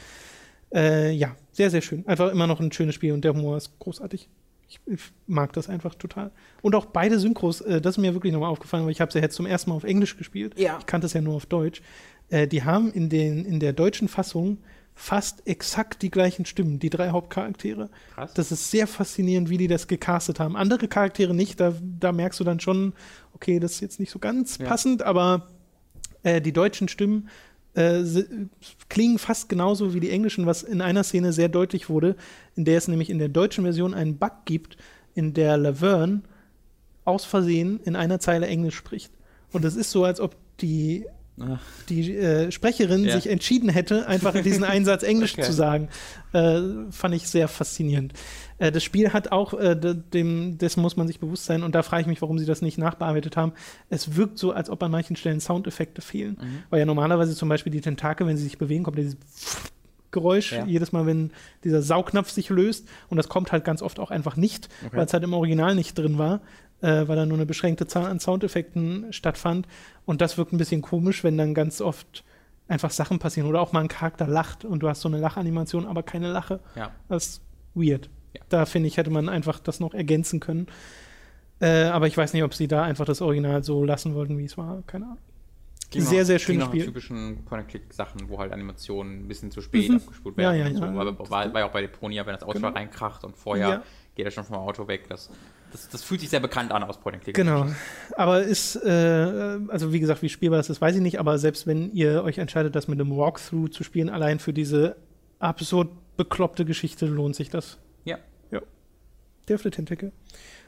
[0.75, 2.07] Äh, ja, sehr, sehr schön.
[2.07, 4.29] Einfach immer noch ein schönes Spiel und der Humor ist großartig.
[4.69, 6.33] Ich, ich, mag das einfach total.
[6.61, 9.15] Und auch beide Synchros, äh, das ist mir wirklich nochmal aufgefallen, weil ich habe es
[9.15, 10.59] ja jetzt zum ersten Mal auf Englisch gespielt.
[10.59, 10.79] Ja.
[10.79, 11.83] Ich kannte es ja nur auf Deutsch.
[12.29, 14.59] Äh, die haben in, den, in der deutschen Fassung
[14.95, 17.91] fast exakt die gleichen Stimmen, die drei Hauptcharaktere.
[18.15, 18.33] Krass.
[18.35, 20.57] Das ist sehr faszinierend, wie die das gecastet haben.
[20.57, 22.95] Andere Charaktere nicht, da, da merkst du dann schon,
[23.35, 24.67] okay, das ist jetzt nicht so ganz ja.
[24.67, 25.49] passend, aber
[26.23, 27.29] äh, die deutschen Stimmen
[27.77, 28.03] äh,
[28.89, 32.17] klingen fast genauso wie die englischen, was in einer Szene sehr deutlich wurde,
[32.57, 34.77] in der es nämlich in der deutschen Version einen Bug gibt,
[35.15, 36.23] in der Laverne
[37.05, 39.13] aus Versehen in einer Zeile Englisch spricht.
[39.53, 41.07] Und es ist so, als ob die
[41.91, 43.15] die äh, Sprecherin ja.
[43.15, 45.43] sich entschieden hätte, einfach diesen Einsatz Englisch okay.
[45.43, 45.89] zu sagen.
[46.33, 46.61] Äh,
[46.91, 48.15] fand ich sehr faszinierend.
[48.59, 51.83] Äh, das Spiel hat auch, äh, dem, dessen muss man sich bewusst sein, und da
[51.83, 53.53] frage ich mich, warum sie das nicht nachbearbeitet haben.
[53.91, 56.39] Es wirkt so, als ob an manchen Stellen Soundeffekte fehlen.
[56.41, 56.63] Mhm.
[56.71, 59.17] Weil ja normalerweise zum Beispiel die Tentakel, wenn sie sich bewegen, kommt dieses
[60.13, 60.65] Geräusch ja.
[60.65, 61.33] jedes Mal, wenn
[61.65, 62.89] dieser Saugnapf sich löst.
[63.11, 64.97] Und das kommt halt ganz oft auch einfach nicht, okay.
[64.97, 66.41] weil es halt im Original nicht drin war
[66.81, 69.67] äh, weil da nur eine beschränkte Zahl an Soundeffekten stattfand.
[70.05, 72.25] Und das wirkt ein bisschen komisch, wenn dann ganz oft
[72.69, 75.87] einfach Sachen passieren oder auch mal ein Charakter lacht und du hast so eine Lachanimation,
[75.87, 76.61] aber keine Lache.
[76.75, 76.91] Ja.
[77.09, 77.43] Das ist
[77.75, 78.11] weird.
[78.35, 78.43] Ja.
[78.49, 80.67] Da finde ich, hätte man einfach das noch ergänzen können.
[81.61, 84.45] Äh, aber ich weiß nicht, ob sie da einfach das Original so lassen wollten, wie
[84.45, 84.83] es war.
[84.87, 85.19] Keine Ahnung.
[85.91, 86.85] Ging sehr, sehr schönes Spiel.
[86.85, 89.97] typischen Point-and-Click-Sachen, wo halt Animationen ein bisschen zu spät mhm.
[89.97, 90.59] abgespult werden.
[90.59, 90.77] Ja, ja, ja.
[90.77, 90.83] So.
[90.83, 92.71] War, war, war, ja auch bei Deponia, wenn das Auto genau.
[92.71, 93.83] reinkracht und vorher ja.
[94.17, 95.09] geht er schon vom Auto weg.
[95.09, 95.31] Das
[95.73, 97.37] das, das, fühlt sich sehr bekannt an aus Point and Click.
[97.37, 97.67] Genau.
[98.17, 101.67] Aber ist, äh, also wie gesagt, wie spielbar das ist, weiß ich nicht, aber selbst
[101.67, 104.97] wenn ihr euch entscheidet, das mit einem Walkthrough zu spielen, allein für diese
[105.39, 107.79] absurd bekloppte Geschichte lohnt sich das.
[108.05, 108.19] Ja.
[108.51, 108.63] Ja.
[109.49, 110.13] Der Flit Tentacle.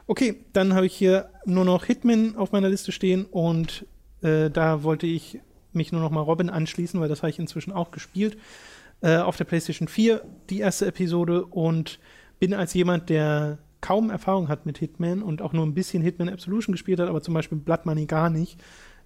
[0.06, 3.86] Okay, dann habe ich hier nur noch Hitman auf meiner Liste stehen und
[4.22, 5.40] äh, da wollte ich
[5.72, 8.38] mich nur noch mal Robin anschließen, weil das habe ich inzwischen auch gespielt.
[9.00, 12.00] Äh, auf der PlayStation 4 die erste Episode und
[12.40, 16.28] bin als jemand, der kaum Erfahrung hat mit Hitman und auch nur ein bisschen Hitman
[16.28, 18.60] Absolution gespielt hat, aber zum Beispiel Blood Money gar nicht,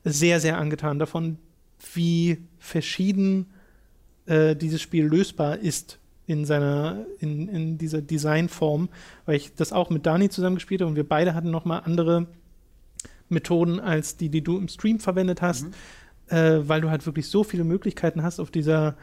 [0.05, 1.39] sehr, sehr angetan davon,
[1.95, 3.47] wie verschieden
[4.27, 8.89] äh, dieses Spiel lösbar ist in seiner, in, in dieser Designform,
[9.27, 12.27] weil ich das auch mit Dani zusammen gespielt habe und wir beide hatten nochmal andere
[13.29, 16.37] Methoden als die, die du im Stream verwendet hast, mhm.
[16.37, 18.97] äh, weil du halt wirklich so viele Möglichkeiten hast auf dieser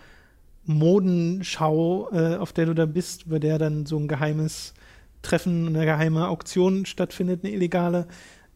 [0.66, 4.74] Modenschau, äh, auf der du da bist, bei der dann so ein geheimes
[5.22, 8.08] Treffen, eine geheime Auktion stattfindet, eine illegale,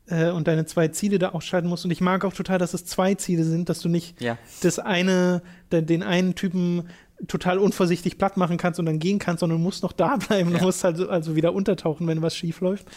[0.08, 1.86] äh, und deine zwei Ziele da ausschalten musst.
[1.86, 4.38] Und ich mag auch total, dass es zwei Ziele sind, dass du nicht ja.
[4.62, 5.42] das eine,
[5.72, 6.90] den einen Typen
[7.28, 10.52] total unvorsichtig platt machen kannst und dann gehen kannst, sondern musst noch da bleiben.
[10.52, 10.58] Ja.
[10.60, 12.88] Du musst halt also wieder untertauchen, wenn was schief läuft.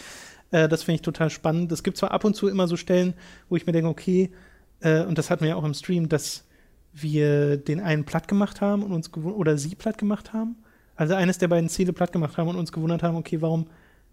[0.51, 1.71] Äh, das finde ich total spannend.
[1.71, 3.13] Es gibt zwar ab und zu immer so Stellen,
[3.49, 4.31] wo ich mir denke, okay,
[4.81, 6.43] äh, und das hatten wir ja auch im Stream, dass
[6.93, 10.57] wir den einen platt gemacht haben und uns oder sie platt gemacht haben
[10.97, 13.67] also eines der beiden Ziele platt gemacht haben und uns gewundert haben, okay, warum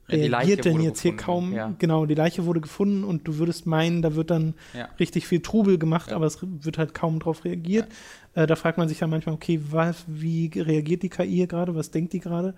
[0.07, 1.53] ja, reagiert denn jetzt hier kaum?
[1.55, 1.75] Ja.
[1.79, 4.89] Genau, die Leiche wurde gefunden und du würdest meinen, da wird dann ja.
[5.01, 7.89] richtig viel Trubel gemacht, aber es wird halt kaum drauf reagiert.
[8.35, 11.75] Äh, da fragt man sich dann manchmal, okay, was, wie reagiert die KI hier gerade?
[11.75, 12.55] Was denkt die gerade?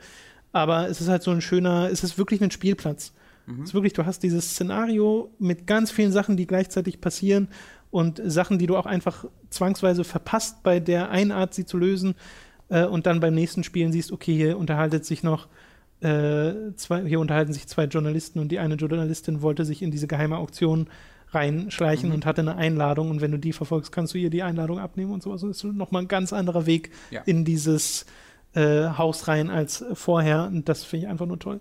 [0.52, 3.12] Aber es ist halt so ein schöner, es ist wirklich ein Spielplatz.
[3.46, 3.62] Mhm.
[3.62, 7.48] Es ist wirklich, du hast dieses Szenario mit ganz vielen Sachen, die gleichzeitig passieren
[7.92, 12.16] und Sachen, die du auch einfach zwangsweise verpasst bei der Einart, sie zu lösen
[12.68, 15.48] äh, und dann beim nächsten Spielen siehst, okay, hier unterhalten sich noch
[16.00, 20.06] äh, zwei, hier unterhalten sich zwei Journalisten und die eine Journalistin wollte sich in diese
[20.06, 20.88] geheime Auktion
[21.30, 22.16] reinschleichen mhm.
[22.16, 25.12] und hatte eine Einladung und wenn du die verfolgst, kannst du ihr die Einladung abnehmen
[25.12, 25.40] und sowas.
[25.40, 27.22] Das ist nochmal ein ganz anderer Weg ja.
[27.24, 28.06] in dieses
[28.54, 31.60] äh, Haus rein als vorher und das finde ich einfach nur toll.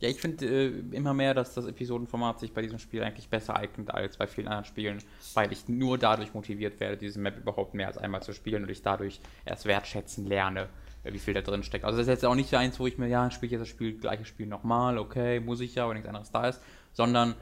[0.00, 3.54] Ja, ich finde äh, immer mehr, dass das Episodenformat sich bei diesem Spiel eigentlich besser
[3.54, 4.98] eignet als bei vielen anderen Spielen,
[5.34, 8.70] weil ich nur dadurch motiviert werde, diese Map überhaupt mehr als einmal zu spielen und
[8.70, 10.68] ich dadurch erst wertschätzen lerne,
[11.04, 11.84] äh, wie viel da drin steckt.
[11.84, 13.60] Also das ist jetzt auch nicht so eins, wo ich mir, ja, spiele ich jetzt
[13.60, 16.62] das Spiel, gleiches Spiel nochmal, okay, muss ich ja, wenn nichts anderes da ist,
[16.94, 17.34] sondern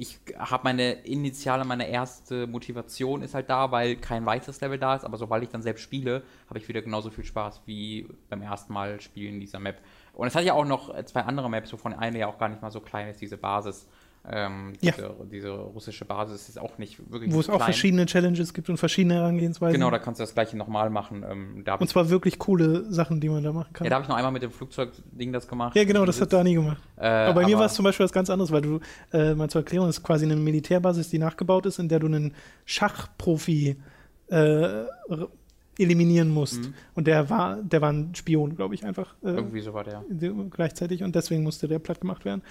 [0.00, 4.94] ich habe meine initiale, meine erste Motivation ist halt da, weil kein weiteres Level da
[4.94, 8.40] ist, aber sobald ich dann selbst spiele, habe ich wieder genauso viel Spaß wie beim
[8.42, 9.80] ersten Mal spielen dieser Map.
[10.12, 12.62] Und es hat ja auch noch zwei andere Maps, wovon eine ja auch gar nicht
[12.62, 13.88] mal so klein ist, diese Basis.
[14.28, 14.92] Ähm, Ja.
[14.92, 17.64] diese, diese russische Basis ist auch nicht wirklich Wo es auch klein.
[17.64, 19.72] verschiedene Challenges gibt und verschiedene Herangehensweisen.
[19.72, 21.24] Genau, da kannst du das gleiche nochmal machen.
[21.28, 23.84] Ähm, und zwar wirklich coole Sachen, die man da machen kann.
[23.86, 25.74] ja, da habe ich noch einmal mit dem Flugzeugding das gemacht.
[25.74, 26.82] Ja, genau, das hat Dani gemacht.
[26.98, 28.80] Äh, Aber bei mir war es zum Beispiel was ganz anderes, weil du,
[29.12, 32.34] äh, mal zur Erklärung, ist quasi eine Militärbasis, die nachgebaut ist, in der du einen
[32.66, 33.76] Schachprofi
[34.28, 34.84] äh,
[35.78, 36.60] eliminieren musst.
[36.66, 36.74] Mhm.
[36.94, 40.04] Und der war, der war ein Spion, glaube ich, einfach äh, Irgendwie so war der.
[40.50, 42.42] gleichzeitig und deswegen musste der platt gemacht werden.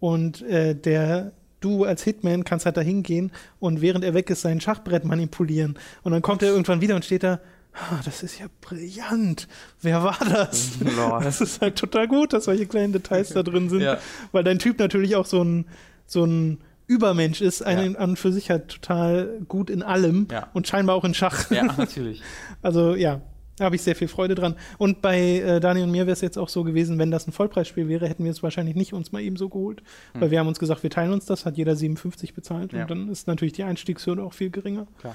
[0.00, 4.40] Und äh, der du als Hitman kannst halt da hingehen und während er weg ist,
[4.40, 5.78] sein Schachbrett manipulieren.
[6.02, 7.38] Und dann kommt er irgendwann wieder und steht da,
[7.74, 9.46] ah, das ist ja brillant.
[9.82, 10.78] Wer war das?
[10.80, 11.22] Lol.
[11.22, 13.98] Das ist halt total gut, dass solche kleinen Details da drin sind, Ja.
[14.32, 15.66] weil dein Typ natürlich auch so ein,
[16.06, 17.98] so ein Übermensch ist, einen Ja.
[18.00, 20.48] an und für sich halt total gut in allem Ja.
[20.54, 21.50] und scheinbar auch in Schach.
[21.50, 22.22] Ja, natürlich.
[22.62, 23.20] Also ja,
[23.60, 24.56] da habe ich sehr viel Freude dran.
[24.78, 27.32] Und bei äh, Dani und mir wäre es jetzt auch so gewesen, wenn das ein
[27.32, 29.82] Vollpreisspiel wäre, hätten wir es wahrscheinlich nicht uns mal eben so geholt.
[30.14, 32.82] Weil wir haben uns gesagt, wir teilen uns das, hat jeder 57 bezahlt Ja.
[32.82, 34.86] und dann ist natürlich die Einstiegshürde auch viel geringer.
[34.98, 35.14] Klar.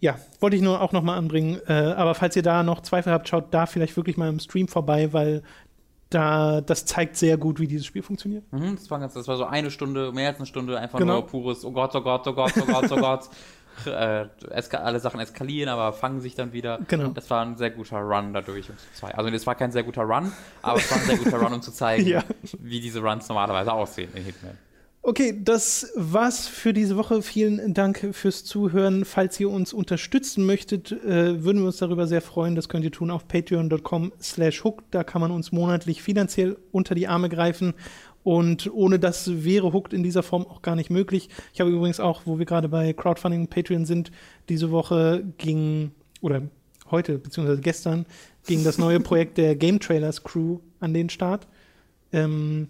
[0.00, 1.58] Ja, wollte ich nur auch nochmal anbringen.
[1.66, 4.68] Äh, aber falls ihr da noch Zweifel habt, schaut da vielleicht wirklich mal im Stream
[4.68, 5.42] vorbei, weil
[6.10, 8.44] da das zeigt sehr gut, wie dieses Spiel funktioniert.
[8.52, 11.14] Mhm, das, war ganz, das war so eine Stunde, mehr als eine Stunde, einfach Genau.
[11.14, 13.28] nur pures, oh Gott, oh Gott, oh Gott, oh Gott, oh Gott.
[13.84, 14.26] Äh,
[14.72, 16.78] alle Sachen eskalieren, aber fangen sich dann wieder.
[16.88, 17.08] Genau.
[17.08, 19.18] Das war ein sehr guter Run dadurch, um zu zeigen.
[19.18, 20.32] Also, das war kein sehr guter Run,
[20.62, 22.22] aber es war ein sehr guter Run, um zu zeigen, Ja.
[22.60, 24.56] wie diese Runs normalerweise aussehen in Hitman.
[25.02, 27.22] Okay, das war's für diese Woche.
[27.22, 29.04] Vielen Dank fürs Zuhören.
[29.04, 32.56] Falls ihr uns unterstützen möchtet, äh, würden wir uns darüber sehr freuen.
[32.56, 34.82] Das könnt ihr tun auf patreon.com slash hook.
[34.90, 37.74] Da kann man uns monatlich finanziell unter die Arme greifen.
[38.26, 41.28] Und ohne das wäre Hooked in dieser Form auch gar nicht möglich.
[41.54, 44.10] Ich habe übrigens auch, wo wir gerade bei Crowdfunding und Patreon sind,
[44.48, 46.42] diese Woche ging, oder
[46.90, 48.04] heute, beziehungsweise gestern,
[48.44, 51.46] ging das neue Projekt der Game Trailers Crew an den Start.
[52.10, 52.66] Ähm,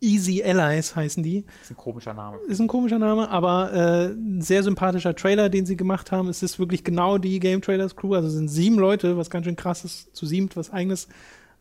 [0.00, 1.44] Easy Allies heißen die.
[1.62, 2.38] Ist ein komischer Name.
[2.48, 6.28] Ist ein komischer Name, aber äh, ein sehr sympathischer Trailer, den sie gemacht haben.
[6.28, 8.14] Es ist wirklich genau die Game Trailers Crew.
[8.14, 11.06] Also sind sieben Leute, was ganz schön krass ist, zu siebt was eigenes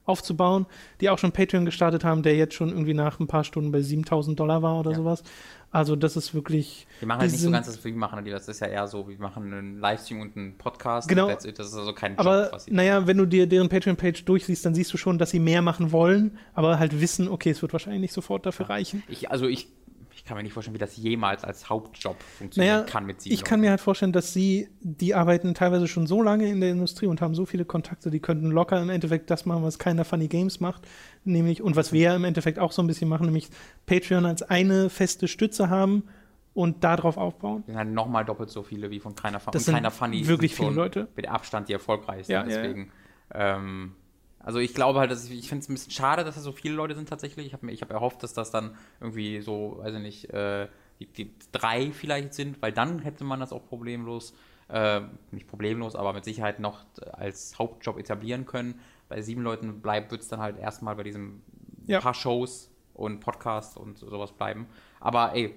[0.09, 0.65] aufzubauen,
[0.99, 3.81] die auch schon Patreon gestartet haben, der jetzt schon irgendwie nach ein paar Stunden bei
[3.81, 4.97] 7000 Dollar war oder Ja.
[4.97, 5.23] sowas.
[5.71, 6.87] Also das ist wirklich.
[6.97, 8.31] Wir machen halt nicht so ganz das, wie wir machen die.
[8.31, 11.07] Das ist ja eher so, wir machen einen Livestream und einen Podcast.
[11.07, 11.27] Genau.
[11.29, 14.65] Das ist also kein Job, Aber was sie naja, wenn du dir deren Patreon-Page durchliest,
[14.65, 17.71] dann siehst du schon, dass sie mehr machen wollen, aber halt wissen, okay, es wird
[17.71, 19.03] wahrscheinlich nicht sofort dafür reichen.
[19.07, 19.67] Ich, also ich,
[20.19, 23.33] ich kann mir nicht vorstellen, wie das jemals als Hauptjob funktionieren Naja, kann mit sieben
[23.33, 26.71] ich kann mir halt vorstellen, dass sie, die arbeiten teilweise schon so lange in der
[26.71, 30.03] Industrie und haben so viele Kontakte, die könnten locker im Endeffekt das machen, was keiner
[30.03, 30.85] Funny Games macht,
[31.23, 33.47] nämlich, und was wir ja im Endeffekt auch so ein bisschen machen, nämlich
[33.85, 36.03] Patreon als eine feste Stütze haben
[36.53, 37.63] und darauf aufbauen.
[37.65, 39.53] Wir sind halt nochmal doppelt so viele wie von keiner Funny.
[39.53, 41.07] Das Und sind keiner Funny wirklich viele Leute.
[41.15, 42.33] Mit Abstand die erfolgreichsten.
[42.33, 42.61] Ja, ja, ja.
[42.61, 42.91] deswegen.
[43.33, 43.95] Ähm,
[44.39, 46.51] also ich glaube halt, dass ich, ich finde es ein bisschen schade, dass da so
[46.51, 47.45] viele Leute sind tatsächlich.
[47.47, 50.67] Ich habe mir, ich habe erhofft, dass das dann irgendwie so, weiß ich nicht, äh,
[50.99, 54.33] die, die drei vielleicht sind, weil dann hätte man das auch problemlos,
[54.69, 55.01] äh,
[55.31, 58.79] nicht problemlos, aber mit Sicherheit noch als Hauptjob etablieren können.
[59.07, 61.41] Bei sieben Leuten bleibt, wird es dann halt erstmal bei diesem
[61.87, 61.99] Ja.
[61.99, 64.67] paar Shows und Podcasts und sowas bleiben.
[64.99, 65.55] Aber ey,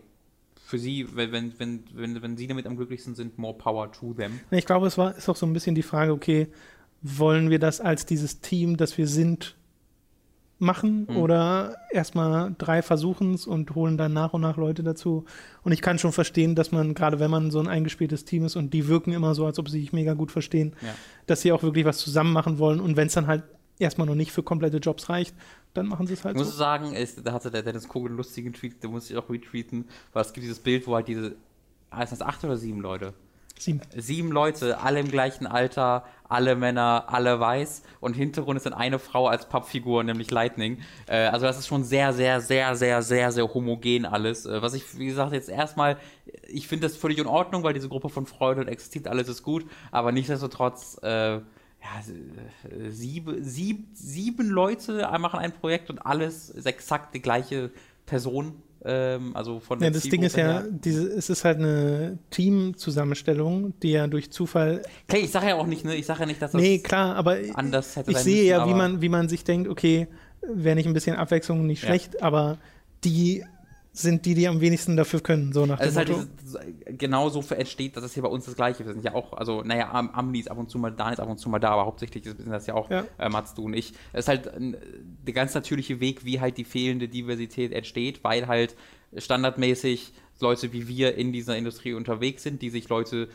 [0.64, 4.14] für sie, wenn, wenn, wenn, wenn, wenn sie damit am glücklichsten sind, more power to
[4.14, 4.40] them.
[4.50, 6.46] Ich glaube, es war, ist auch so ein bisschen die Frage, okay,
[7.02, 9.56] wollen wir das als dieses Team, das wir sind,
[10.58, 11.16] machen Mhm.
[11.16, 15.24] oder erstmal drei versuchen es und holen dann nach und nach Leute dazu.
[15.64, 18.54] Und ich kann schon verstehen, dass man, gerade wenn man so ein eingespieltes Team ist
[18.54, 20.94] und die wirken immer so, als ob sie sich mega gut verstehen, Ja.
[21.26, 22.78] dass sie auch wirklich was zusammen machen wollen.
[22.78, 23.42] Und wenn es dann halt
[23.80, 25.34] erstmal noch nicht für komplette Jobs reicht,
[25.74, 26.58] dann machen sie es halt Ich muss so.
[26.58, 29.86] sagen, ist, da hatte der Dennis Kogel einen lustigen Tweet, den muss ich auch retweeten,
[30.12, 31.34] weil es gibt dieses Bild, wo halt diese,
[32.00, 33.14] ist das acht oder sieben Leute?
[33.58, 33.80] Sieben.
[33.96, 38.98] Sieben Leute, alle im gleichen Alter, alle Männer, alle weiß und Hintergrund ist dann eine
[38.98, 40.78] Frau als Pappfigur, nämlich Lightning.
[41.06, 44.46] Äh, also das ist schon sehr, sehr, sehr, sehr, sehr, sehr homogen alles.
[44.46, 45.98] Äh, was ich, wie gesagt, jetzt erstmal,
[46.48, 49.66] ich finde das völlig in Ordnung, weil diese Gruppe von Freunden existiert, alles ist gut,
[49.90, 51.40] aber nichtsdestotrotz, äh,
[51.82, 51.98] ja,
[52.70, 57.70] äh, sieben, sieb, sieben Leute machen ein Projekt und alles ist exakt die gleiche
[58.12, 58.52] Person.
[58.84, 63.72] Ähm, also von Ja, der das Ding ist ja, diese, es ist halt eine Teamzusammenstellung,
[63.80, 66.42] die ja durch Zufall Okay, ich sage ja auch nicht, ne, ich sage ja nicht,
[66.42, 69.28] dass das Nee, klar, aber anders hätte ich sehe müssen, ja, wie man, wie man
[69.28, 70.08] sich denkt, okay,
[70.42, 71.88] wäre nicht ein bisschen Abwechslung nicht Ja.
[71.88, 72.58] schlecht, aber
[73.04, 73.44] die
[73.94, 76.30] sind die, die am wenigsten dafür können, so nach Also dem ist halt Motto.
[76.40, 78.86] dieses, genauso für entsteht, dass es hier bei uns das Gleiche.
[78.86, 81.20] Wir sind ja auch, also, naja, Am Amni ist ab und zu mal da, ist
[81.20, 83.04] ab und zu mal da, aber hauptsächlich sind das ja auch Ja.
[83.18, 83.92] äh, Mats, du und ich.
[84.14, 84.72] Es ist halt äh,
[85.26, 88.76] der ganz natürliche Weg, wie halt die fehlende Diversität entsteht, weil halt
[89.16, 93.28] standardmäßig Leute wie wir in dieser Industrie unterwegs sind, die sich Leute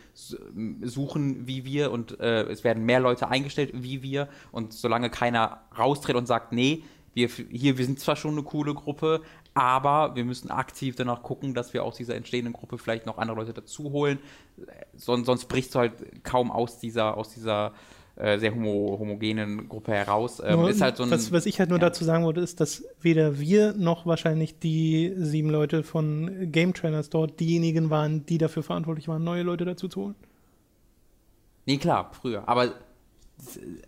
[0.81, 5.61] suchen wie wir und äh, es werden mehr Leute eingestellt wie wir und solange keiner
[5.77, 9.21] raustritt und sagt, nee, wir hier, wir sind zwar schon eine coole Gruppe,
[9.57, 13.37] aber wir müssen aktiv danach gucken, dass wir aus dieser entstehenden Gruppe vielleicht noch andere
[13.37, 14.19] Leute dazu holen.
[14.95, 17.73] Son sonst brichst du halt kaum aus dieser, aus dieser
[18.17, 20.39] äh, sehr homo homogenen Gruppe heraus.
[20.45, 21.85] Ähm, Nur, ist halt so ein, was, was ich halt nur ja.
[21.89, 27.09] dazu sagen wollte, ist, dass weder wir noch wahrscheinlich die sieben Leute von Game Trainers
[27.09, 30.15] dort diejenigen waren, die dafür verantwortlich waren, neue Leute dazu zu holen.
[31.65, 32.47] Nee, klar, früher.
[32.47, 32.73] Aber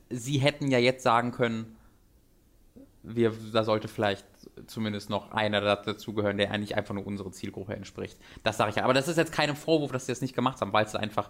[0.10, 1.76] sie hätten ja jetzt sagen können,
[3.16, 4.26] wir, da sollte vielleicht
[4.68, 8.18] zumindest noch einer da- dazugehören, der eigentlich einfach nur unsere Zielgruppe entspricht.
[8.44, 8.84] Das sage ich ja.
[8.84, 11.30] Aber das ist jetzt kein Vorwurf, dass sie das nicht gemacht haben, weil es einfach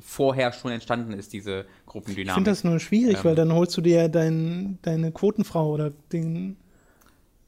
[0.00, 2.34] vorher schon entstanden ist, diese Ich Gruppendynamik.
[2.34, 3.24] finde das nur schwierig, Ähm.
[3.24, 6.56] weil dann holst du dir ja dein, deine Quotenfrau oder den.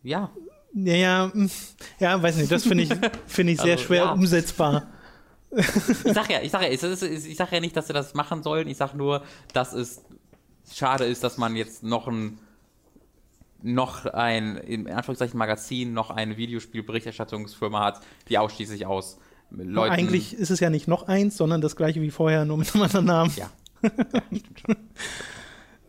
[0.02, 0.30] ja,
[0.74, 1.50] Ja, ja, mm,
[1.98, 2.90] ja, weiß nicht, das finde ich,
[3.26, 4.12] finde ich sehr Also, schwer ja.
[4.12, 4.86] umsetzbar.
[5.50, 5.64] ich
[6.12, 8.68] sag ja, ich sag ja, ist, ich sag ja nicht, dass sie das machen sollen.
[8.68, 9.22] Ich sag nur,
[9.54, 10.02] dass es
[10.70, 12.38] schade ist, dass man jetzt noch ein
[13.62, 19.18] noch ein, in Anführungszeichen Magazin, noch eine Videospielberichterstattungsfirma hat, die ausschließlich aus
[19.50, 19.92] Leuten.
[19.92, 22.84] Eigentlich ist es ja nicht noch eins, sondern das gleiche wie vorher, nur mit einem
[22.84, 23.32] anderen Namen.
[23.36, 23.50] Ja.
[23.82, 23.90] ja
[24.26, 24.76] stimmt schon.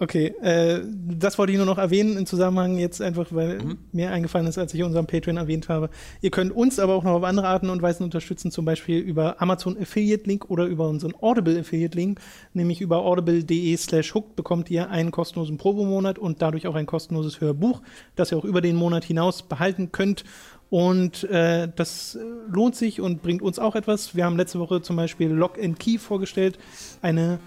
[0.01, 3.77] Okay, äh, das wollte ich nur noch erwähnen im Zusammenhang jetzt einfach, weil Mhm.
[3.91, 5.89] mir eingefallen ist, als ich unseren Patreon erwähnt habe.
[6.21, 9.41] Ihr könnt uns aber auch noch auf andere Arten und Weisen unterstützen, zum Beispiel über
[9.41, 12.21] Amazon Affiliate Link oder über unseren Audible Affiliate Link,
[12.53, 17.41] nämlich über audible.de slash hooked bekommt ihr einen kostenlosen Probemonat und dadurch auch ein kostenloses
[17.41, 17.81] Hörbuch,
[18.15, 20.23] das ihr auch über den Monat hinaus behalten könnt.
[20.69, 22.17] Und äh, das
[22.49, 24.15] lohnt sich und bringt uns auch etwas.
[24.15, 26.57] Wir haben letzte Woche zum Beispiel Lock and Key vorgestellt,
[27.01, 27.39] eine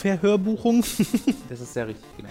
[0.00, 0.84] Comic-Verhörbuchung.
[1.48, 2.28] Das ist sehr richtig, genau.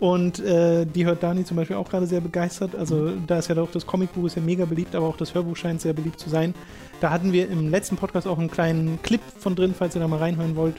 [0.00, 2.74] Und äh, die hört Dani zum Beispiel auch gerade sehr begeistert.
[2.74, 5.56] Also da ist ja doch das Comicbuch ist ja mega beliebt, aber auch das Hörbuch
[5.56, 6.52] scheint sehr beliebt zu sein.
[7.00, 10.08] Da hatten wir im letzten Podcast auch einen kleinen Clip von drin, falls ihr da
[10.08, 10.76] mal reinhören wollt.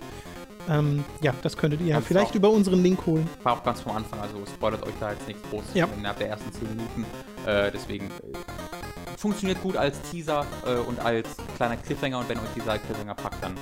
[0.69, 2.35] Ähm, ja, das könntet ihr Kannst vielleicht auch.
[2.35, 3.27] über unseren Link holen.
[3.43, 5.87] War auch ganz vom Anfang, also spoilert euch da jetzt nichts groß Ja.
[5.97, 7.05] innerhalb der ersten 10 Minuten.
[7.45, 12.43] Äh, deswegen äh, funktioniert gut als Teaser äh, und als kleiner Cliffhanger und wenn euch
[12.53, 13.53] dieser Cliffhanger packt, dann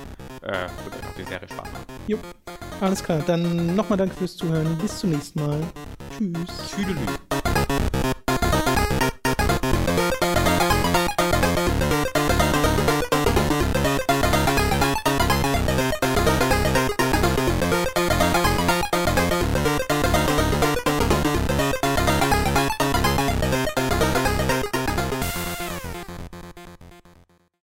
[0.42, 2.65] äh, wird euch auch die Serie Spaß machen.
[2.80, 4.76] Alles klar, dann nochmal danke fürs Zuhören.
[4.78, 5.60] Bis zum nächsten Mal.
[6.18, 6.70] Tschüss.
[6.74, 7.00] Tschüdelü.